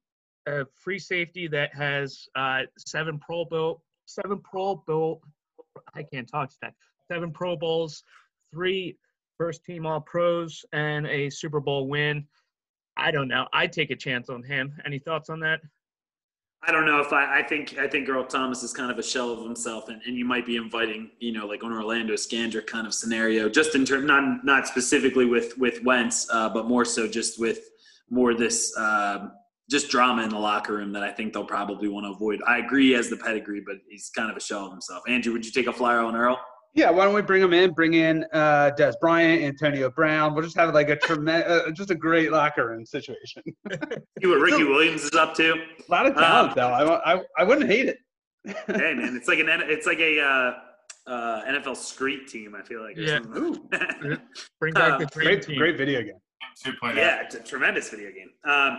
a 0.47 0.65
free 0.73 0.99
safety 0.99 1.47
that 1.47 1.75
has 1.75 2.27
uh, 2.35 2.61
seven 2.77 3.19
Pro 3.19 3.45
Bowl, 3.45 3.83
seven 4.05 4.39
Pro 4.39 4.75
Bowl. 4.87 5.21
I 5.93 6.03
can't 6.03 6.27
talk 6.27 6.49
today. 6.51 6.73
Seven 7.11 7.31
Pro 7.31 7.55
Bowls, 7.55 8.03
three 8.51 8.97
first 9.37 9.63
team 9.63 9.85
All 9.85 10.01
Pros, 10.01 10.65
and 10.73 11.05
a 11.07 11.29
Super 11.29 11.59
Bowl 11.59 11.87
win. 11.87 12.25
I 12.97 13.11
don't 13.11 13.27
know. 13.27 13.47
I'd 13.53 13.71
take 13.71 13.91
a 13.91 13.95
chance 13.95 14.29
on 14.29 14.43
him. 14.43 14.75
Any 14.85 14.99
thoughts 14.99 15.29
on 15.29 15.39
that? 15.41 15.61
I 16.63 16.71
don't 16.71 16.87
know 16.87 16.99
if 16.99 17.13
I, 17.13 17.39
I 17.39 17.43
think 17.43 17.77
I 17.77 17.87
think 17.87 18.09
Earl 18.09 18.25
Thomas 18.25 18.63
is 18.63 18.73
kind 18.73 18.91
of 18.91 18.97
a 18.97 19.03
shell 19.03 19.31
of 19.31 19.43
himself, 19.43 19.89
and, 19.89 20.01
and 20.05 20.15
you 20.17 20.25
might 20.25 20.45
be 20.45 20.55
inviting, 20.55 21.11
you 21.19 21.31
know, 21.31 21.45
like 21.45 21.61
an 21.61 21.71
Orlando 21.71 22.15
Scandrick 22.15 22.65
kind 22.65 22.87
of 22.87 22.93
scenario, 22.93 23.47
just 23.47 23.75
in 23.75 23.85
terms 23.85 24.05
not 24.05 24.43
not 24.43 24.67
specifically 24.67 25.25
with 25.25 25.57
with 25.57 25.83
Wentz, 25.83 26.27
uh, 26.31 26.49
but 26.49 26.67
more 26.67 26.83
so 26.83 27.07
just 27.07 27.39
with 27.39 27.69
more 28.09 28.33
this 28.33 28.75
um 28.77 29.33
just 29.69 29.89
drama 29.89 30.23
in 30.23 30.29
the 30.29 30.39
locker 30.39 30.73
room 30.73 30.93
that 30.93 31.03
I 31.03 31.11
think 31.11 31.33
they'll 31.33 31.45
probably 31.45 31.89
want 31.89 32.05
to 32.05 32.11
avoid. 32.11 32.41
I 32.47 32.59
agree 32.59 32.95
as 32.95 33.09
the 33.09 33.17
pedigree, 33.17 33.61
but 33.65 33.75
he's 33.89 34.09
kind 34.15 34.31
of 34.31 34.37
a 34.37 34.39
shell 34.39 34.65
of 34.65 34.71
himself. 34.71 35.03
Andrew, 35.07 35.33
would 35.33 35.45
you 35.45 35.51
take 35.51 35.67
a 35.67 35.73
flyer 35.73 35.99
on 35.99 36.15
Earl? 36.15 36.39
Yeah, 36.77 36.91
why 36.91 37.05
don't 37.05 37.15
we 37.15 37.23
bring 37.23 37.41
him 37.41 37.53
in? 37.53 37.71
Bring 37.73 37.95
in 37.95 38.23
uh, 38.33 38.69
Dez 38.77 38.93
Bryant, 39.01 39.41
Antonio 39.43 39.89
Brown. 39.89 40.35
We'll 40.35 40.43
just 40.43 40.55
have 40.57 40.71
like 40.75 40.89
a 40.89 40.95
tremendous, 40.95 41.49
uh, 41.51 41.71
just 41.71 41.89
a 41.89 41.95
great 41.95 42.31
locker 42.31 42.67
room 42.69 42.85
situation. 42.85 43.41
See 43.71 44.27
what 44.27 44.39
Ricky 44.39 44.63
Williams 44.63 45.01
is 45.03 45.15
up 45.15 45.33
to. 45.37 45.53
a 45.53 45.91
lot 45.91 46.05
of 46.05 46.13
talent, 46.13 46.53
though. 46.55 46.67
I, 46.69 47.15
I, 47.15 47.21
I 47.39 47.43
wouldn't 47.43 47.67
hate 47.69 47.87
it. 47.87 47.97
Hey 48.67 48.93
man, 48.93 49.15
it's 49.17 49.27
like 49.27 49.39
an 49.39 49.47
it's 49.49 49.87
like 49.87 49.97
a 49.99 50.21
uh, 50.21 50.53
uh, 51.11 51.45
NFL 51.45 51.75
street 51.75 52.27
team. 52.27 52.53
I 52.55 52.61
feel 52.61 52.81
like. 52.83 52.95
or 52.95 53.01
Yeah. 53.01 53.19
something. 53.23 54.19
Bring 54.59 54.73
back 54.75 54.93
Uh, 54.93 54.97
the 54.99 55.05
great, 55.07 55.41
team. 55.41 55.57
great 55.57 55.77
video 55.77 56.01
game. 56.03 56.19
Yeah, 56.95 57.21
it's 57.23 57.33
a 57.35 57.39
tremendous 57.39 57.89
video 57.89 58.11
game. 58.11 58.29
Um, 58.45 58.77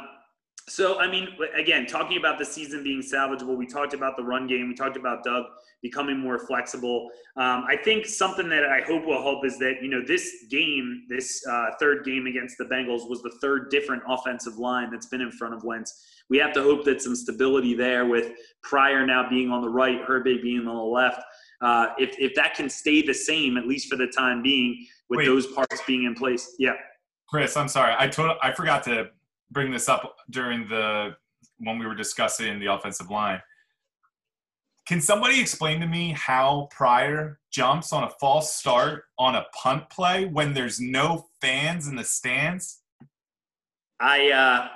so, 0.68 0.98
I 0.98 1.10
mean, 1.10 1.28
again, 1.56 1.86
talking 1.86 2.18
about 2.18 2.38
the 2.38 2.44
season 2.44 2.82
being 2.82 3.00
salvageable, 3.00 3.56
we 3.56 3.66
talked 3.66 3.94
about 3.94 4.16
the 4.16 4.22
run 4.22 4.46
game. 4.46 4.68
We 4.68 4.74
talked 4.74 4.96
about 4.96 5.24
Doug 5.24 5.44
becoming 5.82 6.18
more 6.18 6.38
flexible. 6.38 7.08
Um, 7.36 7.64
I 7.68 7.76
think 7.82 8.06
something 8.06 8.48
that 8.48 8.64
I 8.64 8.80
hope 8.80 9.04
will 9.04 9.22
help 9.22 9.44
is 9.44 9.58
that, 9.58 9.76
you 9.82 9.88
know, 9.88 10.02
this 10.06 10.44
game, 10.50 11.04
this 11.08 11.44
uh, 11.46 11.70
third 11.78 12.04
game 12.04 12.26
against 12.26 12.58
the 12.58 12.64
Bengals 12.64 13.08
was 13.08 13.22
the 13.22 13.32
third 13.40 13.70
different 13.70 14.02
offensive 14.08 14.58
line 14.58 14.90
that's 14.90 15.06
been 15.06 15.20
in 15.20 15.30
front 15.30 15.54
of 15.54 15.64
Wentz. 15.64 16.04
We 16.30 16.38
have 16.38 16.52
to 16.54 16.62
hope 16.62 16.84
that 16.84 17.00
some 17.00 17.16
stability 17.16 17.74
there 17.74 18.06
with 18.06 18.32
Pryor 18.62 19.06
now 19.06 19.28
being 19.28 19.50
on 19.50 19.62
the 19.62 19.70
right, 19.70 20.06
Herbig 20.06 20.42
being 20.42 20.66
on 20.66 20.76
the 20.76 20.82
left. 20.82 21.22
Uh, 21.60 21.88
if, 21.98 22.14
if 22.18 22.34
that 22.34 22.54
can 22.54 22.68
stay 22.68 23.02
the 23.02 23.14
same, 23.14 23.56
at 23.56 23.66
least 23.66 23.88
for 23.88 23.96
the 23.96 24.06
time 24.06 24.42
being, 24.42 24.86
with 25.08 25.18
Wait. 25.18 25.26
those 25.26 25.46
parts 25.48 25.80
being 25.86 26.04
in 26.04 26.14
place. 26.14 26.54
Yeah. 26.58 26.74
Chris, 27.28 27.56
I'm 27.56 27.68
sorry. 27.68 27.94
I 27.98 28.08
told 28.08 28.36
I 28.42 28.52
forgot 28.52 28.82
to 28.84 29.10
bring 29.50 29.70
this 29.70 29.88
up 29.88 30.16
during 30.30 30.68
the 30.68 31.16
when 31.58 31.78
we 31.78 31.86
were 31.86 31.94
discussing 31.94 32.58
the 32.60 32.66
offensive 32.66 33.10
line. 33.10 33.40
Can 34.86 35.00
somebody 35.00 35.40
explain 35.40 35.80
to 35.80 35.86
me 35.86 36.12
how 36.12 36.68
Pryor 36.70 37.40
jumps 37.50 37.92
on 37.92 38.04
a 38.04 38.10
false 38.20 38.54
start 38.54 39.04
on 39.18 39.34
a 39.34 39.44
punt 39.54 39.90
play 39.90 40.24
when 40.26 40.54
there's 40.54 40.80
no 40.80 41.26
fans 41.42 41.88
in 41.88 41.96
the 41.96 42.04
stands? 42.04 42.80
I, 44.00 44.30
uh, 44.30 44.68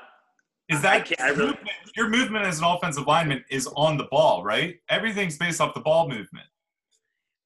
Is 0.69 0.81
I 0.81 0.83
that 0.99 1.07
can't- 1.07 1.21
I 1.21 1.29
really- 1.29 1.47
movement, 1.47 1.71
your 1.97 2.09
movement 2.09 2.45
as 2.45 2.59
an 2.59 2.65
offensive 2.65 3.07
lineman 3.07 3.45
is 3.49 3.67
on 3.69 3.97
the 3.97 4.05
ball, 4.05 4.43
right? 4.45 4.81
Everything's 4.89 5.39
based 5.39 5.61
off 5.61 5.73
the 5.73 5.81
ball 5.81 6.09
movement. 6.09 6.47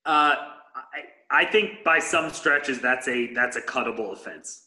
Uh, 0.05 0.35
I, 0.75 1.05
I 1.31 1.45
think 1.45 1.85
by 1.85 1.99
some 1.99 2.31
stretches 2.31 2.81
that's 2.81 3.07
a 3.09 3.33
that's 3.35 3.57
a 3.57 3.61
cuttable 3.63 4.13
offense. 4.13 4.66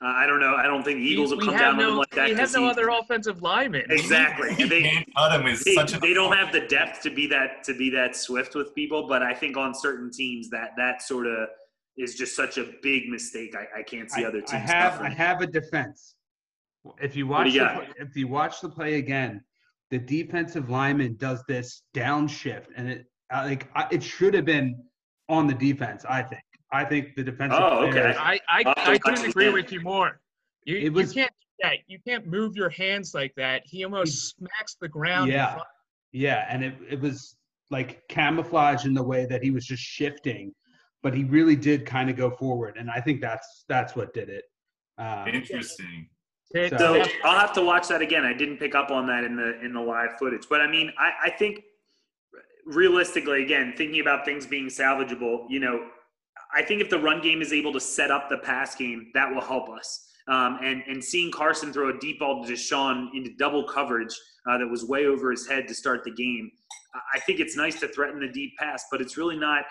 Uh, 0.00 0.06
I 0.06 0.26
don't 0.26 0.38
know. 0.38 0.54
I 0.54 0.64
don't 0.64 0.84
think 0.84 0.98
the 1.00 1.04
Eagles 1.04 1.30
will 1.30 1.38
we 1.38 1.46
come 1.46 1.54
have 1.54 1.60
down 1.60 1.70
on 1.74 1.78
no, 1.78 1.88
him 1.90 1.96
like 1.96 2.10
that. 2.10 2.28
We 2.28 2.34
have 2.36 2.52
no 2.52 2.64
he- 2.64 2.70
other 2.70 2.88
offensive 2.88 3.42
linemen. 3.42 3.86
exactly. 3.90 4.50
You 4.50 4.56
And 4.62 4.70
they, 4.70 4.82
can't 4.82 5.48
is 5.48 5.64
they, 5.64 5.74
such 5.74 5.94
a 5.94 5.98
they 5.98 6.14
don't 6.14 6.36
have 6.36 6.52
the 6.52 6.60
depth 6.60 7.02
to 7.02 7.10
be 7.10 7.26
that 7.28 7.64
to 7.64 7.76
be 7.76 7.90
that 7.90 8.14
swift 8.14 8.54
with 8.54 8.74
people. 8.76 9.08
But 9.08 9.22
I 9.22 9.34
think 9.34 9.56
on 9.56 9.74
certain 9.74 10.10
teams 10.12 10.50
that 10.50 10.70
that 10.76 11.02
sort 11.02 11.26
of 11.26 11.48
is 11.96 12.14
just 12.14 12.36
such 12.36 12.58
a 12.58 12.68
big 12.80 13.08
mistake. 13.08 13.56
I, 13.56 13.80
I 13.80 13.82
can't 13.82 14.08
see 14.08 14.24
I, 14.24 14.28
other 14.28 14.38
I 14.38 14.58
teams. 14.58 14.70
have 14.70 15.00
I 15.00 15.10
have 15.10 15.40
a 15.40 15.46
defense. 15.48 16.14
If 17.02 17.16
you 17.16 17.26
watch 17.26 17.48
you 17.52 17.60
the, 17.60 17.66
play- 17.66 17.88
if 17.98 18.16
you 18.16 18.28
watch 18.28 18.60
the 18.60 18.68
play 18.68 18.94
again, 18.94 19.42
the 19.90 19.98
defensive 19.98 20.70
lineman 20.70 21.16
does 21.16 21.42
this 21.48 21.82
downshift, 21.92 22.66
and 22.76 22.88
it 22.88 23.06
uh, 23.34 23.42
like 23.46 23.68
it 23.90 24.02
should 24.04 24.34
have 24.34 24.44
been 24.44 24.80
on 25.28 25.48
the 25.48 25.54
defense. 25.54 26.04
I 26.08 26.22
think. 26.22 26.42
I 26.72 26.84
think 26.84 27.14
the 27.16 27.22
defensive. 27.24 27.58
Oh, 27.62 27.88
players- 27.90 28.16
okay. 28.16 28.18
I, 28.18 28.40
I, 28.48 28.62
Oh, 28.66 28.72
I 28.76 28.98
couldn't 28.98 29.24
agree 29.26 29.46
again. 29.46 29.54
with 29.54 29.72
you 29.72 29.80
more. 29.80 30.20
You, 30.64 30.76
It 30.76 30.92
was- 30.92 31.14
you 31.14 31.22
can't 31.22 31.32
do 31.40 31.68
that. 31.68 31.76
You 31.86 31.98
can't 32.06 32.26
move 32.26 32.56
your 32.56 32.68
hands 32.70 33.14
like 33.14 33.34
that. 33.36 33.62
He 33.64 33.84
almost 33.84 34.36
smacks 34.36 34.76
the 34.80 34.88
ground. 34.88 35.30
Yeah. 35.30 35.58
Yeah, 36.12 36.46
and 36.48 36.64
it, 36.64 36.74
it 36.88 37.00
was 37.00 37.36
like 37.70 38.06
camouflage 38.08 38.84
in 38.86 38.94
the 38.94 39.02
way 39.02 39.26
that 39.26 39.42
he 39.42 39.50
was 39.50 39.66
just 39.66 39.82
shifting, 39.82 40.54
but 41.02 41.12
he 41.14 41.24
really 41.24 41.56
did 41.56 41.84
kind 41.84 42.08
of 42.10 42.16
go 42.16 42.30
forward, 42.30 42.76
and 42.78 42.90
I 42.90 43.00
think 43.00 43.20
that's 43.20 43.64
that's 43.68 43.94
what 43.94 44.14
did 44.14 44.28
it. 44.30 44.44
Um, 44.96 45.28
interesting. 45.28 46.08
So- 46.52 46.66
So 46.78 47.04
I'll 47.24 47.38
have 47.38 47.52
to 47.54 47.62
watch 47.62 47.88
that 47.88 48.00
again. 48.00 48.24
I 48.24 48.32
didn't 48.32 48.56
pick 48.56 48.74
up 48.74 48.90
on 48.90 49.06
that 49.08 49.24
in 49.24 49.36
the 49.36 49.60
in 49.62 49.74
the 49.74 49.80
live 49.80 50.18
footage, 50.18 50.46
but 50.48 50.62
I 50.62 50.66
mean, 50.66 50.90
I, 50.98 51.10
I 51.24 51.30
think 51.30 51.62
realistically, 52.64 53.42
again, 53.44 53.74
thinking 53.76 54.00
about 54.00 54.24
things 54.24 54.46
being 54.46 54.66
salvageable, 54.68 55.44
you 55.48 55.60
know, 55.60 55.88
I 56.54 56.62
think 56.62 56.80
if 56.80 56.88
the 56.88 56.98
run 56.98 57.20
game 57.20 57.42
is 57.42 57.52
able 57.52 57.72
to 57.72 57.80
set 57.80 58.10
up 58.10 58.28
the 58.28 58.38
pass 58.38 58.74
game, 58.74 59.10
that 59.14 59.32
will 59.32 59.42
help 59.42 59.68
us. 59.68 60.06
Um, 60.28 60.58
and 60.62 60.82
and 60.86 61.02
seeing 61.02 61.30
Carson 61.30 61.72
throw 61.72 61.88
a 61.88 61.98
deep 61.98 62.18
ball 62.20 62.44
to 62.44 62.52
DeSean 62.52 63.08
into 63.14 63.30
double 63.38 63.64
coverage 63.64 64.14
uh, 64.48 64.58
that 64.58 64.66
was 64.66 64.84
way 64.84 65.06
over 65.06 65.30
his 65.30 65.46
head 65.46 65.66
to 65.68 65.74
start 65.74 66.04
the 66.04 66.10
game, 66.10 66.50
I- 67.14 67.20
think 67.20 67.40
it's 67.40 67.56
nice 67.56 67.78
to 67.80 67.88
threaten 67.88 68.20
the 68.20 68.28
deep 68.28 68.52
pass, 68.58 68.84
but 68.90 69.00
it's 69.00 69.16
really 69.16 69.36
not 69.36 69.64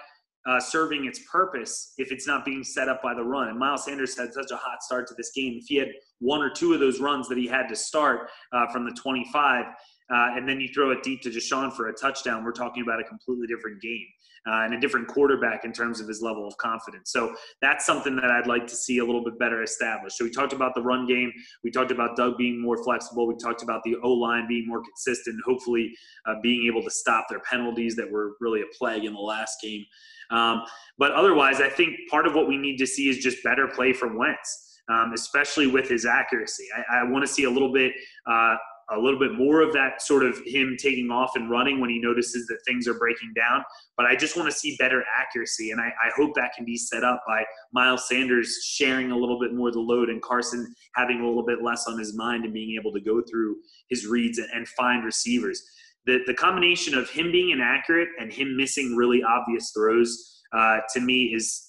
uh, 0.47 0.59
serving 0.59 1.05
its 1.05 1.19
purpose 1.31 1.93
if 1.97 2.11
it's 2.11 2.25
not 2.25 2.45
being 2.45 2.63
set 2.63 2.87
up 2.87 3.01
by 3.01 3.13
the 3.13 3.23
run. 3.23 3.49
And 3.49 3.59
Miles 3.59 3.85
Sanders 3.85 4.17
had 4.17 4.33
such 4.33 4.51
a 4.51 4.55
hot 4.55 4.81
start 4.81 5.07
to 5.07 5.13
this 5.15 5.31
game. 5.31 5.57
If 5.61 5.67
he 5.67 5.75
had 5.75 5.89
one 6.19 6.41
or 6.41 6.49
two 6.49 6.73
of 6.73 6.79
those 6.79 6.99
runs 6.99 7.27
that 7.29 7.37
he 7.37 7.47
had 7.47 7.67
to 7.67 7.75
start 7.75 8.29
uh, 8.53 8.67
from 8.71 8.85
the 8.85 8.91
25, 8.91 9.65
uh, 9.65 9.69
and 10.09 10.47
then 10.47 10.61
you 10.61 10.69
throw 10.73 10.91
it 10.91 11.03
deep 11.03 11.21
to 11.23 11.29
DeSean 11.29 11.73
for 11.73 11.89
a 11.89 11.93
touchdown, 11.93 12.45
we're 12.45 12.51
talking 12.53 12.81
about 12.81 12.99
a 13.01 13.03
completely 13.03 13.45
different 13.47 13.81
game 13.81 14.05
uh, 14.47 14.63
and 14.63 14.73
a 14.73 14.79
different 14.79 15.07
quarterback 15.07 15.65
in 15.65 15.73
terms 15.73 15.99
of 15.99 16.07
his 16.07 16.21
level 16.21 16.47
of 16.47 16.55
confidence. 16.57 17.11
So 17.11 17.35
that's 17.61 17.85
something 17.85 18.15
that 18.15 18.31
I'd 18.31 18.47
like 18.47 18.65
to 18.67 18.75
see 18.75 18.99
a 18.99 19.05
little 19.05 19.23
bit 19.23 19.37
better 19.37 19.61
established. 19.61 20.17
So 20.17 20.23
we 20.23 20.31
talked 20.31 20.53
about 20.53 20.73
the 20.73 20.81
run 20.81 21.05
game. 21.05 21.31
We 21.63 21.71
talked 21.71 21.91
about 21.91 22.15
Doug 22.15 22.37
being 22.37 22.61
more 22.61 22.81
flexible. 22.83 23.27
We 23.27 23.35
talked 23.35 23.63
about 23.63 23.81
the 23.83 23.95
O 24.03 24.11
line 24.11 24.47
being 24.47 24.67
more 24.67 24.81
consistent, 24.81 25.39
hopefully 25.45 25.93
uh, 26.25 26.35
being 26.41 26.65
able 26.67 26.83
to 26.83 26.91
stop 26.91 27.25
their 27.29 27.41
penalties 27.41 27.95
that 27.97 28.09
were 28.09 28.37
really 28.39 28.61
a 28.61 28.77
plague 28.77 29.03
in 29.05 29.13
the 29.13 29.19
last 29.19 29.57
game. 29.61 29.83
Um, 30.31 30.63
but 30.97 31.11
otherwise, 31.11 31.61
I 31.61 31.69
think 31.69 31.95
part 32.09 32.27
of 32.27 32.35
what 32.35 32.47
we 32.47 32.57
need 32.57 32.77
to 32.77 32.87
see 32.87 33.09
is 33.09 33.17
just 33.17 33.43
better 33.43 33.67
play 33.67 33.93
from 33.93 34.17
Wentz. 34.17 34.63
Um, 34.89 35.11
especially 35.13 35.67
with 35.67 35.89
his 35.89 36.05
accuracy, 36.05 36.63
I, 36.73 36.99
I 36.99 37.03
want 37.03 37.21
to 37.21 37.27
see 37.27 37.43
a 37.43 37.49
little 37.49 37.73
bit 37.73 37.91
uh, 38.25 38.55
a 38.91 38.99
little 38.99 39.19
bit 39.19 39.33
more 39.33 39.61
of 39.61 39.73
that 39.73 40.01
sort 40.01 40.23
of 40.23 40.39
him 40.45 40.77
taking 40.79 41.11
off 41.11 41.31
and 41.35 41.49
running 41.49 41.79
when 41.81 41.89
he 41.89 41.99
notices 41.99 42.47
that 42.47 42.59
things 42.65 42.87
are 42.87 42.93
breaking 42.93 43.33
down. 43.35 43.63
But 43.97 44.05
I 44.05 44.15
just 44.15 44.37
want 44.37 44.49
to 44.49 44.57
see 44.57 44.77
better 44.77 45.03
accuracy, 45.19 45.71
and 45.71 45.81
I, 45.81 45.87
I, 45.87 46.09
hope 46.15 46.33
that 46.35 46.53
can 46.55 46.63
be 46.65 46.77
set 46.77 47.03
up 47.03 47.21
by 47.27 47.43
Miles 47.73 48.07
Sanders 48.07 48.59
sharing 48.63 49.11
a 49.11 49.17
little 49.17 49.39
bit 49.39 49.53
more 49.53 49.67
of 49.67 49.73
the 49.73 49.81
load 49.81 50.09
and 50.09 50.21
Carson 50.21 50.73
having 50.95 51.19
a 51.19 51.27
little 51.27 51.45
bit 51.45 51.61
less 51.61 51.85
on 51.87 51.99
his 51.99 52.15
mind 52.15 52.45
and 52.45 52.53
being 52.53 52.77
able 52.79 52.93
to 52.93 53.01
go 53.01 53.21
through 53.29 53.57
his 53.89 54.07
reads 54.07 54.39
and, 54.39 54.67
find 54.67 55.05
receivers. 55.05 55.63
The, 56.05 56.19
the 56.27 56.33
combination 56.33 56.93
of 56.93 57.09
him 57.09 57.31
being 57.31 57.51
inaccurate 57.51 58.09
and 58.19 58.31
him 58.31 58.55
missing 58.57 58.95
really 58.95 59.23
obvious 59.23 59.71
throws 59.71 60.43
uh, 60.53 60.79
to 60.93 60.99
me 60.99 61.33
is 61.33 61.67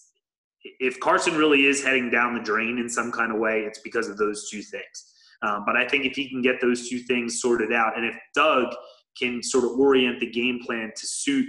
if 0.81 0.99
Carson 1.01 1.37
really 1.37 1.67
is 1.67 1.83
heading 1.83 2.11
down 2.11 2.35
the 2.35 2.41
drain 2.41 2.79
in 2.79 2.89
some 2.89 3.13
kind 3.13 3.33
of 3.33 3.39
way, 3.39 3.61
it's 3.61 3.81
because 3.81 4.09
of 4.09 4.17
those 4.17 4.49
two 4.51 4.63
things. 4.63 5.15
Um, 5.43 5.65
but 5.67 5.77
I 5.77 5.87
think 5.87 6.05
if 6.05 6.15
he 6.15 6.29
can 6.29 6.43
get 6.43 6.61
those 6.61 6.89
two 6.89 6.99
things 7.01 7.41
sorted 7.41 7.73
out, 7.73 7.97
and 7.97 8.05
if 8.05 8.17
Doug 8.35 8.75
can 9.19 9.43
sort 9.43 9.65
of 9.65 9.73
orient 9.79 10.21
the 10.21 10.31
game 10.31 10.61
plan 10.65 10.93
to 10.97 11.07
suit 11.07 11.47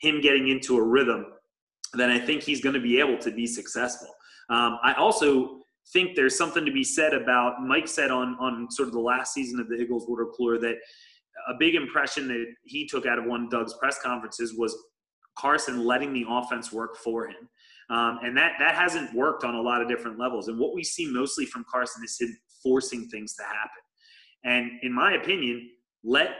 him 0.00 0.20
getting 0.20 0.48
into 0.48 0.76
a 0.76 0.82
rhythm, 0.82 1.26
then 1.94 2.10
I 2.10 2.18
think 2.18 2.42
he's 2.42 2.60
going 2.60 2.74
to 2.74 2.80
be 2.80 3.00
able 3.00 3.18
to 3.18 3.30
be 3.30 3.46
successful. 3.46 4.08
Um, 4.48 4.78
I 4.82 4.94
also 4.94 5.60
think 5.92 6.14
there's 6.14 6.36
something 6.36 6.64
to 6.64 6.72
be 6.72 6.84
said 6.84 7.14
about 7.14 7.62
Mike 7.62 7.88
said 7.88 8.10
on 8.10 8.36
on 8.40 8.70
sort 8.70 8.88
of 8.88 8.94
the 8.94 9.00
last 9.00 9.34
season 9.34 9.60
of 9.60 9.68
the 9.68 9.76
Eagles 9.76 10.06
water 10.08 10.26
cooler 10.36 10.58
that 10.58 10.76
a 11.48 11.54
big 11.58 11.74
impression 11.74 12.28
that 12.28 12.46
he 12.64 12.86
took 12.86 13.06
out 13.06 13.18
of 13.18 13.24
one 13.24 13.44
of 13.44 13.50
Doug's 13.50 13.74
press 13.74 14.00
conferences 14.00 14.54
was 14.56 14.76
Carson 15.38 15.84
letting 15.84 16.12
the 16.12 16.26
offense 16.28 16.72
work 16.72 16.96
for 16.96 17.26
him. 17.28 17.48
Um, 17.88 18.20
and 18.22 18.36
that 18.36 18.52
that 18.58 18.74
hasn't 18.74 19.12
worked 19.14 19.42
on 19.42 19.54
a 19.54 19.60
lot 19.60 19.82
of 19.82 19.88
different 19.88 20.18
levels. 20.18 20.48
And 20.48 20.58
what 20.58 20.74
we 20.74 20.84
see 20.84 21.10
mostly 21.10 21.46
from 21.46 21.64
Carson 21.70 22.04
is 22.04 22.16
him 22.20 22.36
forcing 22.62 23.08
things 23.08 23.34
to 23.34 23.42
happen. 23.42 23.82
And 24.44 24.70
in 24.82 24.92
my 24.92 25.14
opinion, 25.14 25.70
let 26.04 26.30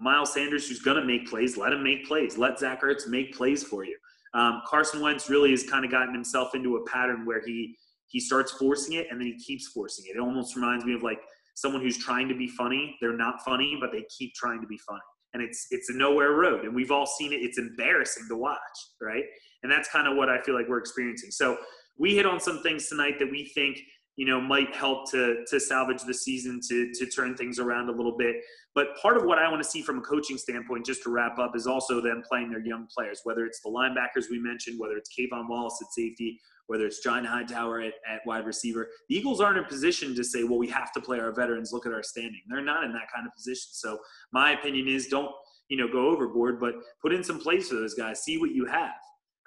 Miles 0.00 0.32
Sanders, 0.32 0.68
who's 0.68 0.80
going 0.80 1.00
to 1.00 1.04
make 1.04 1.28
plays, 1.28 1.56
let 1.56 1.72
him 1.72 1.82
make 1.82 2.06
plays. 2.06 2.36
Let 2.36 2.58
Zach 2.58 2.82
Ertz 2.82 3.08
make 3.08 3.34
plays 3.34 3.62
for 3.62 3.84
you. 3.84 3.96
Um, 4.34 4.62
Carson 4.66 5.00
Wentz 5.00 5.30
really 5.30 5.50
has 5.52 5.62
kind 5.62 5.84
of 5.84 5.90
gotten 5.90 6.12
himself 6.12 6.54
into 6.54 6.76
a 6.76 6.86
pattern 6.86 7.24
where 7.24 7.40
he 7.44 7.76
he 8.08 8.20
starts 8.20 8.52
forcing 8.52 8.94
it 8.94 9.06
and 9.10 9.20
then 9.20 9.26
he 9.26 9.38
keeps 9.38 9.68
forcing 9.68 10.04
it. 10.08 10.16
It 10.16 10.20
almost 10.20 10.54
reminds 10.54 10.84
me 10.84 10.94
of 10.94 11.02
like 11.02 11.18
someone 11.54 11.82
who's 11.82 11.98
trying 11.98 12.28
to 12.28 12.34
be 12.34 12.46
funny. 12.48 12.96
They're 13.00 13.16
not 13.16 13.42
funny, 13.44 13.76
but 13.80 13.90
they 13.92 14.04
keep 14.16 14.34
trying 14.34 14.60
to 14.60 14.66
be 14.66 14.78
funny. 14.78 15.00
And 15.32 15.42
it's 15.42 15.68
it's 15.70 15.88
a 15.88 15.94
nowhere 15.94 16.32
road. 16.32 16.64
And 16.64 16.74
we've 16.74 16.90
all 16.90 17.06
seen 17.06 17.32
it. 17.32 17.36
It's 17.36 17.58
embarrassing 17.58 18.26
to 18.28 18.36
watch, 18.36 18.58
right? 19.00 19.24
And 19.62 19.72
that's 19.72 19.88
kind 19.88 20.06
of 20.06 20.16
what 20.16 20.28
I 20.28 20.40
feel 20.42 20.54
like 20.54 20.68
we're 20.68 20.78
experiencing. 20.78 21.30
So 21.30 21.56
we 21.98 22.14
hit 22.14 22.26
on 22.26 22.40
some 22.40 22.62
things 22.62 22.88
tonight 22.88 23.18
that 23.18 23.30
we 23.30 23.50
think 23.54 23.78
you 24.16 24.26
know 24.26 24.40
might 24.40 24.74
help 24.74 25.10
to 25.10 25.44
to 25.48 25.58
salvage 25.58 26.02
the 26.02 26.14
season 26.14 26.60
to 26.68 26.92
to 26.94 27.06
turn 27.06 27.36
things 27.36 27.58
around 27.58 27.88
a 27.88 27.92
little 27.92 28.16
bit. 28.16 28.36
But 28.74 28.96
part 29.00 29.16
of 29.16 29.24
what 29.24 29.38
i 29.38 29.48
want 29.48 29.62
to 29.62 29.68
see 29.68 29.82
from 29.82 29.98
a 29.98 30.02
coaching 30.02 30.36
standpoint 30.36 30.86
just 30.86 31.02
to 31.04 31.10
wrap 31.10 31.38
up 31.38 31.56
is 31.56 31.66
also 31.66 32.00
them 32.00 32.22
playing 32.28 32.50
their 32.50 32.64
young 32.64 32.86
players 32.94 33.20
whether 33.24 33.44
it's 33.44 33.60
the 33.60 33.70
linebackers 33.70 34.30
we 34.30 34.38
mentioned 34.38 34.78
whether 34.78 34.96
it's 34.96 35.10
K'Von 35.16 35.48
Wallace 35.48 35.78
at 35.82 35.92
safety 35.92 36.40
whether 36.66 36.86
it's 36.86 37.02
John 37.02 37.24
Hightower 37.24 37.82
at, 37.82 37.92
at 38.10 38.20
wide 38.24 38.46
receiver. 38.46 38.88
The 39.10 39.16
Eagles 39.16 39.40
aren't 39.40 39.58
in 39.58 39.64
a 39.64 39.68
position 39.68 40.14
to 40.14 40.24
say 40.24 40.44
well 40.44 40.58
we 40.58 40.68
have 40.68 40.92
to 40.92 41.00
play 41.00 41.20
our 41.20 41.32
veterans. 41.32 41.72
Look 41.72 41.86
at 41.86 41.92
our 41.92 42.02
standing. 42.02 42.40
They're 42.48 42.62
not 42.62 42.84
in 42.84 42.92
that 42.92 43.10
kind 43.14 43.26
of 43.26 43.34
position. 43.34 43.68
So 43.72 43.98
my 44.32 44.52
opinion 44.52 44.88
is 44.88 45.08
don't 45.08 45.32
you 45.68 45.76
know 45.76 45.88
go 45.88 46.08
overboard 46.08 46.60
but 46.60 46.74
put 47.02 47.12
in 47.12 47.24
some 47.24 47.40
plays 47.40 47.68
for 47.68 47.74
those 47.74 47.94
guys. 47.94 48.22
See 48.22 48.38
what 48.38 48.50
you 48.50 48.66
have 48.66 48.92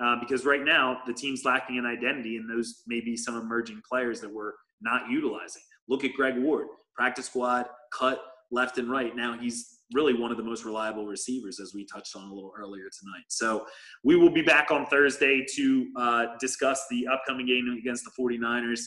uh, 0.03 0.15
because 0.19 0.45
right 0.45 0.63
now 0.63 0.99
the 1.07 1.13
team's 1.13 1.43
lacking 1.45 1.77
an 1.77 1.85
identity, 1.85 2.37
and 2.37 2.49
those 2.49 2.83
may 2.87 3.01
be 3.01 3.15
some 3.17 3.35
emerging 3.35 3.81
players 3.89 4.21
that 4.21 4.33
we're 4.33 4.53
not 4.81 5.09
utilizing. 5.09 5.61
Look 5.87 6.03
at 6.03 6.13
Greg 6.13 6.37
Ward, 6.37 6.67
practice 6.95 7.25
squad, 7.25 7.65
cut 7.97 8.21
left 8.51 8.77
and 8.77 8.89
right. 8.89 9.15
Now 9.15 9.37
he's 9.39 9.79
really 9.93 10.13
one 10.13 10.31
of 10.31 10.37
the 10.37 10.43
most 10.43 10.65
reliable 10.65 11.05
receivers, 11.05 11.59
as 11.59 11.73
we 11.73 11.85
touched 11.85 12.15
on 12.15 12.29
a 12.29 12.33
little 12.33 12.51
earlier 12.57 12.89
tonight. 12.99 13.25
So 13.29 13.65
we 14.03 14.15
will 14.15 14.29
be 14.29 14.41
back 14.41 14.69
on 14.71 14.85
Thursday 14.85 15.45
to 15.55 15.87
uh, 15.97 16.25
discuss 16.39 16.85
the 16.89 17.07
upcoming 17.07 17.45
game 17.45 17.75
against 17.79 18.03
the 18.03 18.11
49ers. 18.19 18.81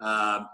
Uh, 0.00 0.44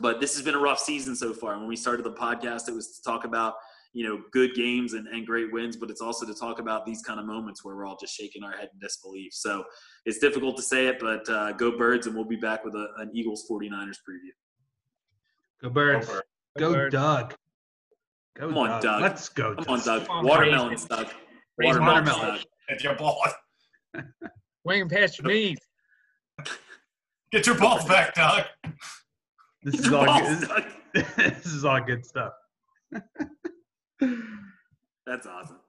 but 0.00 0.20
this 0.20 0.34
has 0.34 0.44
been 0.44 0.54
a 0.54 0.60
rough 0.60 0.78
season 0.78 1.14
so 1.14 1.32
far. 1.32 1.58
When 1.58 1.68
we 1.68 1.76
started 1.76 2.04
the 2.04 2.12
podcast, 2.12 2.68
it 2.68 2.74
was 2.74 2.96
to 2.96 3.02
talk 3.02 3.24
about 3.24 3.54
you 3.92 4.06
know 4.06 4.22
good 4.32 4.54
games 4.54 4.92
and, 4.94 5.08
and 5.08 5.26
great 5.26 5.52
wins 5.52 5.76
but 5.76 5.90
it's 5.90 6.00
also 6.00 6.24
to 6.24 6.34
talk 6.34 6.60
about 6.60 6.86
these 6.86 7.02
kind 7.02 7.18
of 7.18 7.26
moments 7.26 7.64
where 7.64 7.74
we're 7.74 7.86
all 7.86 7.96
just 8.00 8.14
shaking 8.14 8.42
our 8.42 8.52
head 8.52 8.68
in 8.72 8.78
disbelief. 8.78 9.32
So 9.32 9.64
it's 10.04 10.18
difficult 10.18 10.56
to 10.56 10.62
say 10.62 10.86
it 10.86 10.98
but 11.00 11.28
uh, 11.28 11.52
go 11.52 11.76
birds 11.76 12.06
and 12.06 12.14
we'll 12.14 12.24
be 12.24 12.36
back 12.36 12.64
with 12.64 12.74
a, 12.74 12.88
an 12.98 13.10
eagles 13.14 13.46
49ers 13.50 13.98
preview. 14.08 14.32
Go 15.62 15.70
birds. 15.70 16.06
Go, 16.06 16.20
go 16.58 16.72
birds. 16.72 16.92
doug. 16.92 17.34
Go 18.36 18.48
come 18.48 18.58
on 18.58 18.68
doug. 18.68 18.82
doug. 18.82 19.02
Let's 19.02 19.28
go 19.28 19.54
come 19.56 19.74
on 19.74 19.80
doug. 19.80 20.06
Watermelons 20.24 20.84
doug. 20.84 21.08
Watermelons 21.58 22.08
doug. 22.08 22.40
Get 22.68 22.84
your 22.84 22.94
ball 22.94 23.20
Wing 24.64 24.88
past 24.88 25.18
your 25.18 25.26
knees 25.28 25.58
get 27.32 27.46
your 27.46 27.56
balls 27.56 27.84
back 27.84 28.14
doug. 28.14 28.44
This 29.62 29.80
is 29.80 29.92
all 29.92 30.06
balls, 30.06 30.44
good. 30.44 30.64
this 31.16 31.46
is 31.46 31.64
all 31.64 31.80
good 31.80 32.06
stuff 32.06 32.32
That's 35.06 35.26
awesome. 35.26 35.60